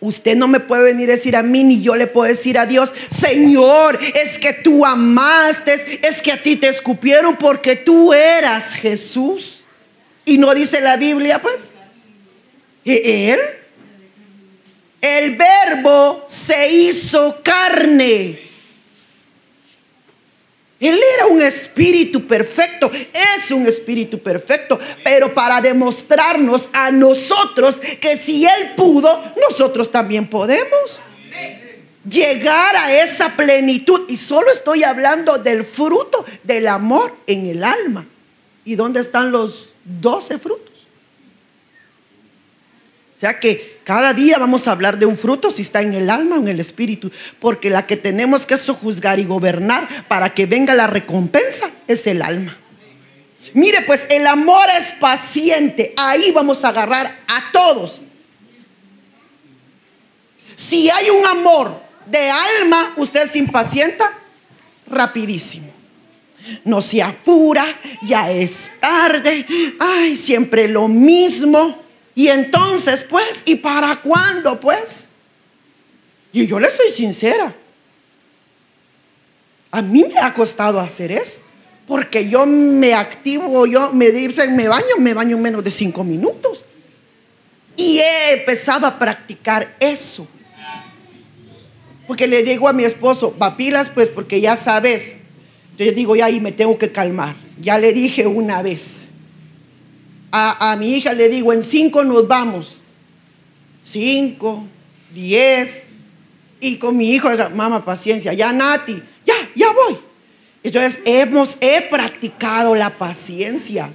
Usted 0.01 0.37
no 0.37 0.48
me 0.48 0.61
puede 0.61 0.83
venir 0.83 1.09
a 1.11 1.16
decir 1.16 1.35
a 1.35 1.42
mí, 1.42 1.64
ni 1.64 1.83
yo 1.83 1.96
le 1.96 2.07
puedo 2.07 2.29
decir 2.29 2.59
a 2.59 2.66
Dios, 2.66 2.90
Señor, 3.09 3.98
es 4.14 4.38
que 4.38 4.53
tú 4.53 4.85
amaste, 4.85 6.01
es 6.03 6.22
que 6.22 6.33
a 6.33 6.42
ti 6.42 6.57
te 6.57 6.68
escupieron 6.68 7.37
porque 7.37 7.77
tú 7.77 8.12
eras 8.12 8.74
Jesús. 8.74 9.62
Y 10.24 10.38
no 10.38 10.55
dice 10.55 10.81
la 10.81 10.96
Biblia, 10.96 11.40
pues. 11.40 11.72
Él, 12.85 13.40
el 15.01 15.37
verbo 15.37 16.24
se 16.29 16.70
hizo 16.70 17.40
carne. 17.42 18.47
Él 20.81 21.01
era 21.14 21.27
un 21.27 21.43
espíritu 21.43 22.27
perfecto, 22.27 22.91
es 22.93 23.51
un 23.51 23.67
espíritu 23.67 24.21
perfecto, 24.21 24.79
pero 25.03 25.35
para 25.35 25.61
demostrarnos 25.61 26.69
a 26.73 26.93
nosotros 26.93 27.81
que 28.01 28.17
si 28.17 28.45
Él 28.45 28.75
pudo, 28.77 29.25
nosotros 29.49 29.91
también 29.91 30.29
podemos 30.29 31.01
llegar 32.09 32.77
a 32.77 32.93
esa 33.03 33.37
plenitud. 33.37 34.03
Y 34.09 34.17
solo 34.17 34.51
estoy 34.53 34.85
hablando 34.85 35.38
del 35.38 35.64
fruto 35.64 36.25
del 36.45 36.69
amor 36.69 37.14
en 37.27 37.47
el 37.47 37.64
alma. 37.64 38.07
¿Y 38.64 38.77
dónde 38.77 39.01
están 39.01 39.33
los 39.33 39.71
doce 39.85 40.38
frutos? 40.38 40.87
O 43.17 43.21
sea 43.21 43.41
que 43.41 43.78
cada 43.88 44.12
día 44.12 44.37
vamos 44.37 44.68
a 44.68 44.72
hablar 44.72 44.98
de 44.98 45.07
un 45.07 45.16
fruto 45.16 45.51
si 45.51 45.62
está 45.62 45.81
en 45.81 45.94
el 45.94 46.11
alma 46.11 46.37
o 46.37 46.40
en 46.40 46.48
el 46.48 46.61
espíritu, 46.61 47.11
porque 47.40 47.70
la 47.70 47.87
que 47.87 47.96
tenemos 47.96 48.44
que 48.44 48.59
sojuzgar 48.59 49.18
y 49.18 49.24
gobernar 49.24 49.88
para 50.09 50.35
que 50.35 50.44
venga 50.44 50.74
la 50.74 50.87
recompensa 50.87 51.70
es 51.87 52.07
el 52.07 52.20
alma. 52.20 52.55
Mire, 53.55 53.81
pues 53.87 54.03
el 54.11 54.27
amor 54.27 54.66
es 54.79 54.92
paciente. 54.92 55.94
Ahí 55.96 56.33
vamos 56.33 56.66
a 56.66 56.68
agarrar 56.68 57.18
a 57.29 57.51
todos. 57.51 58.03
Si 60.55 60.90
hay 60.90 61.09
un 61.09 61.24
amor 61.24 61.81
de 62.05 62.29
alma, 62.29 62.92
usted 62.98 63.27
se 63.31 63.38
impacienta 63.38 64.12
rapidísimo. 64.87 65.72
No 66.62 66.83
se 66.83 67.03
apura, 67.03 67.64
ya 68.03 68.31
es 68.31 68.70
tarde. 68.81 69.46
Ay, 69.81 70.18
siempre 70.18 70.68
lo 70.68 70.88
mismo. 70.88 71.88
Y 72.18 72.26
entonces, 72.26 73.04
pues, 73.04 73.42
¿y 73.44 73.54
para 73.54 73.94
cuándo, 74.00 74.59
pues? 74.59 75.07
Y 76.33 76.48
yo 76.48 76.59
le 76.59 76.68
soy 76.68 76.90
sincera. 76.90 77.54
A 79.70 79.83
mí 79.83 80.04
me 80.12 80.18
ha 80.18 80.35
costado 80.35 80.81
hacer 80.81 81.12
eso. 81.12 81.38
Porque 81.87 82.28
yo 82.28 82.44
me 82.44 82.92
activo, 82.92 83.66
yo 83.66 83.92
me 83.92 84.11
dicen, 84.11 84.57
me 84.57 84.66
baño, 84.66 84.96
me 84.98 85.14
baño 85.14 85.37
en 85.37 85.42
menos 85.42 85.62
de 85.62 85.70
cinco 85.70 86.02
minutos. 86.02 86.64
Y 87.76 88.00
he 88.00 88.33
empezado 88.33 88.88
a 88.88 88.98
practicar 88.98 89.76
eso. 89.78 90.26
Porque 92.09 92.26
le 92.26 92.42
digo 92.42 92.68
a 92.68 92.72
mi 92.72 92.83
esposo, 92.83 93.31
papilas, 93.35 93.90
pues, 93.90 94.09
porque 94.09 94.40
ya 94.40 94.57
sabes. 94.57 95.18
Yo 95.78 95.92
digo, 95.92 96.16
ya 96.16 96.24
ahí 96.24 96.40
me 96.40 96.50
tengo 96.50 96.76
que 96.78 96.90
calmar. 96.90 97.37
Ya 97.61 97.78
le 97.78 97.92
dije 97.92 98.26
una 98.26 98.61
vez 98.61 99.08
a, 100.31 100.77
mi 100.79 100.95
hija 100.95 101.12
le 101.12 101.29
digo, 101.29 101.53
en 101.53 101.62
cinco 101.62 102.05
nos 102.05 102.27
vamos. 102.29 102.81
Cinco, 103.85 104.67
diez. 105.14 105.85
Y 106.61 106.77
con 106.77 106.97
mi 106.97 107.12
hijo, 107.12 107.29
mamá, 107.55 107.85
paciencia. 107.85 108.33
Ya, 108.33 108.53
Nati, 108.53 109.03
ya, 109.25 109.35
ya 109.55 109.73
voy. 109.73 109.99
Entonces, 110.62 111.01
hemos, 111.05 111.57
he 111.61 111.83
practicado 111.83 112.75
la 112.75 112.91
paciencia. 112.99 113.91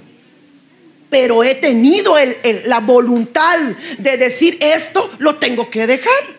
Pero 1.10 1.44
he 1.44 1.54
tenido 1.54 2.16
la 2.64 2.80
voluntad 2.80 3.60
de 3.98 4.16
decir 4.16 4.56
esto 4.60 5.10
lo 5.18 5.36
tengo 5.36 5.70
que 5.70 5.86
dejar. 5.86 6.34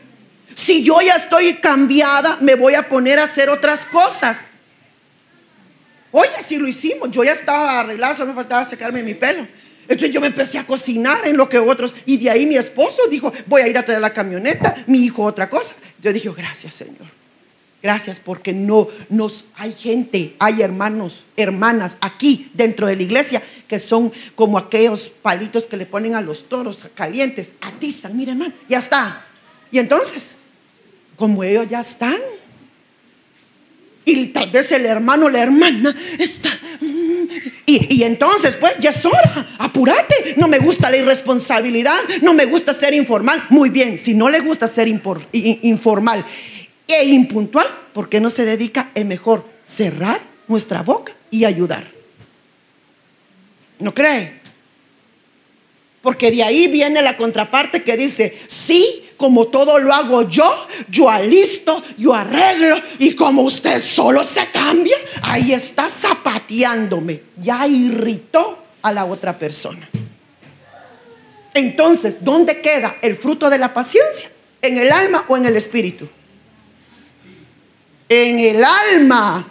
Si 0.54 0.84
yo 0.84 1.00
ya 1.02 1.16
estoy 1.16 1.54
cambiada, 1.56 2.38
me 2.42 2.56
voy 2.56 2.76
a 2.76 2.90
poner 2.90 3.20
a 3.20 3.24
hacer 3.24 3.50
otras 3.50 3.86
cosas. 3.86 4.38
Oye, 6.12 6.32
si 6.46 6.58
lo 6.58 6.68
hicimos. 6.68 7.12
Yo 7.12 7.24
ya 7.24 7.34
estaba 7.34 7.82
arreglado, 7.82 8.16
solo 8.16 8.30
me 8.30 8.36
faltaba 8.36 8.66
secarme 8.66 9.04
mi 9.04 9.14
pelo. 9.14 9.48
Entonces 9.88 10.12
yo 10.12 10.22
me 10.22 10.28
empecé 10.28 10.58
a 10.58 10.66
cocinar 10.66 11.28
en 11.28 11.38
lo 11.38 11.48
que 11.48 11.60
otros, 11.60 11.94
y 12.06 12.18
de 12.18 12.30
ahí 12.30 12.46
mi 12.46 12.56
esposo 12.56 13.04
dijo, 13.10 13.32
voy 13.46 13.62
a 13.62 13.68
ir 13.68 13.78
a 13.78 13.86
traer 13.86 14.02
la 14.02 14.14
camioneta, 14.14 14.76
mi 14.88 15.00
hijo 15.00 15.24
otra 15.24 15.50
cosa. 15.50 15.76
Yo 16.02 16.12
dije, 16.12 16.30
gracias 16.36 16.76
Señor, 16.76 17.08
gracias 17.82 18.20
porque 18.20 18.54
no 18.54 18.88
nos, 19.10 19.46
hay 19.56 19.74
gente, 19.74 20.36
hay 20.40 20.62
hermanos, 20.62 21.26
hermanas 21.38 21.98
aquí 22.02 22.50
dentro 22.54 22.88
de 22.88 22.96
la 22.96 23.04
iglesia 23.04 23.42
que 23.68 23.80
son 23.80 24.12
como 24.36 24.58
aquellos 24.58 25.12
palitos 25.22 25.66
que 25.66 25.78
le 25.78 25.86
ponen 25.86 26.16
a 26.16 26.22
los 26.22 26.48
toros 26.48 26.88
calientes, 26.94 27.54
atizan, 27.62 28.16
mire 28.16 28.32
hermano, 28.32 28.54
ya 28.70 28.80
está. 28.80 29.26
Y 29.72 29.80
entonces, 29.80 30.36
como 31.16 31.44
ellos 31.44 31.68
ya 31.70 31.82
están, 31.82 32.18
y 34.06 34.28
tal 34.28 34.52
vez 34.52 34.72
el 34.72 34.86
hermano, 34.86 35.30
la 35.30 35.42
hermana 35.42 35.96
está 36.20 36.60
y, 37.66 38.04
entonces, 38.04 38.58
pues, 38.58 38.78
ya 38.80 38.92
es 38.92 39.06
hora, 39.06 39.56
apúrate. 39.58 40.36
No 40.38 40.48
me 40.48 40.60
gusta 40.60 40.90
la 40.90 40.98
irresponsabilidad, 40.98 41.98
no 42.22 42.34
me 42.34 42.46
gusta 42.46 42.74
ser 42.74 42.94
informal. 42.94 43.44
Muy 43.50 43.70
bien, 43.70 43.98
si 43.98 44.14
no 44.14 44.30
le 44.30 44.40
gusta 44.40 44.68
ser 44.68 44.88
informal 44.88 46.26
e 46.88 47.06
impuntual, 47.06 47.68
¿por 47.94 48.08
qué 48.08 48.20
no 48.20 48.30
se 48.30 48.46
dedica? 48.46 48.92
Es 48.94 49.06
mejor 49.06 49.48
cerrar 49.64 50.22
nuestra 50.48 50.84
boca 50.84 51.14
y 51.32 51.46
ayudar. 51.46 51.86
¿No 53.80 53.94
cree? 53.94 54.42
Porque 56.04 56.30
de 56.30 56.44
ahí 56.44 56.68
viene 56.68 57.02
la 57.02 57.18
contraparte 57.18 57.82
que 57.82 57.98
dice, 57.98 58.38
sí, 58.48 59.05
como 59.18 59.48
todo 59.48 59.80
lo 59.80 59.94
hago 59.94 60.30
yo, 60.30 60.68
yo 60.90 61.10
alisto, 61.10 61.84
yo 61.98 62.14
arreglo 62.14 62.78
y 63.00 63.16
como 63.16 63.44
usted 63.44 63.82
solo 63.82 64.24
se 64.24 64.48
cambia, 64.52 64.98
ahí 65.24 65.54
está 65.54 65.90
zapateándome. 65.90 67.22
Ya 67.38 67.68
irritó 67.68 68.64
a 68.82 68.92
la 68.92 69.06
otra 69.06 69.38
persona. 69.38 69.90
Entonces, 71.54 72.18
¿dónde 72.20 72.60
queda 72.62 72.98
el 73.02 73.16
fruto 73.16 73.50
de 73.50 73.58
la 73.58 73.74
paciencia? 73.74 74.30
¿En 74.62 74.78
el 74.78 74.92
alma 74.92 75.26
o 75.28 75.38
en 75.38 75.46
el 75.46 75.56
espíritu? 75.56 76.08
En 78.10 78.40
el 78.40 78.64
alma. 78.64 79.48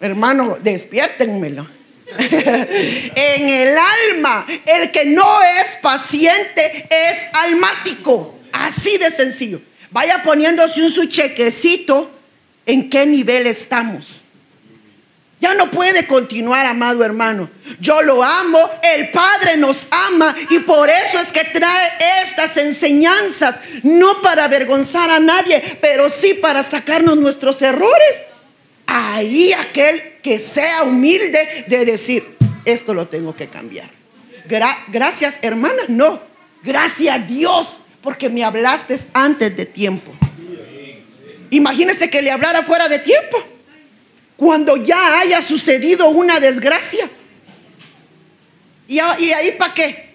Hermano, 0.00 0.56
despiértenmelo. 0.60 1.79
en 2.18 3.48
el 3.48 3.76
alma. 3.78 4.46
El 4.66 4.90
que 4.90 5.04
no 5.06 5.42
es 5.42 5.76
paciente 5.82 6.86
es 6.90 7.18
almático. 7.32 8.38
Así 8.52 8.98
de 8.98 9.10
sencillo. 9.10 9.60
Vaya 9.90 10.22
poniéndose 10.22 10.82
un 10.82 10.90
su 10.90 11.06
chequecito 11.06 12.10
en 12.66 12.88
qué 12.88 13.06
nivel 13.06 13.46
estamos. 13.46 14.20
Ya 15.40 15.54
no 15.54 15.70
puede 15.70 16.06
continuar, 16.06 16.66
amado 16.66 17.02
hermano. 17.02 17.48
Yo 17.80 18.02
lo 18.02 18.22
amo, 18.22 18.58
el 18.82 19.10
Padre 19.10 19.56
nos 19.56 19.88
ama 19.90 20.34
y 20.50 20.58
por 20.60 20.88
eso 20.90 21.18
es 21.18 21.32
que 21.32 21.44
trae 21.44 21.92
estas 22.22 22.58
enseñanzas, 22.58 23.56
no 23.82 24.20
para 24.20 24.44
avergonzar 24.44 25.08
a 25.08 25.18
nadie, 25.18 25.62
pero 25.80 26.10
sí 26.10 26.34
para 26.34 26.62
sacarnos 26.62 27.16
nuestros 27.16 27.62
errores. 27.62 28.16
Ahí 28.86 29.54
aquel 29.54 30.09
que 30.22 30.38
sea 30.38 30.82
humilde 30.84 31.64
de 31.66 31.84
decir, 31.84 32.36
esto 32.64 32.94
lo 32.94 33.06
tengo 33.06 33.34
que 33.34 33.48
cambiar. 33.48 33.90
gracias, 34.88 35.38
hermana, 35.42 35.82
no. 35.88 36.20
Gracias 36.62 37.14
a 37.14 37.18
Dios, 37.18 37.80
porque 38.02 38.28
me 38.28 38.44
hablaste 38.44 38.98
antes 39.12 39.56
de 39.56 39.66
tiempo. 39.66 40.12
Imagínese 41.50 42.10
que 42.10 42.22
le 42.22 42.30
hablara 42.30 42.62
fuera 42.62 42.88
de 42.88 42.98
tiempo, 42.98 43.38
cuando 44.36 44.76
ya 44.76 45.20
haya 45.20 45.42
sucedido 45.42 46.08
una 46.08 46.38
desgracia. 46.38 47.08
¿Y, 48.88 48.96
y 48.96 49.32
ahí 49.32 49.52
para 49.58 49.74
qué? 49.74 50.10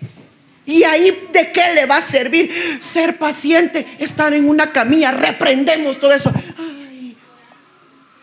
¿Y 0.66 0.84
ahí 0.84 1.28
de 1.32 1.52
qué 1.52 1.74
le 1.76 1.86
va 1.86 1.98
a 1.98 2.02
servir? 2.02 2.52
Ser 2.80 3.18
paciente, 3.18 3.86
estar 4.00 4.34
en 4.34 4.48
una 4.50 4.72
camilla, 4.72 5.12
reprendemos 5.12 6.00
todo 6.00 6.14
eso. 6.14 6.32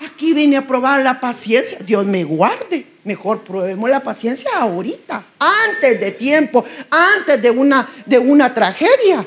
Aquí 0.05 0.33
vine 0.33 0.57
a 0.57 0.67
probar 0.67 1.03
la 1.03 1.21
paciencia. 1.21 1.79
Dios 1.81 2.05
me 2.05 2.25
guarde. 2.25 2.87
Mejor 3.05 3.43
probemos 3.43 3.91
la 3.91 4.01
paciencia 4.01 4.51
ahorita, 4.55 5.25
antes 5.39 6.01
de 6.01 6.13
tiempo, 6.13 6.65
antes 6.89 7.43
de 7.43 7.51
una, 7.51 7.89
de 8.07 8.19
una 8.19 8.55
tragedia. 8.55 9.27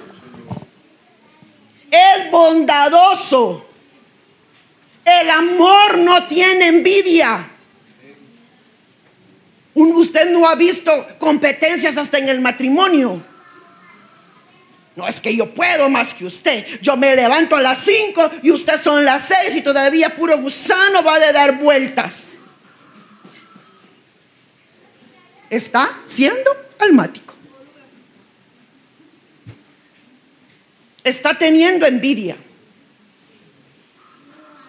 Es 1.91 2.31
bondadoso. 2.31 3.65
El 5.03 5.29
amor 5.29 5.97
no 5.97 6.25
tiene 6.27 6.67
envidia. 6.67 7.51
Usted 9.73 10.31
no 10.31 10.47
ha 10.47 10.55
visto 10.55 10.91
competencias 11.19 11.97
hasta 11.97 12.17
en 12.17 12.29
el 12.29 12.39
matrimonio. 12.39 13.21
No 14.95 15.07
es 15.07 15.19
que 15.19 15.35
yo 15.35 15.53
puedo 15.53 15.89
más 15.89 16.13
que 16.13 16.25
usted. 16.25 16.65
Yo 16.81 16.95
me 16.95 17.15
levanto 17.15 17.55
a 17.55 17.61
las 17.61 17.79
5 17.79 18.31
y 18.43 18.51
usted 18.51 18.81
son 18.81 19.03
las 19.03 19.27
6 19.27 19.55
y 19.57 19.61
todavía 19.61 20.15
puro 20.15 20.37
gusano 20.37 21.03
va 21.03 21.19
de 21.19 21.33
dar 21.33 21.59
vueltas. 21.59 22.27
Está 25.49 25.99
siendo 26.05 26.51
almático. 26.79 27.33
Está 31.03 31.37
teniendo 31.37 31.85
envidia. 31.85 32.37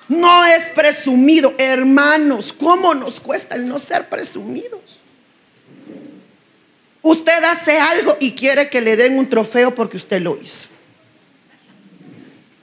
No 0.08 0.44
es 0.44 0.68
presumido. 0.70 1.54
Hermanos, 1.56 2.52
¿cómo 2.52 2.94
nos 2.94 3.20
cuesta 3.20 3.54
el 3.54 3.68
no 3.68 3.78
ser 3.78 4.08
presumidos? 4.08 5.00
Usted 7.08 7.44
hace 7.44 7.78
algo 7.78 8.16
y 8.18 8.32
quiere 8.32 8.68
que 8.68 8.80
le 8.80 8.96
den 8.96 9.16
un 9.16 9.30
trofeo 9.30 9.72
porque 9.72 9.96
usted 9.96 10.20
lo 10.20 10.36
hizo. 10.42 10.66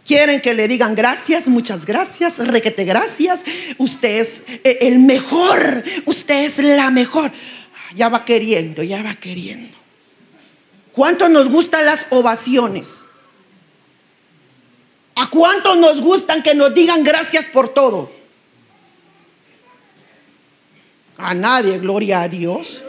Quieren 0.05 0.41
que 0.41 0.53
le 0.53 0.67
digan 0.67 0.95
gracias, 0.95 1.47
muchas 1.47 1.85
gracias, 1.85 2.39
requete 2.39 2.83
gracias. 2.83 3.39
Usted 3.77 4.19
es 4.19 4.43
eh, 4.65 4.79
el 4.81 4.99
mejor, 4.99 5.85
usted 6.03 6.43
es 6.43 6.57
la 6.57 6.91
mejor. 6.91 7.31
Ya 7.95 8.09
va 8.09 8.25
queriendo, 8.25 8.83
ya 8.83 9.01
va 9.01 9.15
queriendo. 9.15 9.73
¿Cuánto 10.91 11.29
nos 11.29 11.47
gustan 11.47 11.85
las 11.85 12.07
ovaciones? 12.09 12.99
¿A 15.15 15.29
cuánto 15.29 15.77
nos 15.77 16.01
gustan 16.01 16.43
que 16.43 16.53
nos 16.53 16.73
digan 16.73 17.05
gracias 17.05 17.45
por 17.45 17.73
todo? 17.73 18.11
A 21.15 21.33
nadie, 21.33 21.79
gloria 21.79 22.23
a 22.23 22.27
Dios 22.27 22.83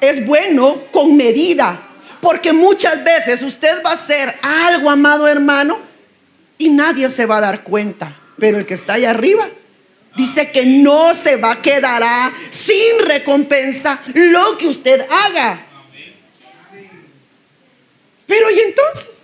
es 0.00 0.24
bueno 0.26 0.82
con 0.90 1.16
medida. 1.16 1.86
Porque 2.20 2.52
muchas 2.52 3.02
veces 3.02 3.42
usted 3.42 3.82
va 3.84 3.90
a 3.90 3.94
hacer 3.94 4.34
algo, 4.42 4.90
amado 4.90 5.26
hermano, 5.26 5.78
y 6.58 6.68
nadie 6.68 7.08
se 7.08 7.26
va 7.26 7.38
a 7.38 7.40
dar 7.40 7.62
cuenta. 7.62 8.14
Pero 8.38 8.58
el 8.58 8.66
que 8.66 8.74
está 8.74 8.94
allá 8.94 9.10
arriba 9.10 9.48
dice 10.16 10.50
que 10.50 10.66
no 10.66 11.14
se 11.14 11.36
va 11.36 11.52
a 11.52 11.62
quedar 11.62 12.32
sin 12.50 13.06
recompensa 13.06 13.98
lo 14.14 14.58
que 14.58 14.66
usted 14.66 15.06
haga. 15.10 15.66
Pero 18.26 18.50
¿y 18.50 18.60
entonces? 18.60 19.22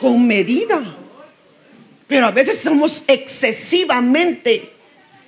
Con 0.00 0.26
medida. 0.26 0.96
Pero 2.06 2.26
a 2.26 2.30
veces 2.30 2.60
somos 2.60 3.04
excesivamente 3.06 4.73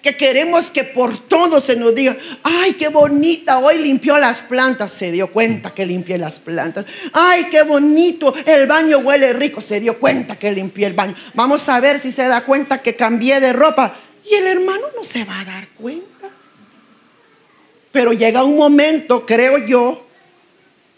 que 0.06 0.16
queremos 0.16 0.70
que 0.70 0.84
por 0.84 1.18
todo 1.18 1.60
se 1.60 1.74
nos 1.74 1.92
diga, 1.92 2.16
ay, 2.44 2.74
qué 2.74 2.86
bonita, 2.86 3.58
hoy 3.58 3.78
limpió 3.78 4.16
las 4.18 4.40
plantas, 4.40 4.92
se 4.92 5.10
dio 5.10 5.32
cuenta 5.32 5.74
que 5.74 5.84
limpié 5.84 6.16
las 6.16 6.38
plantas. 6.38 6.84
Ay, 7.12 7.48
qué 7.50 7.64
bonito, 7.64 8.32
el 8.46 8.68
baño 8.68 8.98
huele 8.98 9.32
rico, 9.32 9.60
se 9.60 9.80
dio 9.80 9.98
cuenta 9.98 10.38
que 10.38 10.52
limpié 10.52 10.86
el 10.86 10.92
baño. 10.92 11.12
Vamos 11.34 11.68
a 11.68 11.80
ver 11.80 11.98
si 11.98 12.12
se 12.12 12.22
da 12.22 12.44
cuenta 12.44 12.80
que 12.80 12.94
cambié 12.94 13.40
de 13.40 13.52
ropa. 13.52 13.96
Y 14.30 14.34
el 14.34 14.46
hermano 14.46 14.86
no 14.96 15.02
se 15.02 15.24
va 15.24 15.40
a 15.40 15.44
dar 15.44 15.66
cuenta. 15.70 16.28
Pero 17.90 18.12
llega 18.12 18.44
un 18.44 18.56
momento, 18.56 19.26
creo 19.26 19.58
yo, 19.58 20.06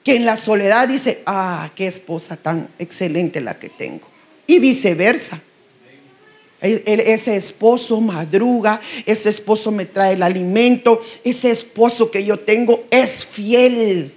que 0.04 0.16
en 0.16 0.26
la 0.26 0.36
soledad 0.36 0.86
dice, 0.86 1.22
ah, 1.24 1.70
qué 1.74 1.86
esposa 1.86 2.36
tan 2.36 2.68
excelente 2.78 3.40
la 3.40 3.58
que 3.58 3.70
tengo. 3.70 4.06
Y 4.46 4.58
viceversa. 4.58 5.40
Ese 6.60 7.36
esposo 7.36 8.00
madruga, 8.00 8.80
ese 9.06 9.28
esposo 9.28 9.70
me 9.70 9.86
trae 9.86 10.14
el 10.14 10.22
alimento, 10.24 11.00
ese 11.22 11.52
esposo 11.52 12.10
que 12.10 12.24
yo 12.24 12.38
tengo 12.38 12.84
es 12.90 13.24
fiel. 13.24 14.12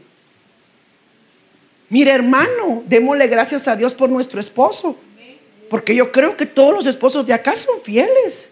Mire 1.90 2.12
hermano, 2.12 2.84
démosle 2.88 3.28
gracias 3.28 3.68
a 3.68 3.76
Dios 3.76 3.94
por 3.94 4.10
nuestro 4.10 4.40
esposo, 4.40 4.98
porque 5.70 5.94
yo 5.94 6.12
creo 6.12 6.36
que 6.36 6.48
todos 6.48 6.74
los 6.74 6.88
esposos 6.88 7.28
de 7.28 7.34
acá 7.34 7.56
son 7.56 7.80
fieles. 7.84 8.50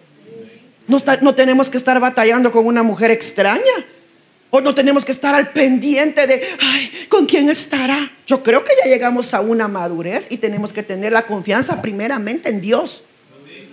No, 0.87 0.99
no 1.21 1.33
tenemos 1.33 1.69
que 1.69 1.77
estar 1.77 1.99
batallando 1.99 2.51
con 2.51 2.65
una 2.67 2.83
mujer 2.83 3.11
extraña. 3.11 3.85
O 4.51 4.61
no 4.61 4.73
tenemos 4.73 5.05
que 5.05 5.11
estar 5.11 5.35
al 5.35 5.51
pendiente 5.51 6.25
de, 6.25 6.41
ay, 6.59 6.91
¿con 7.07 7.27
quién 7.27 7.49
estará? 7.49 8.11
Yo 8.25 8.41
creo 8.41 8.63
que 8.63 8.71
ya 8.83 8.89
llegamos 8.89 9.35
a 9.35 9.41
una 9.41 9.67
madurez 9.67 10.25
y 10.31 10.37
tenemos 10.37 10.73
que 10.73 10.81
tener 10.81 11.13
la 11.13 11.27
confianza 11.27 11.83
primeramente 11.83 12.49
en 12.49 12.59
Dios 12.59 13.03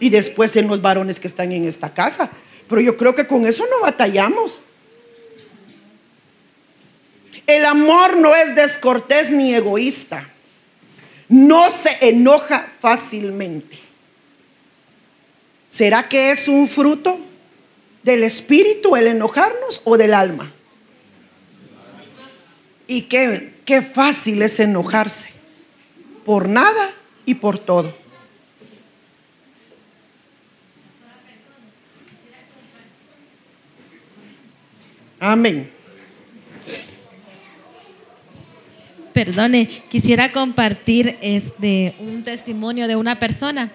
y 0.01 0.11
después 0.11 0.57
en 0.57 0.68
los 0.68 0.82
varones 0.82 1.20
que 1.20 1.26
están 1.26 1.53
en 1.53 1.64
esta 1.64 1.92
casa. 1.94 2.30
Pero 2.68 2.80
yo 2.80 2.97
creo 2.97 3.14
que 3.14 3.26
con 3.26 3.47
eso 3.47 3.64
no 3.70 3.80
batallamos. 3.80 4.61
El 7.47 7.64
amor 7.64 8.16
no 8.16 8.34
es 8.34 8.55
descortés 8.57 9.30
ni 9.30 9.55
egoísta. 9.55 10.28
No 11.28 11.70
se 11.70 12.09
enoja 12.09 12.68
fácilmente. 12.80 13.78
¿Será 15.68 16.09
que 16.09 16.30
es 16.30 16.49
un 16.49 16.68
fruto 16.68 17.18
del 18.03 18.24
espíritu 18.24 18.97
el 18.97 19.09
enojarnos 19.09 19.80
o 19.84 19.97
del 19.97 20.14
alma? 20.14 20.53
Y 22.86 23.03
qué, 23.03 23.55
qué 23.64 23.82
fácil 23.82 24.42
es 24.42 24.61
enojarse 24.61 25.30
por 26.24 26.49
nada 26.49 26.90
y 27.24 27.34
por 27.34 27.59
todo. 27.59 28.05
Amén. 35.18 35.70
Perdone, 39.14 39.66
quisiera 39.90 40.30
compartir 40.30 41.16
este, 41.22 41.94
un 41.98 42.22
testimonio 42.22 42.86
de 42.86 42.96
una 42.96 43.18
persona. 43.18 43.70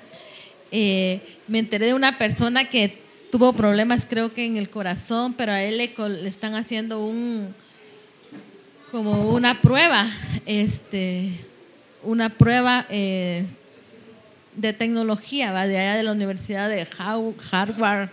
Eh, 0.71 1.19
me 1.47 1.57
enteré 1.57 1.87
de 1.87 1.93
una 1.95 2.19
persona 2.19 2.69
que 2.69 3.01
tuvo 3.31 3.53
problemas, 3.53 4.05
creo 4.07 4.31
que 4.31 4.45
en 4.45 4.57
el 4.57 4.69
corazón, 4.69 5.33
pero 5.33 5.51
a 5.51 5.63
él 5.63 5.79
le, 5.79 5.91
están 6.27 6.53
haciendo 6.53 7.03
un 7.03 7.55
como 8.91 9.31
una 9.31 9.61
prueba, 9.61 10.05
este, 10.45 11.31
una 12.03 12.29
prueba 12.29 12.85
eh, 12.89 13.45
de 14.55 14.73
tecnología, 14.73 15.51
¿va? 15.53 15.65
de 15.65 15.79
allá 15.79 15.95
de 15.95 16.03
la 16.03 16.11
Universidad 16.11 16.69
de 16.69 16.85
Harvard, 16.99 18.09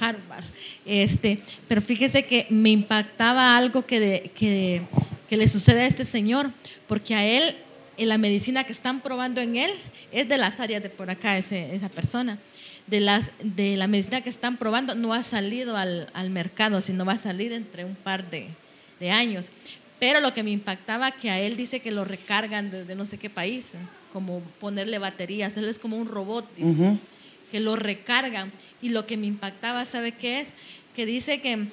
Harvard. 0.00 0.44
Este, 0.86 1.40
pero 1.66 1.82
fíjese 1.82 2.24
que 2.24 2.46
me 2.48 2.70
impactaba 2.70 3.56
algo 3.56 3.84
que, 3.84 4.30
que, 4.36 5.36
le 5.36 5.48
sucede 5.48 5.82
a 5.82 5.86
este 5.86 6.04
señor, 6.04 6.50
porque 6.86 7.16
a 7.16 7.26
él, 7.26 7.56
en 7.96 8.08
la 8.08 8.18
medicina 8.18 8.62
que 8.62 8.72
están 8.72 9.00
probando 9.00 9.40
en 9.40 9.56
él, 9.56 9.70
es 10.12 10.28
de 10.28 10.38
las 10.38 10.60
áreas 10.60 10.82
de 10.82 10.88
por 10.88 11.10
acá, 11.10 11.36
esa 11.36 11.88
persona. 11.88 12.38
De, 12.86 13.00
las, 13.00 13.30
de 13.42 13.76
la 13.76 13.88
medicina 13.88 14.20
que 14.20 14.30
están 14.30 14.58
probando 14.58 14.94
no 14.94 15.12
ha 15.12 15.24
salido 15.24 15.76
al, 15.76 16.30
mercado, 16.30 16.80
sino 16.80 17.04
va 17.04 17.14
a 17.14 17.18
salir 17.18 17.52
entre 17.52 17.84
un 17.84 17.96
par 17.96 18.24
de, 18.30 18.48
años. 19.10 19.46
Pero 19.98 20.20
lo 20.20 20.32
que 20.34 20.44
me 20.44 20.50
impactaba 20.50 21.10
que 21.10 21.30
a 21.30 21.40
él 21.40 21.56
dice 21.56 21.80
que 21.80 21.90
lo 21.90 22.04
recargan 22.04 22.70
desde 22.70 22.94
no 22.94 23.04
sé 23.04 23.18
qué 23.18 23.28
país, 23.28 23.72
como 24.12 24.40
ponerle 24.60 24.98
baterías, 24.98 25.56
él 25.56 25.68
es 25.68 25.80
como 25.80 25.96
un 25.96 26.06
robot, 26.06 26.48
dice, 26.54 26.96
que 27.50 27.58
lo 27.58 27.74
recargan. 27.74 28.52
Y 28.82 28.90
lo 28.90 29.06
que 29.06 29.16
me 29.16 29.26
impactaba, 29.26 29.84
¿sabe 29.84 30.12
qué 30.12 30.40
es? 30.40 30.52
Que 30.94 31.06
dice 31.06 31.40
que 31.40 31.66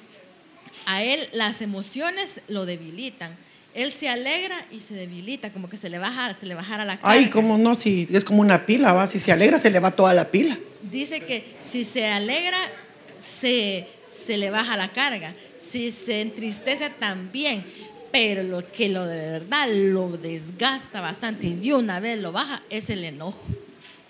a 0.86 1.02
él 1.02 1.28
las 1.32 1.62
emociones 1.62 2.40
lo 2.48 2.66
debilitan. 2.66 3.36
Él 3.74 3.90
se 3.90 4.08
alegra 4.08 4.56
y 4.70 4.80
se 4.80 4.94
debilita, 4.94 5.50
como 5.50 5.68
que 5.68 5.76
se 5.76 5.90
le 5.90 5.98
baja, 5.98 6.36
se 6.38 6.46
le 6.46 6.54
bajara 6.54 6.84
la 6.84 6.96
cara. 6.96 7.12
Ay, 7.12 7.28
como 7.28 7.58
no, 7.58 7.74
si 7.74 8.08
es 8.12 8.24
como 8.24 8.40
una 8.40 8.66
pila, 8.66 8.92
va, 8.92 9.06
si 9.08 9.18
se 9.18 9.32
alegra 9.32 9.58
se 9.58 9.70
le 9.70 9.80
va 9.80 9.90
toda 9.90 10.14
la 10.14 10.30
pila. 10.30 10.56
Dice 10.82 11.20
que 11.20 11.44
si 11.62 11.84
se 11.84 12.06
alegra 12.06 12.58
se, 13.18 13.88
se 14.08 14.36
le 14.36 14.50
baja 14.50 14.76
la 14.76 14.92
carga, 14.92 15.34
si 15.58 15.90
se 15.90 16.20
entristece 16.20 16.88
también, 16.90 17.64
pero 18.12 18.44
lo 18.44 18.70
que 18.70 18.88
lo 18.88 19.06
de 19.06 19.16
verdad 19.16 19.66
lo 19.72 20.10
desgasta 20.10 21.00
bastante 21.00 21.48
y 21.48 21.54
de 21.54 21.74
una 21.74 21.98
vez 21.98 22.20
lo 22.20 22.30
baja 22.30 22.62
es 22.70 22.90
el 22.90 23.02
enojo. 23.04 23.42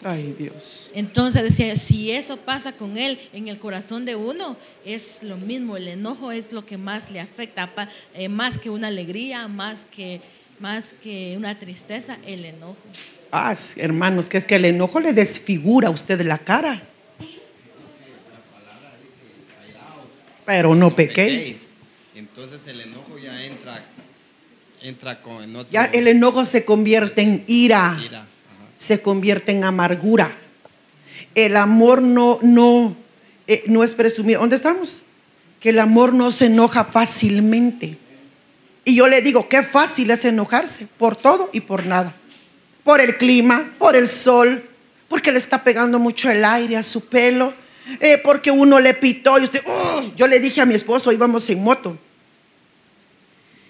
Ay, 0.07 0.37
Dios. 0.39 0.91
Entonces 0.95 1.43
decía, 1.43 1.75
si 1.77 2.11
eso 2.11 2.37
pasa 2.37 2.73
con 2.73 2.99
él 2.99 3.19
en 3.33 3.49
el 3.49 3.59
corazón 3.59 4.05
de 4.05 4.15
uno, 4.15 4.55
es 4.85 5.23
lo 5.23 5.39
mismo, 5.39 5.79
el 5.79 5.89
enojo 5.89 6.31
es 6.31 6.53
lo 6.53 6.67
que 6.67 6.77
más 6.77 7.11
le 7.11 7.21
afecta, 7.21 7.71
eh, 8.15 8.29
más 8.29 8.59
que 8.59 8.69
una 8.69 8.89
alegría, 8.89 9.49
más 9.49 9.87
que, 9.87 10.21
más 10.61 10.95
que 11.03 11.35
una 11.39 11.59
tristeza, 11.59 12.19
el 12.27 12.45
enojo. 12.45 12.77
Ah, 13.33 13.57
hermanos, 13.77 14.29
que 14.29 14.37
es 14.37 14.45
que 14.45 14.57
el 14.57 14.67
enojo 14.67 15.01
le 15.01 15.15
desfigura 15.15 15.89
a 15.89 15.91
usted 15.91 16.21
la 16.21 16.37
cara. 16.37 16.83
Pero 20.45 20.75
no 20.75 20.95
pequéis. 20.95 21.73
Entonces 22.15 22.67
el 22.67 22.83
enojo 22.83 23.17
ya 23.17 23.43
entra, 23.43 23.83
entra 24.83 25.23
con... 25.23 25.57
Otro... 25.57 25.73
Ya 25.73 25.87
el 25.87 26.09
enojo 26.09 26.45
se 26.45 26.67
convierte 26.67 27.23
en 27.23 27.43
ira. 27.47 27.99
ira 28.05 28.27
se 28.77 29.01
convierte 29.01 29.53
en 29.53 29.65
amargura. 29.65 30.37
El 31.35 31.57
amor 31.57 32.03
no, 32.03 32.39
no, 32.43 32.97
eh, 33.47 33.65
no 33.67 33.85
es 33.85 33.95
presumido. 33.95 34.41
¿Dónde 34.41 34.57
estamos? 34.57 35.03
Que 35.61 35.71
el 35.71 35.79
amor 35.79 36.13
no 36.13 36.31
se 36.31 36.47
enoja 36.47 36.85
fácilmente. 36.85 37.97
Y 38.85 38.97
yo 38.97 39.09
le 39.09 39.23
digo, 39.23 39.49
qué 39.49 39.63
fácil 39.63 40.11
es 40.11 40.25
enojarse 40.25 40.87
por 40.99 41.17
todo 41.17 41.51
y 41.53 41.61
por 41.61 41.87
nada. 41.87 42.15
Por 42.83 43.01
el 43.01 43.17
clima, 43.17 43.73
por 43.79 43.97
el 43.97 44.09
sol, 44.09 44.63
porque 45.09 45.33
le 45.33 45.39
está 45.39 45.65
pegando 45.65 45.99
mucho 45.99 46.31
el 46.31 46.45
aire 46.45 46.77
a 46.77 46.83
su 46.83 47.07
pelo, 47.07 47.55
eh, 48.01 48.19
porque 48.23 48.51
uno 48.51 48.81
le 48.81 48.95
pitó 48.95 49.39
y 49.39 49.45
usted, 49.45 49.63
oh, 49.67 50.03
yo 50.17 50.27
le 50.27 50.39
dije 50.39 50.61
a 50.61 50.67
mi 50.67 50.75
esposo, 50.75 51.13
íbamos 51.13 51.49
en 51.49 51.63
moto. 51.63 51.97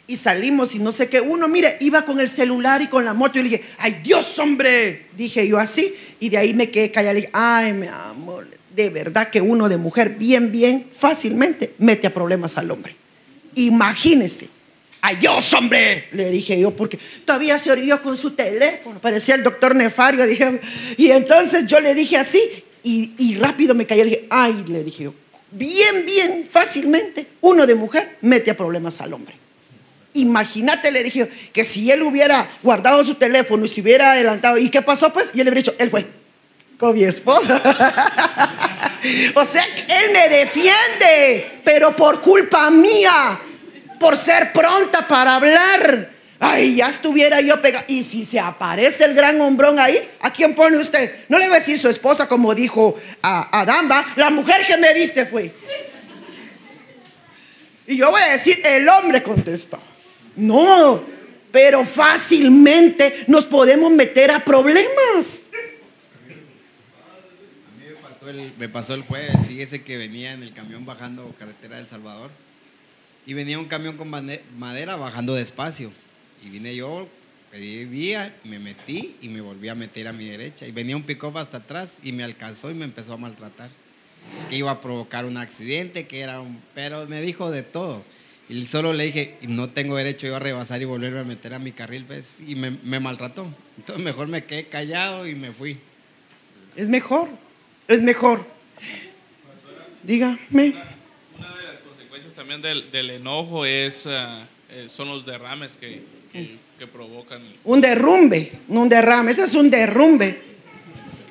Y 0.06 0.16
salimos 0.16 0.74
y 0.74 0.78
no 0.78 0.92
sé 0.92 1.08
qué, 1.08 1.20
uno, 1.20 1.48
mire, 1.48 1.78
iba 1.80 2.04
con 2.04 2.20
el 2.20 2.28
celular 2.28 2.82
y 2.82 2.88
con 2.88 3.04
la 3.04 3.14
moto 3.14 3.38
y 3.38 3.42
le 3.42 3.48
dije, 3.48 3.64
ay 3.78 4.00
Dios, 4.02 4.38
hombre, 4.38 5.06
dije 5.16 5.48
yo 5.48 5.58
así, 5.58 5.94
y 6.20 6.28
de 6.28 6.36
ahí 6.36 6.52
me 6.52 6.70
quedé 6.70 6.90
callada, 6.90 7.14
le 7.14 7.20
dije, 7.20 7.32
ay, 7.32 7.72
mi 7.72 7.86
amor, 7.86 8.46
de 8.74 8.90
verdad 8.90 9.30
que 9.30 9.40
uno 9.40 9.68
de 9.68 9.78
mujer 9.78 10.10
bien, 10.10 10.52
bien, 10.52 10.86
fácilmente 10.94 11.74
mete 11.78 12.06
a 12.06 12.12
problemas 12.12 12.58
al 12.58 12.70
hombre. 12.70 12.96
Imagínese. 13.54 14.48
¡Ay, 15.00 15.16
Dios, 15.16 15.52
hombre! 15.52 16.08
Le 16.12 16.30
dije 16.30 16.58
yo, 16.58 16.70
porque 16.70 16.98
todavía 17.26 17.58
se 17.58 17.70
orilló 17.70 18.00
con 18.02 18.16
su 18.16 18.30
teléfono. 18.30 18.98
Parecía 19.00 19.34
el 19.34 19.42
doctor 19.42 19.76
Nefario. 19.76 20.26
Dije, 20.26 20.60
y 20.96 21.10
entonces 21.10 21.66
yo 21.66 21.78
le 21.78 21.94
dije 21.94 22.16
así, 22.16 22.40
y, 22.82 23.36
rápido 23.36 23.74
me 23.74 23.86
caí. 23.86 23.98
Le 23.98 24.04
dije, 24.04 24.26
¡ay! 24.30 24.64
Le 24.66 24.82
dije 24.82 25.04
yo, 25.04 25.14
bien, 25.50 26.06
bien, 26.06 26.48
fácilmente, 26.50 27.26
uno 27.42 27.66
de 27.66 27.74
mujer 27.74 28.16
mete 28.22 28.50
a 28.50 28.56
problemas 28.56 28.98
al 29.02 29.12
hombre. 29.12 29.34
Imagínate, 30.14 30.92
le 30.92 31.02
dije, 31.02 31.28
que 31.52 31.64
si 31.64 31.90
él 31.90 32.02
hubiera 32.02 32.48
guardado 32.62 33.04
su 33.04 33.16
teléfono 33.16 33.64
y 33.64 33.68
se 33.68 33.80
hubiera 33.80 34.12
adelantado, 34.12 34.58
¿y 34.58 34.68
qué 34.70 34.80
pasó? 34.80 35.12
Pues, 35.12 35.30
y 35.34 35.40
él 35.40 35.46
le 35.46 35.50
hubiera 35.50 35.70
dicho, 35.70 35.74
él 35.78 35.90
fue 35.90 36.06
con 36.78 36.94
mi 36.94 37.04
esposa. 37.04 37.60
o 39.34 39.44
sea, 39.44 39.64
él 39.64 40.12
me 40.12 40.28
defiende, 40.28 41.60
pero 41.64 41.94
por 41.94 42.20
culpa 42.20 42.70
mía 42.70 43.40
por 43.98 44.16
ser 44.16 44.52
pronta 44.52 45.06
para 45.08 45.36
hablar. 45.36 46.10
Ay, 46.38 46.76
ya 46.76 46.90
estuviera 46.90 47.40
yo 47.40 47.60
pegada. 47.62 47.84
Y 47.88 48.04
si 48.04 48.24
se 48.24 48.38
aparece 48.38 49.04
el 49.04 49.14
gran 49.14 49.40
hombrón 49.40 49.78
ahí, 49.78 50.10
¿a 50.20 50.30
quién 50.30 50.54
pone 50.54 50.76
usted? 50.76 51.24
No 51.28 51.38
le 51.38 51.48
va 51.48 51.56
a 51.56 51.58
decir 51.58 51.78
su 51.78 51.88
esposa 51.88 52.28
como 52.28 52.54
dijo 52.54 52.96
a, 53.22 53.60
a 53.60 53.64
Damba, 53.64 54.04
la 54.16 54.30
mujer 54.30 54.66
que 54.66 54.76
me 54.76 54.92
diste 54.92 55.26
fue. 55.26 55.52
Y 57.86 57.96
yo 57.96 58.10
voy 58.10 58.20
a 58.22 58.32
decir, 58.32 58.60
el 58.64 58.88
hombre 58.88 59.22
contestó. 59.22 59.80
No, 60.36 61.02
pero 61.52 61.84
fácilmente 61.84 63.24
nos 63.28 63.46
podemos 63.46 63.92
meter 63.92 64.30
a 64.30 64.44
problemas. 64.44 65.38
A 67.70 67.78
mí 67.78 67.86
me 67.88 67.94
pasó 67.94 68.28
el, 68.28 68.52
me 68.58 68.68
pasó 68.68 68.94
el 68.94 69.02
jueves, 69.02 69.46
fíjese 69.46 69.82
que 69.82 69.96
venía 69.96 70.32
en 70.32 70.42
el 70.42 70.52
camión 70.52 70.84
bajando 70.84 71.34
carretera 71.38 71.76
del 71.76 71.86
Salvador 71.86 72.30
y 73.26 73.34
venía 73.34 73.58
un 73.58 73.66
camión 73.66 73.96
con 73.96 74.10
madera 74.58 74.96
bajando 74.96 75.34
despacio. 75.34 75.90
Y 76.44 76.50
vine 76.50 76.76
yo, 76.76 77.08
pedí 77.50 77.84
vía, 77.86 78.34
me 78.44 78.58
metí 78.58 79.16
y 79.22 79.28
me 79.28 79.40
volví 79.40 79.68
a 79.68 79.74
meter 79.74 80.08
a 80.08 80.12
mi 80.12 80.26
derecha. 80.26 80.66
Y 80.66 80.72
venía 80.72 80.96
un 80.96 81.04
pick 81.04 81.24
hasta 81.36 81.58
atrás 81.58 81.98
y 82.02 82.12
me 82.12 82.24
alcanzó 82.24 82.70
y 82.70 82.74
me 82.74 82.84
empezó 82.84 83.14
a 83.14 83.16
maltratar. 83.16 83.70
Que 84.50 84.56
iba 84.56 84.70
a 84.70 84.80
provocar 84.80 85.24
un 85.24 85.36
accidente, 85.36 86.06
que 86.06 86.20
era 86.20 86.40
un... 86.40 86.60
Pero 86.74 87.06
me 87.06 87.20
dijo 87.20 87.50
de 87.50 87.62
todo. 87.62 88.02
Y 88.54 88.66
solo 88.66 88.92
le 88.92 89.04
dije, 89.04 89.36
no 89.48 89.70
tengo 89.70 89.96
derecho 89.96 90.26
yo 90.26 90.36
a 90.36 90.38
rebasar 90.38 90.80
y 90.80 90.84
volverme 90.84 91.20
a 91.20 91.24
meter 91.24 91.54
a 91.54 91.58
mi 91.58 91.72
carril, 91.72 92.04
¿ves? 92.04 92.38
Y 92.46 92.54
me, 92.54 92.70
me 92.82 93.00
maltrató. 93.00 93.48
Entonces 93.76 94.04
mejor 94.04 94.28
me 94.28 94.44
quedé 94.44 94.66
callado 94.66 95.26
y 95.26 95.34
me 95.34 95.52
fui. 95.52 95.78
Es 96.76 96.88
mejor, 96.88 97.28
es 97.88 98.00
mejor. 98.00 98.46
Dígame 100.02 100.74
también 102.34 102.60
del, 102.60 103.10
enojo 103.10 103.64
es, 103.64 104.04
eh, 104.04 104.10
eh, 104.70 104.86
son 104.88 105.08
los 105.08 105.24
derrames 105.24 105.78
que, 105.78 106.02
provocan. 106.92 107.40
Un 107.64 107.80
derrumbe, 107.80 108.52
un 108.68 108.88
derrame, 108.90 109.32
ese 109.32 109.44
es 109.44 109.54
un 109.54 109.70
derrumbe. 109.70 110.38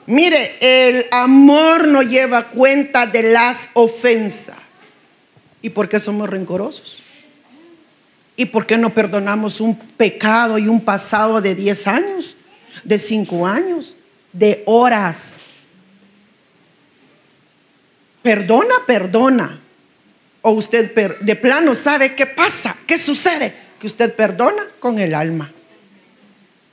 Mire, 0.07 0.55
el 0.59 1.05
amor 1.11 1.87
no 1.87 2.01
lleva 2.01 2.47
cuenta 2.47 3.05
de 3.05 3.21
las 3.21 3.69
ofensas. 3.75 4.57
¿Y 5.61 5.69
por 5.69 5.87
qué 5.87 5.99
somos 5.99 6.27
rencorosos? 6.27 7.02
¿Y 8.35 8.47
por 8.47 8.65
qué 8.65 8.77
no 8.77 8.93
perdonamos 8.93 9.61
un 9.61 9.77
pecado 9.77 10.57
y 10.57 10.67
un 10.67 10.81
pasado 10.81 11.39
de 11.39 11.53
10 11.53 11.87
años, 11.87 12.37
de 12.83 12.97
5 12.97 13.47
años, 13.47 13.95
de 14.31 14.63
horas? 14.65 15.39
Perdona, 18.23 18.75
perdona. 18.87 19.59
O 20.41 20.51
usted 20.51 20.93
de 21.21 21.35
plano 21.35 21.73
sabe 21.75 22.15
qué 22.15 22.25
pasa, 22.25 22.75
qué 22.87 22.97
sucede. 22.97 23.53
Que 23.79 23.87
usted 23.87 24.15
perdona 24.15 24.63
con 24.79 24.97
el 24.97 25.13
alma, 25.13 25.51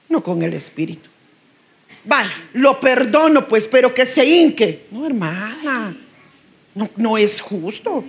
no 0.08 0.22
con 0.22 0.42
el 0.42 0.54
espíritu. 0.54 1.11
Vaya, 2.04 2.32
lo 2.54 2.80
perdono 2.80 3.46
pues, 3.46 3.66
pero 3.66 3.92
que 3.92 4.06
se 4.06 4.24
hinque. 4.24 4.86
No, 4.90 5.06
hermana, 5.06 5.94
no, 6.74 6.90
no 6.96 7.18
es 7.18 7.40
justo. 7.40 8.04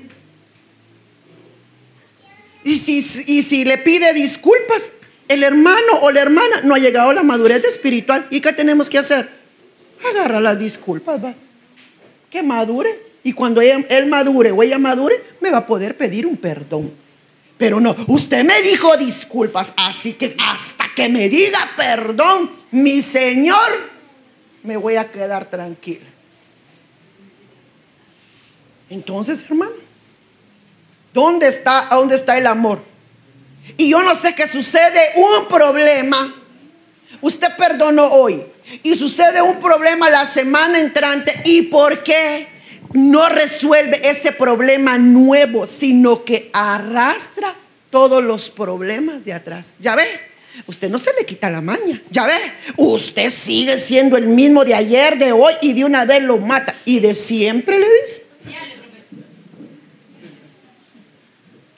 Y 2.88 3.02
si, 3.02 3.24
y 3.28 3.44
si 3.44 3.64
le 3.64 3.78
pide 3.78 4.14
disculpas, 4.14 4.90
el 5.28 5.44
hermano 5.44 6.00
o 6.02 6.12
la 6.12 6.22
hermana 6.22 6.62
no 6.64 6.76
ha 6.76 6.80
llegado 6.80 7.12
a 7.12 7.14
la 7.14 7.24
madurez 7.24 7.64
espiritual. 7.64 8.28
¿Y 8.32 8.42
qué 8.42 8.54
tenemos 8.54 8.90
que 8.90 8.98
hacer? 8.98 9.30
Agarra 10.10 10.40
las 10.40 10.58
disculpas, 10.58 11.24
va. 11.24 11.34
Que 12.30 12.42
madure. 12.42 13.12
Y 13.24 13.34
cuando 13.34 13.62
él 13.62 14.06
madure 14.08 14.52
o 14.52 14.64
ella 14.64 14.80
madure, 14.80 15.24
me 15.40 15.52
va 15.52 15.60
a 15.60 15.66
poder 15.68 15.96
pedir 15.96 16.26
un 16.26 16.38
perdón. 16.38 16.92
Pero 17.58 17.80
no, 17.80 17.96
usted 18.08 18.44
me 18.44 18.60
dijo 18.64 18.98
disculpas, 18.98 19.72
así 19.78 20.14
que 20.14 20.36
hasta 20.40 20.86
que 20.96 21.08
me 21.10 21.30
diga 21.30 21.60
perdón, 21.78 22.50
mi 22.72 23.04
Señor, 23.04 23.92
me 24.64 24.78
voy 24.78 24.96
a 24.96 25.12
quedar 25.12 25.46
tranquila. 25.46 26.08
Entonces, 28.90 29.46
hermano, 29.46 29.91
¿dónde 31.14 31.48
está, 31.48 31.88
dónde 31.92 32.16
está 32.16 32.38
el 32.38 32.48
amor? 32.48 32.82
Y 33.78 33.90
yo 33.90 34.02
no 34.04 34.16
sé 34.16 34.36
qué 34.36 34.48
sucede 34.48 35.12
un 35.16 35.48
problema. 35.48 36.36
Usted 37.22 37.56
perdonó 37.58 38.08
hoy 38.08 38.44
y 38.84 38.96
sucede 38.96 39.42
un 39.42 39.60
problema 39.60 40.10
la 40.10 40.26
semana 40.26 40.80
entrante. 40.80 41.42
¿Y 41.46 41.64
por 41.64 42.04
qué? 42.04 42.48
no 42.94 43.30
resuelve 43.30 44.10
ese 44.10 44.32
problema 44.32 44.98
nuevo, 44.98 45.66
sino 45.66 46.24
que 46.24 46.50
arrastra 46.54 47.56
todos 47.90 48.24
los 48.24 48.50
problemas 48.50 49.24
de 49.26 49.34
atrás. 49.34 49.74
¿Ya 49.80 49.96
ve? 49.96 50.04
Usted 50.68 50.90
no 50.90 51.00
se 51.00 51.12
le 51.18 51.26
quita 51.26 51.50
la 51.50 51.62
maña. 51.62 52.02
¿Ya 52.10 52.26
ve? 52.26 52.34
Usted 52.78 53.30
sigue 53.30 53.78
siendo 53.78 54.18
el 54.18 54.28
mismo 54.28 54.66
de 54.66 54.76
ayer, 54.76 55.18
de 55.18 55.32
hoy 55.32 55.54
y 55.62 55.74
de 55.74 55.86
una 55.86 56.06
vez 56.06 56.22
lo 56.22 56.38
mata. 56.38 56.76
Y 56.86 57.00
de 57.00 57.16
siempre 57.16 57.80
le 57.80 57.88
dice. 58.02 58.21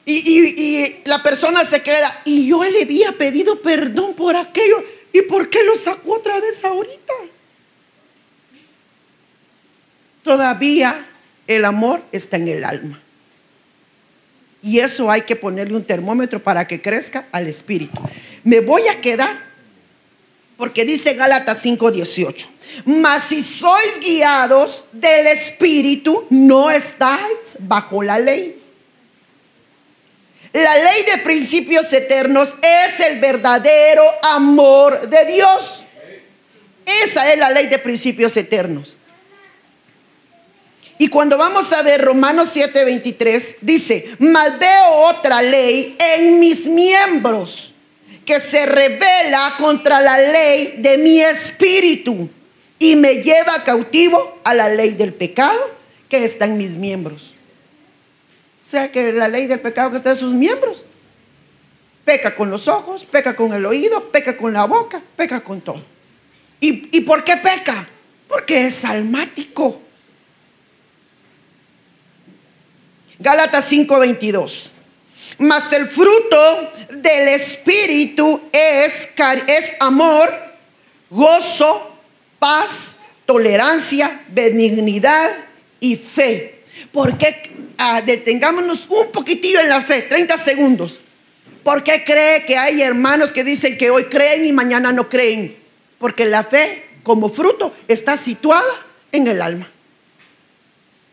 Y, 0.05 0.97
la 1.05 1.23
persona 1.23 1.63
se 1.65 1.81
queda. 1.81 2.21
Y 2.25 2.47
yo 2.47 2.63
le 2.63 2.83
había 2.83 3.13
pedido 3.13 3.61
perdón 3.61 4.13
por 4.13 4.35
aquello. 4.35 4.83
¿Y 5.11 5.21
por 5.23 5.49
qué 5.49 5.63
lo 5.63 5.75
sacó 5.75 6.15
otra 6.15 6.39
vez 6.39 6.63
ahorita? 6.63 7.13
Todavía 10.23 11.05
el 11.47 11.65
amor 11.65 12.01
está 12.11 12.37
en 12.37 12.47
el 12.47 12.63
alma. 12.63 12.99
Y 14.61 14.79
eso 14.79 15.11
hay 15.11 15.21
que 15.21 15.35
ponerle 15.35 15.75
un 15.75 15.83
termómetro 15.83 16.41
para 16.41 16.67
que 16.67 16.81
crezca 16.81 17.27
al 17.31 17.47
espíritu. 17.47 18.01
Me 18.43 18.61
voy 18.61 18.87
a 18.87 19.01
quedar 19.01 19.43
porque 20.57 20.85
dice 20.85 21.13
Gálatas 21.13 21.61
5:18. 21.61 22.47
Mas 22.85 23.25
si 23.25 23.43
sois 23.43 23.99
guiados 23.99 24.85
del 24.93 25.27
espíritu, 25.27 26.25
no 26.29 26.71
estáis 26.71 27.57
bajo 27.59 28.01
la 28.01 28.17
ley. 28.19 28.62
La 30.53 30.77
ley 30.77 31.03
de 31.03 31.17
principios 31.23 31.91
eternos 31.91 32.49
es 32.61 32.99
el 33.07 33.19
verdadero 33.19 34.03
amor 34.21 35.09
de 35.09 35.25
Dios. 35.25 35.83
Esa 37.03 37.31
es 37.31 37.39
la 37.39 37.49
ley 37.49 37.67
de 37.67 37.79
principios 37.79 38.37
eternos. 38.37 38.95
Y 40.99 41.07
cuando 41.07 41.37
vamos 41.39 41.73
a 41.73 41.81
ver 41.81 42.01
Romanos 42.01 42.51
7:23, 42.53 43.57
dice, 43.61 44.15
mas 44.19 44.59
veo 44.59 44.89
otra 45.07 45.41
ley 45.41 45.97
en 45.99 46.39
mis 46.39 46.67
miembros 46.67 47.73
que 48.23 48.39
se 48.39 48.65
revela 48.67 49.55
contra 49.57 49.99
la 49.99 50.19
ley 50.19 50.75
de 50.77 50.99
mi 50.99 51.19
espíritu 51.19 52.29
y 52.77 52.95
me 52.95 53.15
lleva 53.15 53.63
cautivo 53.63 54.39
a 54.43 54.53
la 54.53 54.69
ley 54.69 54.91
del 54.91 55.13
pecado 55.13 55.71
que 56.07 56.23
está 56.23 56.45
en 56.45 56.57
mis 56.57 56.75
miembros. 56.75 57.32
O 58.65 58.69
sea 58.69 58.91
que 58.91 59.11
la 59.11 59.27
ley 59.27 59.47
del 59.47 59.59
pecado 59.59 59.91
que 59.91 59.97
está 59.97 60.11
en 60.11 60.17
sus 60.17 60.33
miembros 60.33 60.85
peca 62.05 62.35
con 62.35 62.49
los 62.49 62.67
ojos, 62.67 63.05
peca 63.05 63.35
con 63.35 63.53
el 63.53 63.65
oído, 63.65 64.11
peca 64.11 64.37
con 64.37 64.53
la 64.53 64.65
boca, 64.65 65.01
peca 65.15 65.41
con 65.41 65.61
todo. 65.61 65.83
¿Y, 66.59 66.97
y 66.97 67.01
por 67.01 67.23
qué 67.23 67.37
peca? 67.37 67.87
Porque 68.27 68.67
es 68.67 68.85
almático. 68.85 69.81
Gálatas 73.19 73.71
5:22. 73.71 74.69
Mas 75.39 75.71
el 75.73 75.87
fruto 75.87 76.71
del 76.89 77.29
Espíritu 77.29 78.41
es, 78.51 79.09
es 79.47 79.73
amor, 79.79 80.29
gozo, 81.09 81.95
paz, 82.39 82.97
tolerancia, 83.25 84.21
benignidad 84.27 85.31
y 85.79 85.95
fe. 85.95 86.52
Porque 86.93 87.51
ah, 87.77 88.01
detengámonos 88.01 88.85
un 88.87 89.11
poquitillo 89.11 89.59
en 89.59 89.67
la 89.67 89.81
fe, 89.81 90.03
30 90.03 90.37
segundos. 90.37 90.99
¿Por 91.63 91.83
qué 91.83 92.03
cree 92.05 92.45
que 92.45 92.57
hay 92.57 92.81
hermanos 92.81 93.33
que 93.33 93.43
dicen 93.43 93.77
que 93.77 93.89
hoy 93.89 94.05
creen 94.05 94.45
y 94.45 94.53
mañana 94.53 94.93
no 94.93 95.09
creen? 95.09 95.57
Porque 95.97 96.25
la 96.25 96.43
fe 96.43 96.85
como 97.03 97.29
fruto 97.29 97.73
está 97.87 98.15
situada 98.15 98.85
en 99.11 99.27
el 99.27 99.41
alma. 99.41 99.69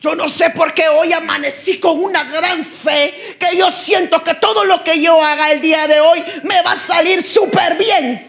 Yo 0.01 0.15
no 0.15 0.29
sé 0.29 0.51
por 0.51 0.73
qué 0.75 0.89
hoy 0.89 1.13
amanecí 1.13 1.79
con 1.79 2.03
una 2.03 2.25
gran 2.25 2.65
fe 2.65 3.15
que 3.39 3.57
yo 3.57 3.71
siento 3.71 4.25
que 4.25 4.35
todo 4.35 4.65
lo 4.65 4.83
que 4.83 5.01
yo 5.01 5.23
haga 5.23 5.51
el 5.51 5.61
día 5.61 5.87
de 5.87 6.01
hoy 6.01 6.23
me 6.43 6.63
va 6.63 6.73
a 6.73 6.77
salir 6.77 7.23
súper 7.23 7.77
bien. 7.77 8.27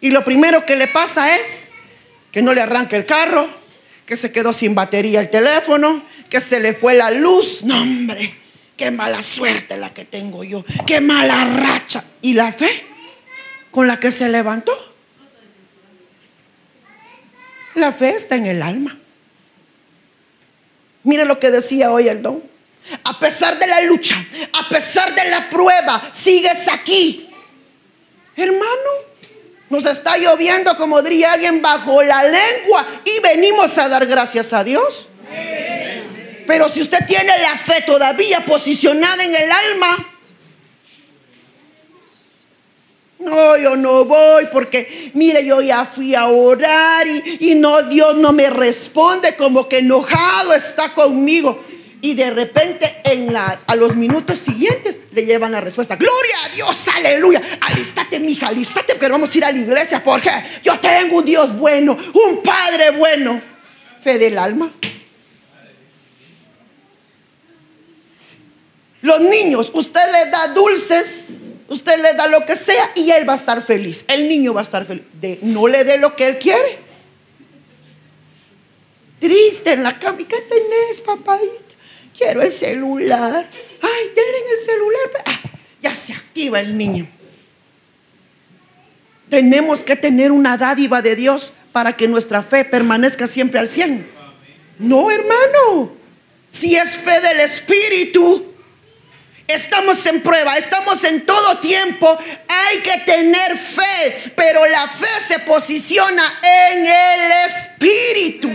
Y 0.00 0.10
lo 0.10 0.24
primero 0.24 0.64
que 0.64 0.76
le 0.76 0.88
pasa 0.88 1.36
es 1.36 1.68
que 2.30 2.42
no 2.42 2.54
le 2.54 2.60
arranque 2.60 2.96
el 2.96 3.06
carro, 3.06 3.48
que 4.06 4.16
se 4.16 4.30
quedó 4.30 4.52
sin 4.52 4.74
batería 4.74 5.20
el 5.20 5.30
teléfono, 5.30 6.02
que 6.30 6.40
se 6.40 6.60
le 6.60 6.72
fue 6.72 6.94
la 6.94 7.10
luz. 7.10 7.62
No, 7.64 7.82
hombre, 7.82 8.34
qué 8.76 8.90
mala 8.90 9.22
suerte 9.22 9.76
la 9.76 9.92
que 9.92 10.04
tengo 10.04 10.44
yo, 10.44 10.64
qué 10.86 11.00
mala 11.00 11.44
racha. 11.44 12.04
¿Y 12.22 12.34
la 12.34 12.52
fe 12.52 12.86
con 13.70 13.86
la 13.86 13.98
que 13.98 14.12
se 14.12 14.28
levantó? 14.28 14.72
La 17.74 17.92
fe 17.92 18.10
está 18.10 18.36
en 18.36 18.46
el 18.46 18.62
alma. 18.62 18.96
Mire 21.02 21.24
lo 21.24 21.38
que 21.38 21.50
decía 21.50 21.90
hoy 21.90 22.08
el 22.08 22.22
don. 22.22 22.42
A 23.04 23.18
pesar 23.20 23.58
de 23.58 23.66
la 23.66 23.82
lucha, 23.82 24.16
a 24.52 24.68
pesar 24.68 25.14
de 25.14 25.28
la 25.28 25.50
prueba, 25.50 26.02
sigues 26.12 26.66
aquí. 26.68 27.28
Hermano, 28.36 28.90
nos 29.68 29.84
está 29.84 30.16
lloviendo, 30.16 30.76
como 30.76 31.02
diría 31.02 31.32
alguien, 31.32 31.60
bajo 31.60 32.02
la 32.02 32.22
lengua 32.22 32.86
y 33.04 33.20
venimos 33.20 33.76
a 33.78 33.88
dar 33.88 34.06
gracias 34.06 34.52
a 34.52 34.64
Dios. 34.64 35.09
Pero 36.50 36.68
si 36.68 36.80
usted 36.80 37.06
tiene 37.06 37.32
la 37.38 37.56
fe 37.56 37.84
todavía 37.86 38.44
posicionada 38.44 39.22
en 39.22 39.36
el 39.36 39.52
alma, 39.52 40.04
no, 43.20 43.56
yo 43.56 43.76
no 43.76 44.04
voy 44.04 44.48
porque, 44.50 45.12
mire, 45.14 45.44
yo 45.44 45.60
ya 45.62 45.84
fui 45.84 46.16
a 46.16 46.26
orar 46.26 47.06
y, 47.06 47.52
y 47.52 47.54
no, 47.54 47.84
Dios 47.84 48.16
no 48.16 48.32
me 48.32 48.50
responde, 48.50 49.36
como 49.36 49.68
que 49.68 49.78
enojado 49.78 50.52
está 50.52 50.92
conmigo. 50.92 51.64
Y 52.00 52.14
de 52.14 52.30
repente, 52.32 52.96
en 53.04 53.32
la, 53.32 53.60
a 53.68 53.76
los 53.76 53.94
minutos 53.94 54.36
siguientes, 54.36 54.98
le 55.12 55.24
llevan 55.24 55.52
la 55.52 55.60
respuesta: 55.60 55.94
Gloria 55.94 56.34
a 56.46 56.48
Dios, 56.48 56.88
aleluya. 56.96 57.40
Alístate, 57.60 58.18
mija, 58.18 58.48
alístate, 58.48 58.94
porque 58.94 59.08
vamos 59.08 59.32
a 59.32 59.38
ir 59.38 59.44
a 59.44 59.52
la 59.52 59.58
iglesia. 59.60 60.02
Porque 60.02 60.30
yo 60.64 60.80
tengo 60.80 61.18
un 61.18 61.24
Dios 61.24 61.56
bueno, 61.56 61.96
un 62.12 62.42
Padre 62.42 62.90
bueno. 62.90 63.40
Fe 64.02 64.18
del 64.18 64.36
alma. 64.36 64.72
Los 69.02 69.20
niños, 69.20 69.70
usted 69.72 70.00
les 70.12 70.30
da 70.30 70.48
dulces, 70.48 71.24
usted 71.68 72.02
le 72.02 72.14
da 72.14 72.26
lo 72.26 72.44
que 72.44 72.56
sea 72.56 72.90
y 72.94 73.10
él 73.10 73.28
va 73.28 73.32
a 73.32 73.36
estar 73.36 73.62
feliz. 73.62 74.04
El 74.08 74.28
niño 74.28 74.52
va 74.52 74.60
a 74.60 74.64
estar 74.64 74.84
feliz. 74.84 75.04
No 75.42 75.68
le 75.68 75.84
dé 75.84 75.98
lo 75.98 76.14
que 76.14 76.28
él 76.28 76.38
quiere. 76.38 76.78
Triste 79.20 79.72
en 79.72 79.82
la 79.82 79.98
cama. 79.98 80.20
¿Y 80.20 80.24
qué 80.24 80.40
tenés, 80.40 81.00
papadito? 81.04 81.62
Quiero 82.16 82.42
el 82.42 82.52
celular. 82.52 83.48
Ay, 83.82 84.06
denle 84.14 84.52
el 84.58 84.66
celular. 84.66 85.10
Ah, 85.24 85.40
ya 85.82 85.94
se 85.94 86.12
activa 86.12 86.60
el 86.60 86.76
niño. 86.76 87.08
Tenemos 89.30 89.82
que 89.84 89.96
tener 89.96 90.32
una 90.32 90.58
dádiva 90.58 91.00
de 91.02 91.16
Dios 91.16 91.52
para 91.72 91.94
que 91.94 92.08
nuestra 92.08 92.42
fe 92.42 92.64
permanezca 92.64 93.28
siempre 93.28 93.60
al 93.60 93.68
100. 93.68 94.06
No, 94.80 95.10
hermano. 95.10 95.92
Si 96.50 96.74
es 96.74 96.96
fe 96.96 97.20
del 97.20 97.40
Espíritu, 97.40 98.49
Estamos 99.54 100.04
en 100.06 100.20
prueba, 100.22 100.56
estamos 100.56 101.02
en 101.04 101.26
todo 101.26 101.58
tiempo. 101.58 102.18
Hay 102.48 102.78
que 102.78 102.98
tener 103.04 103.56
fe, 103.56 104.32
pero 104.36 104.66
la 104.66 104.86
fe 104.88 105.08
se 105.26 105.38
posiciona 105.40 106.24
en 106.42 106.86
el 106.86 107.32
Espíritu. 107.46 108.48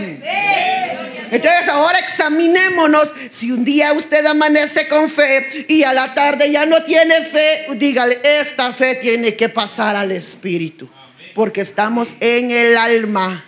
Entonces 1.30 1.68
ahora 1.68 1.98
examinémonos. 1.98 3.12
Si 3.30 3.50
un 3.50 3.64
día 3.64 3.92
usted 3.92 4.24
amanece 4.24 4.88
con 4.88 5.10
fe 5.10 5.66
y 5.68 5.82
a 5.82 5.92
la 5.92 6.14
tarde 6.14 6.50
ya 6.50 6.64
no 6.64 6.82
tiene 6.84 7.22
fe, 7.22 7.66
dígale, 7.74 8.20
esta 8.22 8.72
fe 8.72 8.94
tiene 8.94 9.36
que 9.36 9.48
pasar 9.48 9.96
al 9.96 10.12
Espíritu, 10.12 10.88
porque 11.34 11.60
estamos 11.60 12.16
en 12.20 12.50
el 12.50 12.76
alma. 12.76 13.44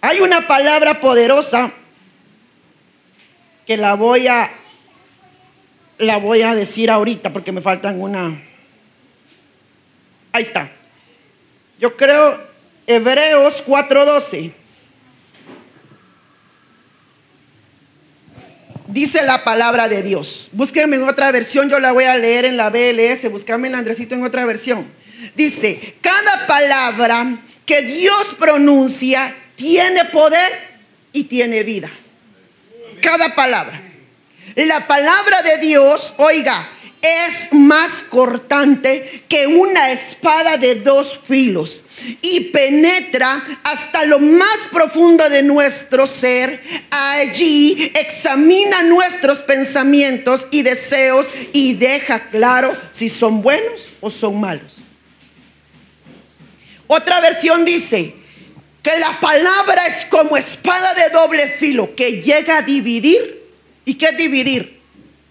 Hay 0.00 0.20
una 0.20 0.46
palabra 0.46 1.00
poderosa 1.00 1.72
que 3.66 3.76
la 3.78 3.94
voy 3.94 4.28
a 4.28 4.50
la 5.98 6.16
voy 6.16 6.42
a 6.42 6.54
decir 6.54 6.90
ahorita 6.90 7.32
porque 7.32 7.52
me 7.52 7.60
faltan 7.60 8.00
una. 8.00 8.40
Ahí 10.32 10.42
está. 10.42 10.70
Yo 11.78 11.96
creo 11.96 12.40
Hebreos 12.86 13.62
4:12. 13.66 14.52
Dice 18.88 19.22
la 19.24 19.42
palabra 19.42 19.88
de 19.88 20.02
Dios. 20.02 20.50
Búsquenme 20.52 20.96
en 20.96 21.08
otra 21.08 21.32
versión, 21.32 21.68
yo 21.68 21.80
la 21.80 21.92
voy 21.92 22.04
a 22.04 22.16
leer 22.16 22.44
en 22.44 22.56
la 22.56 22.70
BLS. 22.70 23.28
Búscame 23.30 23.68
el 23.68 23.74
Andresito 23.74 24.14
en 24.14 24.22
otra 24.22 24.44
versión. 24.44 24.86
Dice, 25.34 25.96
cada 26.00 26.46
palabra 26.46 27.38
que 27.66 27.82
Dios 27.82 28.36
pronuncia 28.38 29.34
tiene 29.56 30.04
poder 30.06 30.52
y 31.12 31.24
tiene 31.24 31.62
vida. 31.62 31.90
Cada 33.00 33.34
palabra. 33.34 33.83
La 34.56 34.86
palabra 34.86 35.42
de 35.42 35.58
Dios, 35.58 36.14
oiga, 36.16 36.68
es 37.02 37.52
más 37.52 38.04
cortante 38.04 39.24
que 39.28 39.46
una 39.46 39.90
espada 39.90 40.56
de 40.56 40.76
dos 40.76 41.20
filos 41.26 41.82
y 42.22 42.40
penetra 42.50 43.44
hasta 43.64 44.04
lo 44.04 44.20
más 44.20 44.58
profundo 44.72 45.28
de 45.28 45.42
nuestro 45.42 46.06
ser. 46.06 46.62
Allí 46.90 47.92
examina 47.94 48.82
nuestros 48.84 49.38
pensamientos 49.40 50.46
y 50.50 50.62
deseos 50.62 51.26
y 51.52 51.74
deja 51.74 52.30
claro 52.30 52.74
si 52.92 53.08
son 53.08 53.42
buenos 53.42 53.90
o 54.00 54.08
son 54.08 54.40
malos. 54.40 54.76
Otra 56.86 57.20
versión 57.20 57.64
dice 57.64 58.14
que 58.82 58.98
la 58.98 59.18
palabra 59.20 59.86
es 59.86 60.06
como 60.06 60.36
espada 60.36 60.94
de 60.94 61.10
doble 61.10 61.48
filo 61.48 61.94
que 61.94 62.22
llega 62.22 62.58
a 62.58 62.62
dividir. 62.62 63.43
¿Y 63.84 63.94
qué 63.94 64.06
es 64.06 64.16
dividir? 64.16 64.80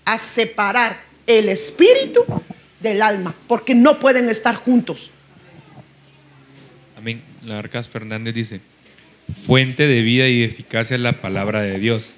A 0.05 0.19
separar 0.19 1.01
el 1.27 1.49
espíritu 1.49 2.25
del 2.79 3.01
alma, 3.01 3.33
porque 3.47 3.73
no 3.73 3.99
pueden 3.99 4.29
estar 4.29 4.55
juntos. 4.55 5.11
Amén. 6.97 7.21
La 7.43 7.61
Fernández 7.61 8.33
dice, 8.33 8.61
fuente 9.45 9.87
de 9.87 10.01
vida 10.01 10.27
y 10.27 10.43
eficacia 10.43 10.95
es 10.95 11.01
la 11.01 11.13
palabra 11.13 11.61
de 11.61 11.79
Dios, 11.79 12.15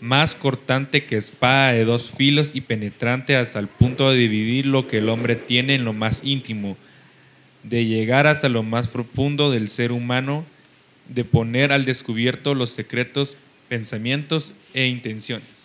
más 0.00 0.34
cortante 0.34 1.04
que 1.04 1.16
espada 1.16 1.72
de 1.72 1.84
dos 1.84 2.10
filos 2.10 2.50
y 2.54 2.62
penetrante 2.62 3.36
hasta 3.36 3.58
el 3.58 3.66
punto 3.66 4.10
de 4.10 4.18
dividir 4.18 4.66
lo 4.66 4.86
que 4.86 4.98
el 4.98 5.08
hombre 5.08 5.36
tiene 5.36 5.74
en 5.74 5.84
lo 5.84 5.92
más 5.92 6.20
íntimo, 6.24 6.76
de 7.62 7.84
llegar 7.84 8.26
hasta 8.26 8.48
lo 8.48 8.62
más 8.62 8.88
profundo 8.88 9.50
del 9.50 9.68
ser 9.68 9.92
humano, 9.92 10.44
de 11.08 11.24
poner 11.24 11.72
al 11.72 11.84
descubierto 11.84 12.54
los 12.54 12.70
secretos, 12.70 13.36
pensamientos 13.68 14.54
e 14.74 14.86
intenciones. 14.86 15.59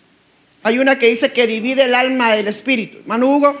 Hay 0.66 0.80
una 0.80 0.98
que 0.98 1.06
dice 1.06 1.30
que 1.32 1.46
divide 1.46 1.84
el 1.84 1.94
alma 1.94 2.32
del 2.34 2.48
espíritu. 2.48 2.98
Manu 3.06 3.36
Hugo. 3.36 3.52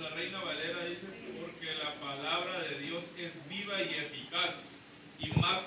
La 0.00 0.08
Reina 0.10 0.38
Valera 0.40 0.84
dice, 0.88 1.06
porque 1.40 1.66
la 1.82 1.94
palabra 1.94 2.60
de 2.68 2.86
Dios 2.86 3.02
es 3.18 3.32
viva 3.48 3.74
y 3.82 3.92
eficaz 3.94 4.76
y 5.18 5.40
más, 5.40 5.58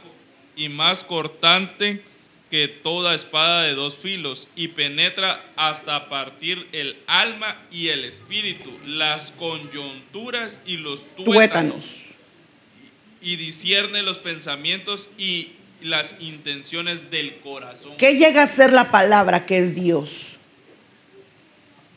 y 0.55 0.69
más 0.69 1.03
cortante 1.03 2.01
que 2.49 2.69
toda 2.69 3.13
espada 3.15 3.63
de 3.63 3.73
dos 3.73 3.97
filos 3.97 4.47
y 4.55 4.69
penetra 4.69 5.43
hasta 5.57 6.07
partir 6.07 6.65
el 6.71 6.95
alma 7.05 7.57
y 7.69 7.89
el 7.89 8.05
espíritu, 8.05 8.71
las 8.85 9.31
coyunturas 9.31 10.61
y 10.65 10.77
los 10.77 11.01
tuétanos, 11.17 11.33
Tuétanos. 11.35 11.85
y 13.21 13.35
discierne 13.35 14.03
los 14.03 14.19
pensamientos 14.19 15.09
y 15.17 15.49
las 15.81 16.15
intenciones 16.21 17.11
del 17.11 17.35
corazón. 17.39 17.91
¿Qué 17.97 18.15
llega 18.15 18.43
a 18.43 18.47
ser 18.47 18.71
la 18.71 18.89
palabra 18.89 19.45
que 19.45 19.57
es 19.57 19.75
Dios? 19.75 20.36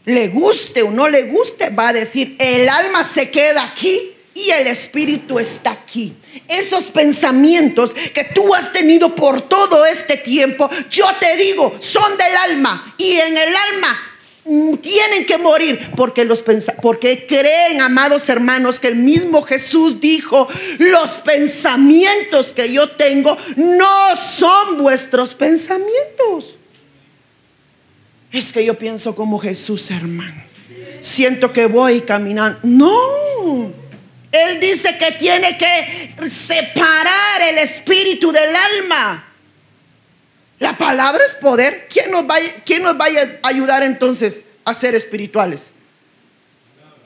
Le 0.05 0.29
guste 0.29 0.83
o 0.83 0.91
no 0.91 1.09
le 1.09 1.25
guste, 1.25 1.71
va 1.71 1.89
a 1.89 1.93
decir, 1.93 2.37
el 2.39 2.69
alma 2.69 3.05
se 3.05 3.31
queda 3.31 3.65
aquí 3.65 4.15
y 4.35 4.51
el 4.51 4.67
espíritu 4.67 5.39
está 5.39 5.73
aquí. 5.73 6.15
Esos 6.49 6.85
pensamientos 6.85 7.93
que 7.93 8.25
tú 8.35 8.55
has 8.55 8.73
tenido 8.73 9.15
por 9.15 9.43
todo 9.43 9.85
este 9.85 10.17
tiempo, 10.17 10.71
yo 10.91 11.07
te 11.19 11.37
digo, 11.37 11.75
son 11.81 12.17
del 12.17 12.37
alma 12.37 12.95
y 12.97 13.13
en 13.13 13.37
el 13.37 13.55
alma 13.55 14.13
mm, 14.45 14.75
tienen 14.77 15.27
que 15.27 15.37
morir 15.37 15.91
porque 15.97 16.25
los 16.25 16.43
porque 16.81 17.27
creen, 17.27 17.81
amados 17.81 18.29
hermanos, 18.29 18.81
que 18.81 18.89
el 18.89 18.97
mismo 18.97 19.43
Jesús 19.43 20.01
dijo, 20.01 20.49
los 20.79 21.11
pensamientos 21.19 22.53
que 22.55 22.73
yo 22.73 22.89
tengo 22.91 23.37
no 23.57 24.17
son 24.17 24.79
vuestros 24.79 25.35
pensamientos. 25.35 26.55
Es 28.33 28.53
que 28.53 28.64
yo 28.64 28.78
pienso 28.78 29.14
como 29.14 29.39
Jesús, 29.39 29.91
hermano. 29.91 30.43
Siento 31.01 31.53
que 31.53 31.66
voy 31.66 32.03
caminando. 32.03 32.61
No. 32.62 33.72
Él 34.31 34.61
dice 34.61 34.97
que 34.97 35.12
tiene 35.12 35.59
que 35.59 36.14
separar 36.28 37.43
el 37.49 37.59
espíritu 37.59 38.31
del 38.31 38.55
alma. 38.55 39.24
La 40.61 40.78
palabra 40.78 41.22
es 41.26 41.35
poder. 41.35 41.89
¿Quién 41.91 42.11
nos, 42.12 42.22
va, 42.24 42.37
quién 42.64 42.83
nos 42.83 42.95
va 42.95 43.07
a 43.07 43.49
ayudar 43.49 43.83
entonces 43.83 44.43
a 44.64 44.74
ser 44.74 44.95
espirituales? 44.95 45.70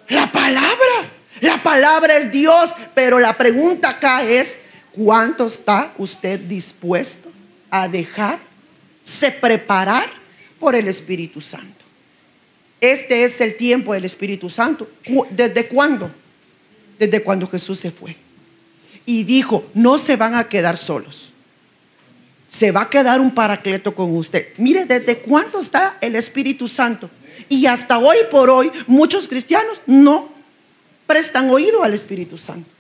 La 0.09 0.31
palabra. 0.31 1.09
La 1.41 1.63
palabra 1.63 2.17
es 2.17 2.31
Dios. 2.31 2.71
Pero 2.95 3.19
la 3.19 3.39
pregunta 3.39 3.91
acá 3.91 4.23
es, 4.23 4.61
¿cuánto 4.93 5.47
está 5.47 5.95
usted 5.97 6.39
dispuesto 6.41 7.31
a 7.71 7.89
dejarse 7.89 9.31
preparar 9.41 10.24
por 10.65 10.75
el 10.75 10.89
Espíritu 10.89 11.41
Santo? 11.41 11.85
Este 12.81 13.25
es 13.25 13.41
el 13.41 13.57
tiempo 13.57 13.93
del 13.93 14.05
Espíritu 14.05 14.51
Santo. 14.51 14.89
¿Desde 15.31 15.69
cuándo? 15.69 16.11
desde 16.99 17.23
cuando 17.23 17.47
Jesús 17.47 17.79
se 17.79 17.91
fue. 17.91 18.17
Y 19.07 19.25
dijo, 19.25 19.65
no 19.75 19.99
se 19.99 20.17
van 20.17 20.35
a 20.35 20.49
quedar 20.49 20.77
solos. 20.77 21.31
Se 22.49 22.71
va 22.71 22.83
a 22.83 22.91
quedar 22.91 23.21
un 23.21 23.35
paracleto 23.35 23.95
con 23.95 24.17
usted. 24.17 24.49
Mire, 24.59 24.85
desde 24.85 25.19
cuándo 25.19 25.61
está 25.61 25.99
el 26.01 26.17
Espíritu 26.17 26.69
Santo. 26.69 27.11
Y 27.49 27.67
hasta 27.67 27.99
hoy 27.99 28.17
por 28.31 28.49
hoy 28.49 28.71
muchos 28.87 29.29
cristianos 29.29 29.81
no 29.87 30.31
prestan 31.07 31.51
oído 31.51 31.83
al 31.83 31.95
Espíritu 31.95 32.39
Santo. 32.39 32.71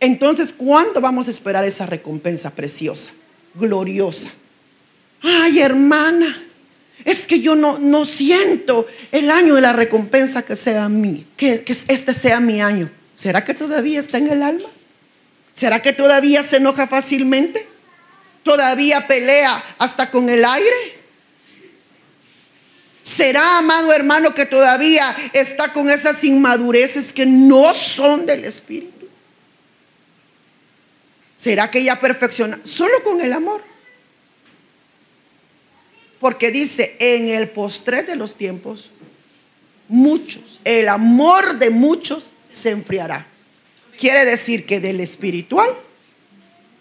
Entonces, 0.00 0.52
¿cuándo 0.56 1.00
vamos 1.00 1.28
a 1.28 1.30
esperar 1.30 1.64
esa 1.64 1.86
recompensa 1.86 2.50
preciosa, 2.50 3.10
gloriosa? 3.54 4.30
Ay, 5.24 5.60
hermana, 5.60 6.44
es 7.04 7.26
que 7.26 7.40
yo 7.40 7.56
no, 7.56 7.78
no 7.78 8.04
siento 8.04 8.86
el 9.10 9.30
año 9.30 9.54
de 9.54 9.62
la 9.62 9.72
recompensa 9.72 10.42
que 10.42 10.54
sea 10.54 10.88
mí, 10.90 11.26
que, 11.36 11.64
que 11.64 11.72
este 11.88 12.12
sea 12.12 12.40
mi 12.40 12.60
año. 12.60 12.90
¿Será 13.14 13.42
que 13.42 13.54
todavía 13.54 14.00
está 14.00 14.18
en 14.18 14.28
el 14.28 14.42
alma? 14.42 14.68
¿Será 15.54 15.80
que 15.80 15.94
todavía 15.94 16.42
se 16.42 16.56
enoja 16.56 16.86
fácilmente? 16.86 17.66
¿Todavía 18.42 19.06
pelea 19.06 19.64
hasta 19.78 20.10
con 20.10 20.28
el 20.28 20.44
aire? 20.44 21.04
¿Será, 23.00 23.58
amado 23.58 23.92
hermano, 23.92 24.34
que 24.34 24.44
todavía 24.44 25.16
está 25.32 25.72
con 25.72 25.88
esas 25.88 26.22
inmadureces 26.24 27.12
que 27.14 27.24
no 27.24 27.72
son 27.72 28.26
del 28.26 28.44
Espíritu? 28.44 29.08
¿Será 31.36 31.70
que 31.70 31.82
ya 31.82 31.98
perfecciona 31.98 32.58
solo 32.64 33.02
con 33.02 33.22
el 33.22 33.32
amor? 33.32 33.73
Porque 36.24 36.50
dice, 36.50 36.96
en 37.00 37.28
el 37.28 37.50
postrer 37.50 38.06
de 38.06 38.16
los 38.16 38.34
tiempos, 38.34 38.88
muchos, 39.88 40.58
el 40.64 40.88
amor 40.88 41.58
de 41.58 41.68
muchos 41.68 42.30
se 42.50 42.70
enfriará. 42.70 43.26
Quiere 43.98 44.24
decir 44.24 44.64
que 44.64 44.80
del 44.80 45.00
espiritual 45.00 45.68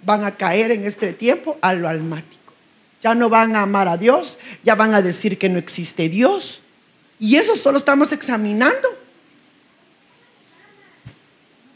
van 0.05 0.23
a 0.23 0.37
caer 0.37 0.71
en 0.71 0.85
este 0.85 1.11
tiempo 1.11 1.57
a 1.59 1.73
lo 1.73 1.89
almático. 1.89 2.53
Ya 3.01 3.15
no 3.15 3.27
van 3.27 3.57
a 3.57 3.63
amar 3.63 3.89
a 3.89 3.97
Dios, 3.97 4.37
ya 4.63 4.75
van 4.75 4.93
a 4.93 5.01
decir 5.01 5.37
que 5.37 5.49
no 5.49 5.59
existe 5.59 6.07
Dios. 6.07 6.61
Y 7.19 7.35
eso 7.35 7.57
solo 7.57 7.77
estamos 7.77 8.13
examinando. 8.13 8.97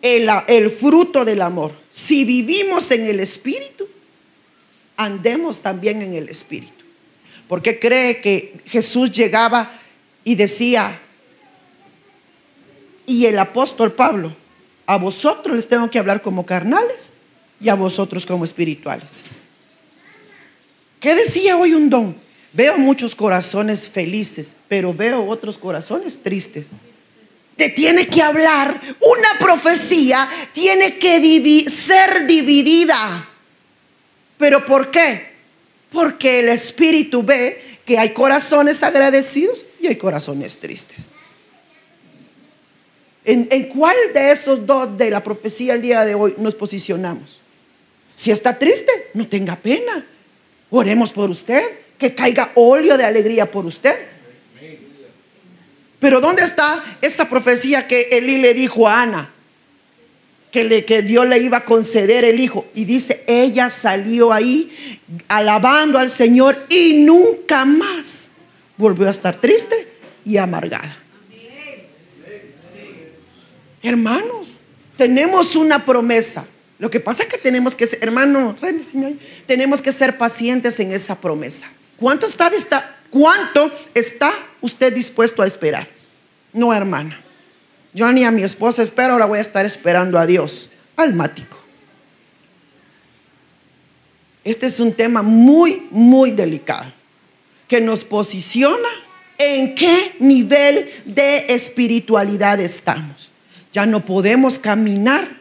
El, 0.01 0.29
el, 0.47 0.71
fruto 0.71 1.25
del 1.25 1.41
amor. 1.41 1.73
Si 1.91 2.23
vivimos 2.23 2.89
en 2.91 3.07
el 3.07 3.19
Espíritu, 3.19 3.89
andemos 4.95 5.59
también 5.59 6.01
en 6.01 6.13
el 6.13 6.29
Espíritu. 6.29 6.86
¿Por 7.47 7.61
qué 7.61 7.79
cree 7.79 8.19
que 8.19 8.55
Jesús 8.65 9.11
llegaba 9.11 9.71
y 10.23 10.35
decía, 10.35 10.99
y 13.05 13.25
el 13.25 13.39
apóstol 13.39 13.93
Pablo, 13.93 14.35
a 14.85 14.97
vosotros 14.97 15.55
les 15.55 15.67
tengo 15.67 15.89
que 15.89 15.99
hablar 15.99 16.21
como 16.21 16.45
carnales 16.45 17.13
y 17.61 17.69
a 17.69 17.75
vosotros 17.75 18.25
como 18.25 18.43
espirituales? 18.43 19.21
¿Qué 20.99 21.15
decía 21.15 21.57
hoy 21.57 21.73
un 21.73 21.89
don? 21.89 22.15
Veo 22.51 22.77
muchos 22.77 23.15
corazones 23.15 23.87
felices, 23.87 24.55
pero 24.67 24.93
veo 24.93 25.25
otros 25.25 25.57
corazones 25.57 26.21
tristes. 26.21 26.67
Te 27.55 27.69
tiene 27.69 28.07
que 28.07 28.21
hablar, 28.21 28.79
una 29.01 29.39
profecía 29.39 30.27
tiene 30.53 30.97
que 30.97 31.65
ser 31.69 32.27
dividida. 32.27 33.29
¿Pero 34.37 34.65
por 34.65 34.91
qué? 34.91 35.36
Porque 35.91 36.39
el 36.39 36.49
Espíritu 36.49 37.23
ve 37.23 37.61
que 37.85 37.97
hay 37.97 38.09
corazones 38.09 38.83
agradecidos 38.83 39.65
y 39.79 39.87
hay 39.87 39.95
corazones 39.95 40.57
tristes. 40.57 41.05
¿En, 43.23 43.65
cuál 43.65 43.95
de 44.13 44.31
esos 44.31 44.65
dos 44.65 44.97
de 44.97 45.09
la 45.09 45.21
profecía 45.21 45.73
el 45.73 45.81
día 45.81 46.05
de 46.05 46.15
hoy 46.15 46.33
nos 46.37 46.55
posicionamos? 46.55 47.39
Si 48.15 48.31
está 48.31 48.57
triste, 48.57 49.09
no 49.13 49.27
tenga 49.27 49.57
pena. 49.57 50.05
Oremos 50.69 51.11
por 51.11 51.29
usted, 51.29 51.61
que 51.97 52.15
caiga 52.15 52.51
óleo 52.55 52.97
de 52.97 53.03
alegría 53.03 53.51
por 53.51 53.65
usted. 53.65 53.95
Pero 55.99 56.21
¿dónde 56.21 56.43
está 56.43 56.83
esa 57.01 57.27
profecía 57.27 57.85
que 57.85 58.07
Elí 58.11 58.37
le 58.37 58.53
dijo 58.53 58.87
a 58.87 59.01
Ana? 59.01 59.33
Que, 60.51 61.01
Dios 61.03 61.27
le 61.27 61.39
iba 61.39 61.57
a 61.57 61.65
conceder 61.65 62.23
el 62.25 62.39
hijo. 62.39 62.65
Y 62.73 62.85
dice, 62.85 63.23
ella 63.27 63.69
salió 63.69 64.31
ahí 64.31 64.99
alabando 65.27 65.97
al 65.97 66.09
Señor 66.09 66.65
y 66.69 66.93
nunca 66.93 67.65
más 67.65 68.29
volvió 68.77 69.07
a 69.07 69.11
estar 69.11 69.39
triste 69.39 69.87
y 70.23 70.37
amargada. 70.37 70.97
Hermanos, 73.83 74.57
tenemos 74.97 75.55
una 75.55 75.85
promesa. 75.85 76.45
Lo 76.79 76.89
que 76.89 76.99
pasa 76.99 77.23
es 77.23 77.29
que 77.29 77.37
tenemos 77.37 77.75
que 77.75 77.87
ser, 77.87 77.99
hermano, 78.01 78.57
tenemos 79.45 79.81
que 79.81 79.91
ser 79.91 80.17
pacientes 80.17 80.79
en 80.79 80.91
esa 80.91 81.19
promesa. 81.19 81.67
¿Cuánto 81.97 82.27
está, 82.27 82.51
¿Cuánto 83.09 83.71
está 83.93 84.31
usted 84.61 84.93
dispuesto 84.93 85.41
a 85.41 85.47
esperar? 85.47 85.87
No, 86.53 86.73
hermana. 86.73 87.19
Yo 87.97 88.11
ni 88.11 88.23
a 88.23 88.29
mi 88.29 88.43
esposa 88.43 88.83
espero, 88.83 89.13
ahora 89.13 89.25
voy 89.25 89.39
a 89.39 89.41
estar 89.41 89.65
esperando 89.65 90.19
a 90.19 90.27
Dios. 90.27 90.69
Almático. 90.97 91.57
Este 94.43 94.67
es 94.67 94.79
un 94.79 94.93
tema 94.93 95.23
muy, 95.23 95.87
muy 95.89 96.29
delicado, 96.29 96.93
que 97.67 97.81
nos 97.81 98.05
posiciona 98.05 98.87
en 99.39 99.73
qué 99.73 100.15
nivel 100.19 100.91
de 101.05 101.47
espiritualidad 101.49 102.59
estamos. 102.59 103.31
Ya 103.73 103.87
no 103.87 104.05
podemos 104.05 104.59
caminar, 104.59 105.35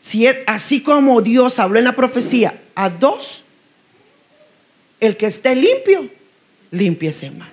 si 0.00 0.26
es, 0.26 0.38
así 0.46 0.80
como 0.80 1.20
Dios 1.20 1.58
habló 1.58 1.78
en 1.78 1.84
la 1.84 1.94
profecía, 1.94 2.58
a 2.74 2.88
dos, 2.88 3.44
el 4.98 5.18
que 5.18 5.26
esté 5.26 5.54
limpio, 5.54 6.08
limpiese 6.70 7.30
más. 7.32 7.50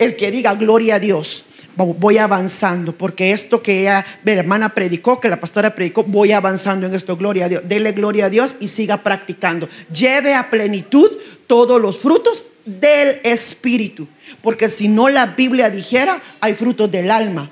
El 0.00 0.16
que 0.16 0.32
diga 0.32 0.56
gloria 0.56 0.96
a 0.96 0.98
Dios, 0.98 1.44
voy 1.76 2.18
avanzando, 2.18 2.96
porque 2.96 3.32
esto 3.32 3.62
que 3.62 3.80
ella, 3.80 4.04
mi 4.24 4.32
hermana 4.32 4.74
predicó, 4.74 5.20
que 5.20 5.28
la 5.28 5.40
pastora 5.40 5.74
predicó, 5.74 6.04
voy 6.04 6.32
avanzando 6.32 6.86
en 6.86 6.94
esto, 6.94 7.16
gloria 7.16 7.46
a 7.46 7.48
Dios. 7.48 7.62
Dele 7.66 7.92
gloria 7.92 8.26
a 8.26 8.30
Dios 8.30 8.56
y 8.60 8.68
siga 8.68 9.02
practicando. 9.02 9.68
Lleve 9.92 10.34
a 10.34 10.50
plenitud 10.50 11.10
todos 11.46 11.80
los 11.80 11.98
frutos 11.98 12.46
del 12.64 13.20
Espíritu, 13.24 14.06
porque 14.42 14.68
si 14.68 14.88
no 14.88 15.08
la 15.08 15.26
Biblia 15.26 15.70
dijera, 15.70 16.20
hay 16.40 16.54
frutos 16.54 16.90
del 16.90 17.10
alma. 17.10 17.50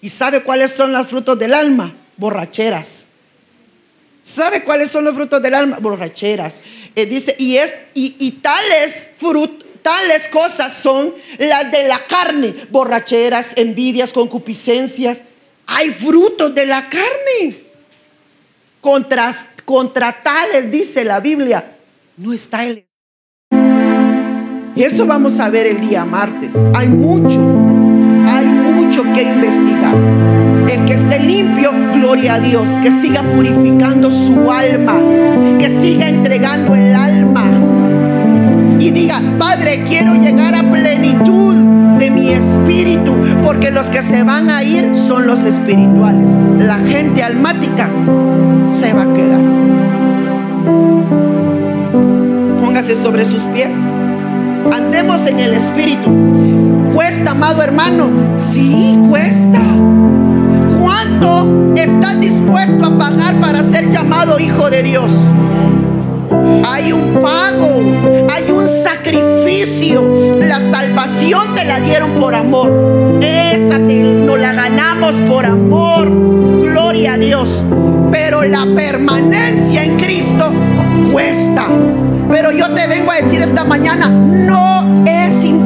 ¿Y 0.00 0.10
sabe 0.10 0.42
cuáles 0.42 0.70
son 0.70 0.92
los 0.92 1.06
frutos 1.06 1.38
del 1.38 1.54
alma? 1.54 1.94
Borracheras. 2.16 3.04
¿Sabe 4.22 4.62
cuáles 4.62 4.90
son 4.90 5.04
los 5.04 5.14
frutos 5.14 5.42
del 5.42 5.54
alma? 5.54 5.78
Borracheras. 5.80 6.54
Eh, 6.96 7.06
dice, 7.06 7.36
y, 7.38 7.56
es, 7.56 7.74
y, 7.94 8.30
tales 8.42 9.08
frutos 9.18 9.63
tales 9.84 10.28
cosas 10.28 10.72
son 10.72 11.12
las 11.38 11.70
de 11.70 11.86
la 11.86 12.00
carne, 12.06 12.54
borracheras, 12.70 13.52
envidias, 13.56 14.14
concupiscencias. 14.14 15.18
Hay 15.66 15.90
frutos 15.90 16.54
de 16.54 16.66
la 16.66 16.88
carne. 16.88 17.62
Contra, 18.80 19.34
contra 19.64 20.22
tales, 20.22 20.70
dice 20.70 21.04
la 21.04 21.20
Biblia, 21.20 21.76
no 22.16 22.32
está 22.32 22.64
el... 22.64 22.86
Eso 24.74 25.06
vamos 25.06 25.38
a 25.38 25.50
ver 25.50 25.66
el 25.66 25.80
día 25.80 26.04
martes. 26.04 26.52
Hay 26.74 26.88
mucho, 26.88 27.38
hay 28.26 28.46
mucho 28.46 29.02
que 29.12 29.22
investigar. 29.22 29.96
El 30.68 30.84
que 30.86 30.94
esté 30.94 31.20
limpio, 31.20 31.72
gloria 31.94 32.34
a 32.34 32.40
Dios. 32.40 32.66
Que 32.82 32.90
siga 32.90 33.22
purificando 33.22 34.10
su 34.10 34.50
alma. 34.50 34.98
Que 35.58 35.68
siga 35.68 36.08
entregando 36.08 36.74
el 36.74 36.94
alma. 36.94 37.63
Y 38.84 38.90
diga, 38.90 39.18
Padre 39.38 39.82
quiero 39.88 40.14
llegar 40.14 40.54
a 40.54 40.70
plenitud 40.70 41.54
de 41.98 42.10
mi 42.10 42.28
espíritu, 42.28 43.14
porque 43.42 43.70
los 43.70 43.86
que 43.86 44.02
se 44.02 44.22
van 44.24 44.50
a 44.50 44.62
ir 44.62 44.94
son 44.94 45.26
los 45.26 45.42
espirituales. 45.42 46.30
La 46.58 46.76
gente 46.76 47.22
almática 47.22 47.88
se 48.68 48.92
va 48.92 49.04
a 49.04 49.12
quedar. 49.14 49.40
Póngase 52.60 52.94
sobre 52.94 53.24
sus 53.24 53.44
pies. 53.44 53.70
Andemos 54.70 55.26
en 55.28 55.40
el 55.40 55.54
espíritu. 55.54 56.12
¿Cuesta, 56.92 57.30
amado 57.30 57.62
hermano? 57.62 58.10
Sí, 58.36 59.00
cuesta. 59.08 59.62
¿Cuánto 60.78 61.72
estás 61.74 62.20
dispuesto 62.20 62.84
a 62.84 62.98
pagar 62.98 63.40
para 63.40 63.62
ser 63.62 63.88
llamado 63.88 64.38
hijo 64.38 64.68
de 64.68 64.82
Dios? 64.82 65.10
Hay 66.66 66.92
un 66.92 67.20
pago, 67.20 67.80
hay 68.34 68.50
un 68.50 68.66
sacrificio. 68.66 70.32
La 70.38 70.60
salvación 70.70 71.54
te 71.54 71.64
la 71.64 71.80
dieron 71.80 72.14
por 72.14 72.34
amor. 72.34 73.18
Esa 73.22 73.76
te, 73.76 73.94
nos 74.02 74.38
la 74.38 74.52
ganamos 74.52 75.12
por 75.28 75.44
amor. 75.44 76.10
Gloria 76.10 77.14
a 77.14 77.18
Dios. 77.18 77.64
Pero 78.10 78.44
la 78.44 78.66
permanencia 78.74 79.84
en 79.84 79.96
Cristo 79.96 80.52
cuesta. 81.12 81.68
Pero 82.30 82.50
yo 82.50 82.72
te 82.74 82.86
vengo 82.86 83.12
a 83.12 83.16
decir 83.16 83.40
esta 83.40 83.64
mañana, 83.64 84.08
no 84.08 85.04
es 85.06 85.23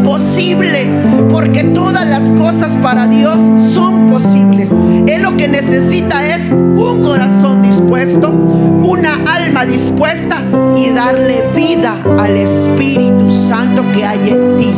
imposible, 0.09 0.89
porque 1.31 1.65
todas 1.65 2.07
las 2.07 2.23
cosas 2.31 2.75
para 2.83 3.09
Dios 3.09 3.37
son 3.75 4.07
posibles. 4.07 4.71
Él 5.07 5.21
lo 5.21 5.37
que 5.37 5.49
necesita 5.49 6.27
es 6.35 6.51
un 6.51 7.03
corazón 7.03 7.61
dispuesto, 7.61 8.31
una 8.31 9.13
alma 9.31 9.67
dispuesta 9.67 10.43
y 10.75 10.91
darle 10.91 11.45
vida 11.55 11.95
al 12.19 12.39
Espíritu 12.39 13.29
Santo 13.29 13.85
que 13.93 14.07
hay 14.07 14.31
en 14.31 14.57
ti. 14.57 14.75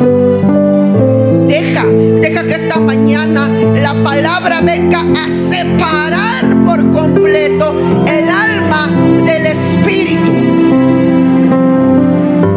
Deja, 1.47 1.85
deja 1.85 2.43
que 2.49 2.55
esta 2.55 2.81
mañana 2.81 3.49
la 3.49 3.95
palabra 4.03 4.61
venga 4.63 5.01
a 5.01 5.29
separar 5.29 6.65
por 6.67 6.91
completo 6.91 7.73
el 8.09 8.29
alma 8.29 8.91
del 9.25 9.47
Espíritu. 9.47 10.41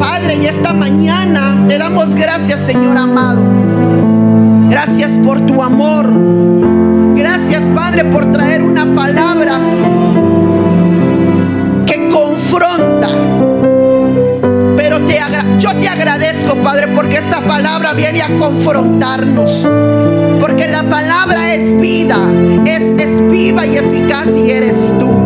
Padre, 0.04 0.36
y 0.36 0.48
esta 0.48 0.74
mañana 0.74 1.64
te 1.70 1.78
damos 1.78 2.14
gracias, 2.14 2.60
Señor 2.60 2.98
amado. 2.98 3.42
Gracias 4.70 5.12
por 5.24 5.40
tu 5.46 5.64
amor. 5.64 6.12
Gracias, 7.16 7.62
Padre, 7.74 8.04
por 8.04 8.30
traer 8.34 8.64
una 8.64 8.94
palabra 8.94 9.62
que 11.86 12.10
confronta. 12.10 13.08
Pero 14.76 15.00
te 15.06 15.20
yo 15.60 15.74
te 15.80 15.88
agradezco, 15.88 16.58
Padre, 16.58 16.90
porque 16.90 17.20
esta 17.20 17.40
palabra 17.40 17.94
viene 17.94 18.24
a 18.24 18.36
confrontarnos. 18.38 19.66
Porque 20.42 20.68
la 20.68 20.84
palabra 20.84 21.54
es 21.54 21.80
vida, 21.80 22.18
es, 22.66 22.94
es 23.02 23.26
viva 23.30 23.66
y 23.66 23.78
eficaz 23.78 24.28
y 24.36 24.52
eres 24.52 24.76
tú. 25.00 25.23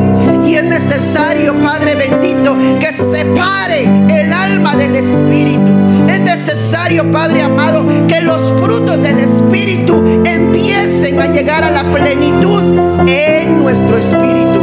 Necesario, 0.77 1.55
Padre 1.55 1.95
bendito, 1.95 2.55
que 2.79 2.93
separe 2.93 3.89
el 4.09 4.31
alma 4.31 4.75
del 4.75 4.95
Espíritu. 4.95 5.71
Es 6.07 6.19
necesario, 6.19 7.11
Padre 7.11 7.41
amado, 7.41 7.83
que 8.07 8.21
los 8.21 8.61
frutos 8.61 9.01
del 9.01 9.17
Espíritu 9.17 10.21
empiecen 10.23 11.19
a 11.19 11.27
llegar 11.33 11.63
a 11.63 11.71
la 11.71 11.83
plenitud 11.91 12.61
en 13.07 13.57
nuestro 13.57 13.97
Espíritu. 13.97 14.61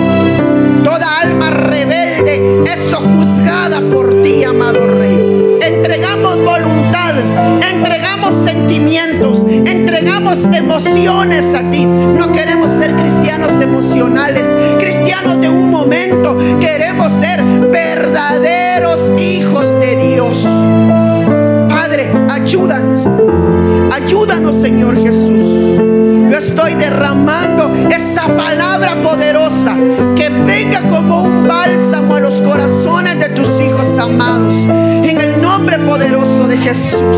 Toda 0.85 1.19
alma 1.19 1.51
rebelde 1.51 2.63
es 2.63 2.91
sojuzgada 2.93 3.81
por 3.93 4.23
ti, 4.23 4.45
amado 4.45 4.87
Rey. 4.87 5.59
Entregamos 5.63 6.37
voluntad, 6.45 7.17
entregamos 7.73 8.45
sentimientos, 8.45 9.45
entregamos 9.67 10.39
emociones 10.55 11.55
a 11.55 11.71
ti. 11.73 11.87
No 11.87 12.31
queremos 12.31 12.71
ser 12.79 12.95
cristianos 12.95 13.51
emocionales, 13.61 14.47
cristianos 15.15 15.41
de 15.41 15.49
un 15.49 15.71
momento. 15.71 16.37
Queremos 16.61 17.11
ser 17.21 17.43
verdaderos 17.71 19.11
hijos 19.19 19.81
de 19.81 19.97
Dios. 19.97 20.47
Padre, 21.69 22.11
ayúdanos. 22.31 23.01
Ayúdanos, 23.93 24.61
Señor 24.61 24.97
Jesús. 25.01 25.79
Yo 26.31 26.39
estoy 26.39 26.75
derramando 26.75 27.73
esa 27.95 28.27
palabra 28.35 29.01
poderosa 29.03 29.77
que 30.17 30.29
venga 30.31 30.83
como 30.89 31.23
un 31.23 31.47
bálsamo 31.47 32.17
a 32.17 32.21
los 32.21 32.43
corazones 32.43 33.19
de 33.19 33.29
tus 33.31 33.49
hijos 33.61 33.99
amados. 33.99 34.55
En 34.67 35.21
el 35.21 35.41
nombre 35.41 35.79
poderoso 35.79 36.49
de 36.49 36.57
Jesús. 36.59 37.17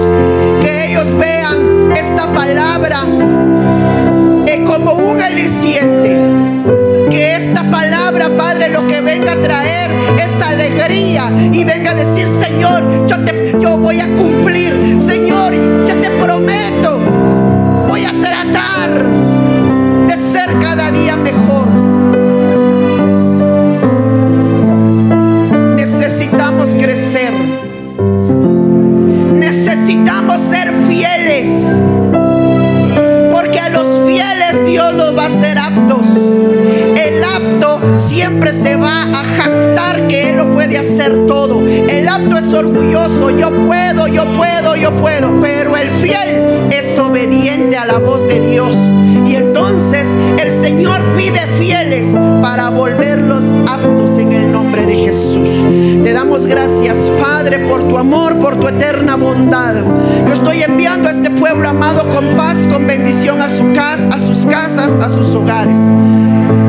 Que 0.61 0.91
ellos 0.91 1.07
vean 1.19 1.93
esta 1.97 2.27
palabra 2.35 2.99
eh, 4.47 4.65
como 4.67 4.93
un 4.93 5.21
aliciente. 5.21 6.86
Esta 7.37 7.71
palabra, 7.71 8.31
Padre, 8.35 8.71
lo 8.71 8.87
que 8.87 9.03
venga 9.03 9.33
a 9.33 9.43
traer 9.43 9.91
es 10.17 10.43
alegría 10.43 11.31
y 11.53 11.65
venga 11.65 11.91
a 11.91 11.95
decir, 11.95 12.27
Señor, 12.27 13.07
yo, 13.07 13.23
te, 13.27 13.55
yo 13.61 13.77
voy 13.77 14.01
a 14.01 14.07
cumplir. 14.15 14.73
Señor, 15.07 15.53
yo 15.87 16.01
te 16.01 16.09
prometo, 16.13 16.99
voy 17.87 18.07
a 18.07 18.13
tratar 18.23 19.07
de 20.07 20.17
ser 20.17 20.49
cada 20.63 20.91
día 20.91 21.17
mejor. 21.17 21.69
Necesitamos 25.77 26.71
crecer. 26.71 27.35
Necesitamos 29.35 30.41
ser 30.41 30.73
fieles. 30.89 31.49
Porque 33.31 33.61
a 33.61 33.69
los 33.69 34.07
fieles 34.07 34.65
Dios 34.65 34.95
los 34.95 35.15
va 35.15 35.25
a 35.25 35.27
hacer 35.27 35.59
aptos. 35.59 36.56
Apto 37.35 37.81
siempre 37.99 38.53
se 38.53 38.77
va 38.77 39.03
a 39.03 39.25
jactar 39.25 40.07
que 40.09 40.31
Él 40.31 40.37
lo 40.37 40.53
puede 40.53 40.79
hacer 40.79 41.27
todo. 41.27 41.67
El 41.67 42.09
apto 42.09 42.37
es 42.37 42.53
orgulloso. 42.53 43.31
Yo 43.31 43.51
puedo, 43.67 44.07
yo 44.07 44.25
puedo, 44.37 44.77
yo 44.77 44.93
puedo. 44.97 45.41
Pero 45.41 45.77
el 45.77 45.91
fiel 45.91 46.69
es 46.71 46.99
obediente 46.99 47.77
a 47.77 47.87
la 47.87 47.99
voz 47.99 48.27
de 48.29 48.41
Dios. 48.41 48.77
Y 49.27 49.35
entonces 49.35 50.07
el 50.39 50.51
Señor 50.51 51.03
pide 51.17 51.41
fieles 51.59 52.07
para 52.43 52.71
volverlos 52.71 53.45
aptos 53.69 54.19
en 54.19 54.33
el 54.33 54.53
nombre 54.53 54.87
de 54.87 54.97
Jesús. 54.97 55.51
Te 56.03 56.13
damos 56.13 56.47
gracias, 56.47 56.97
Padre, 57.21 57.61
por 57.61 57.89
tu 57.89 57.99
amor, 57.99 58.39
por 58.39 58.61
tu 58.61 58.69
eterna 58.69 59.17
bondad. 59.17 59.75
Yo 60.27 60.33
estoy 60.33 60.63
enviando 60.63 61.09
a 61.09 61.13
este 61.13 61.31
pueblo 61.31 61.69
amado 61.69 62.09
con 62.13 62.37
paz, 62.37 62.57
con 62.71 62.87
bendición 62.87 63.41
a 63.41 63.51
su 63.51 63.73
casa, 63.73 64.09
a 64.13 64.19
sus 64.21 64.47
casas, 64.47 64.91
a 65.01 65.09
sus 65.09 65.35
hogares. 65.35 65.81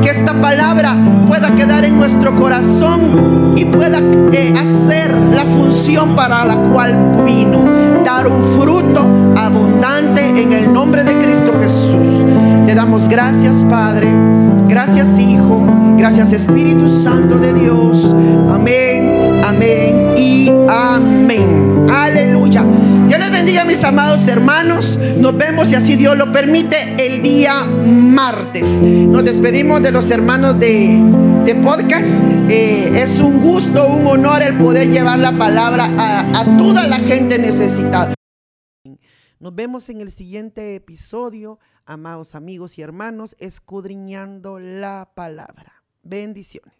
Que 0.08 0.14
esta 0.14 0.40
palabra 0.40 0.96
pueda 1.26 1.54
quedar 1.54 1.84
en 1.84 1.98
nuestro 1.98 2.34
corazón 2.34 3.52
y 3.58 3.66
pueda 3.66 4.00
eh, 4.32 4.54
hacer 4.56 5.14
la 5.14 5.44
función 5.44 6.16
para 6.16 6.46
la 6.46 6.56
cual 6.56 7.24
vino. 7.26 7.62
Dar 8.06 8.26
un 8.26 8.42
fruto 8.58 9.34
abundante 9.36 10.28
en 10.28 10.54
el 10.54 10.72
nombre 10.72 11.04
de 11.04 11.18
Cristo 11.18 11.52
Jesús. 11.60 12.24
Te 12.64 12.74
damos 12.74 13.06
gracias, 13.06 13.56
Padre. 13.68 14.08
Gracias, 14.66 15.06
Hijo. 15.18 15.66
Gracias, 15.98 16.32
Espíritu 16.32 16.88
Santo 16.88 17.38
de 17.38 17.52
Dios. 17.52 18.14
Amén, 18.48 19.42
amén 19.44 20.14
y 20.16 20.50
amén. 20.70 21.86
Aleluya. 21.90 22.64
Dios 23.08 23.20
les 23.20 23.30
bendiga, 23.30 23.66
mis 23.66 23.84
amados 23.84 24.26
hermanos. 24.26 24.98
Nos 25.18 25.36
vemos, 25.36 25.68
si 25.68 25.74
así 25.74 25.96
Dios 25.96 26.16
lo 26.16 26.32
permite, 26.32 26.94
día 27.28 27.64
martes. 27.64 28.66
Nos 28.80 29.22
despedimos 29.22 29.82
de 29.82 29.92
los 29.92 30.10
hermanos 30.10 30.58
de, 30.58 31.54
podcast. 31.62 32.08
Eh, 32.50 33.02
es 33.02 33.20
un 33.20 33.40
gusto, 33.40 33.86
un 33.86 34.06
honor 34.06 34.42
el 34.42 34.56
poder 34.56 34.88
llevar 34.88 35.18
la 35.18 35.36
palabra 35.36 35.84
a, 35.98 36.40
a 36.40 36.56
toda 36.56 36.86
la 36.86 36.96
gente 36.96 37.38
necesitada. 37.38 38.14
Nos 39.40 39.54
vemos 39.54 39.88
en 39.90 40.00
el 40.00 40.10
siguiente 40.10 40.74
episodio, 40.74 41.58
amados 41.84 42.34
amigos 42.34 42.78
y 42.78 42.82
hermanos, 42.82 43.36
escudriñando 43.38 44.58
la 44.58 45.10
palabra. 45.14 45.84
Bendiciones. 46.02 46.77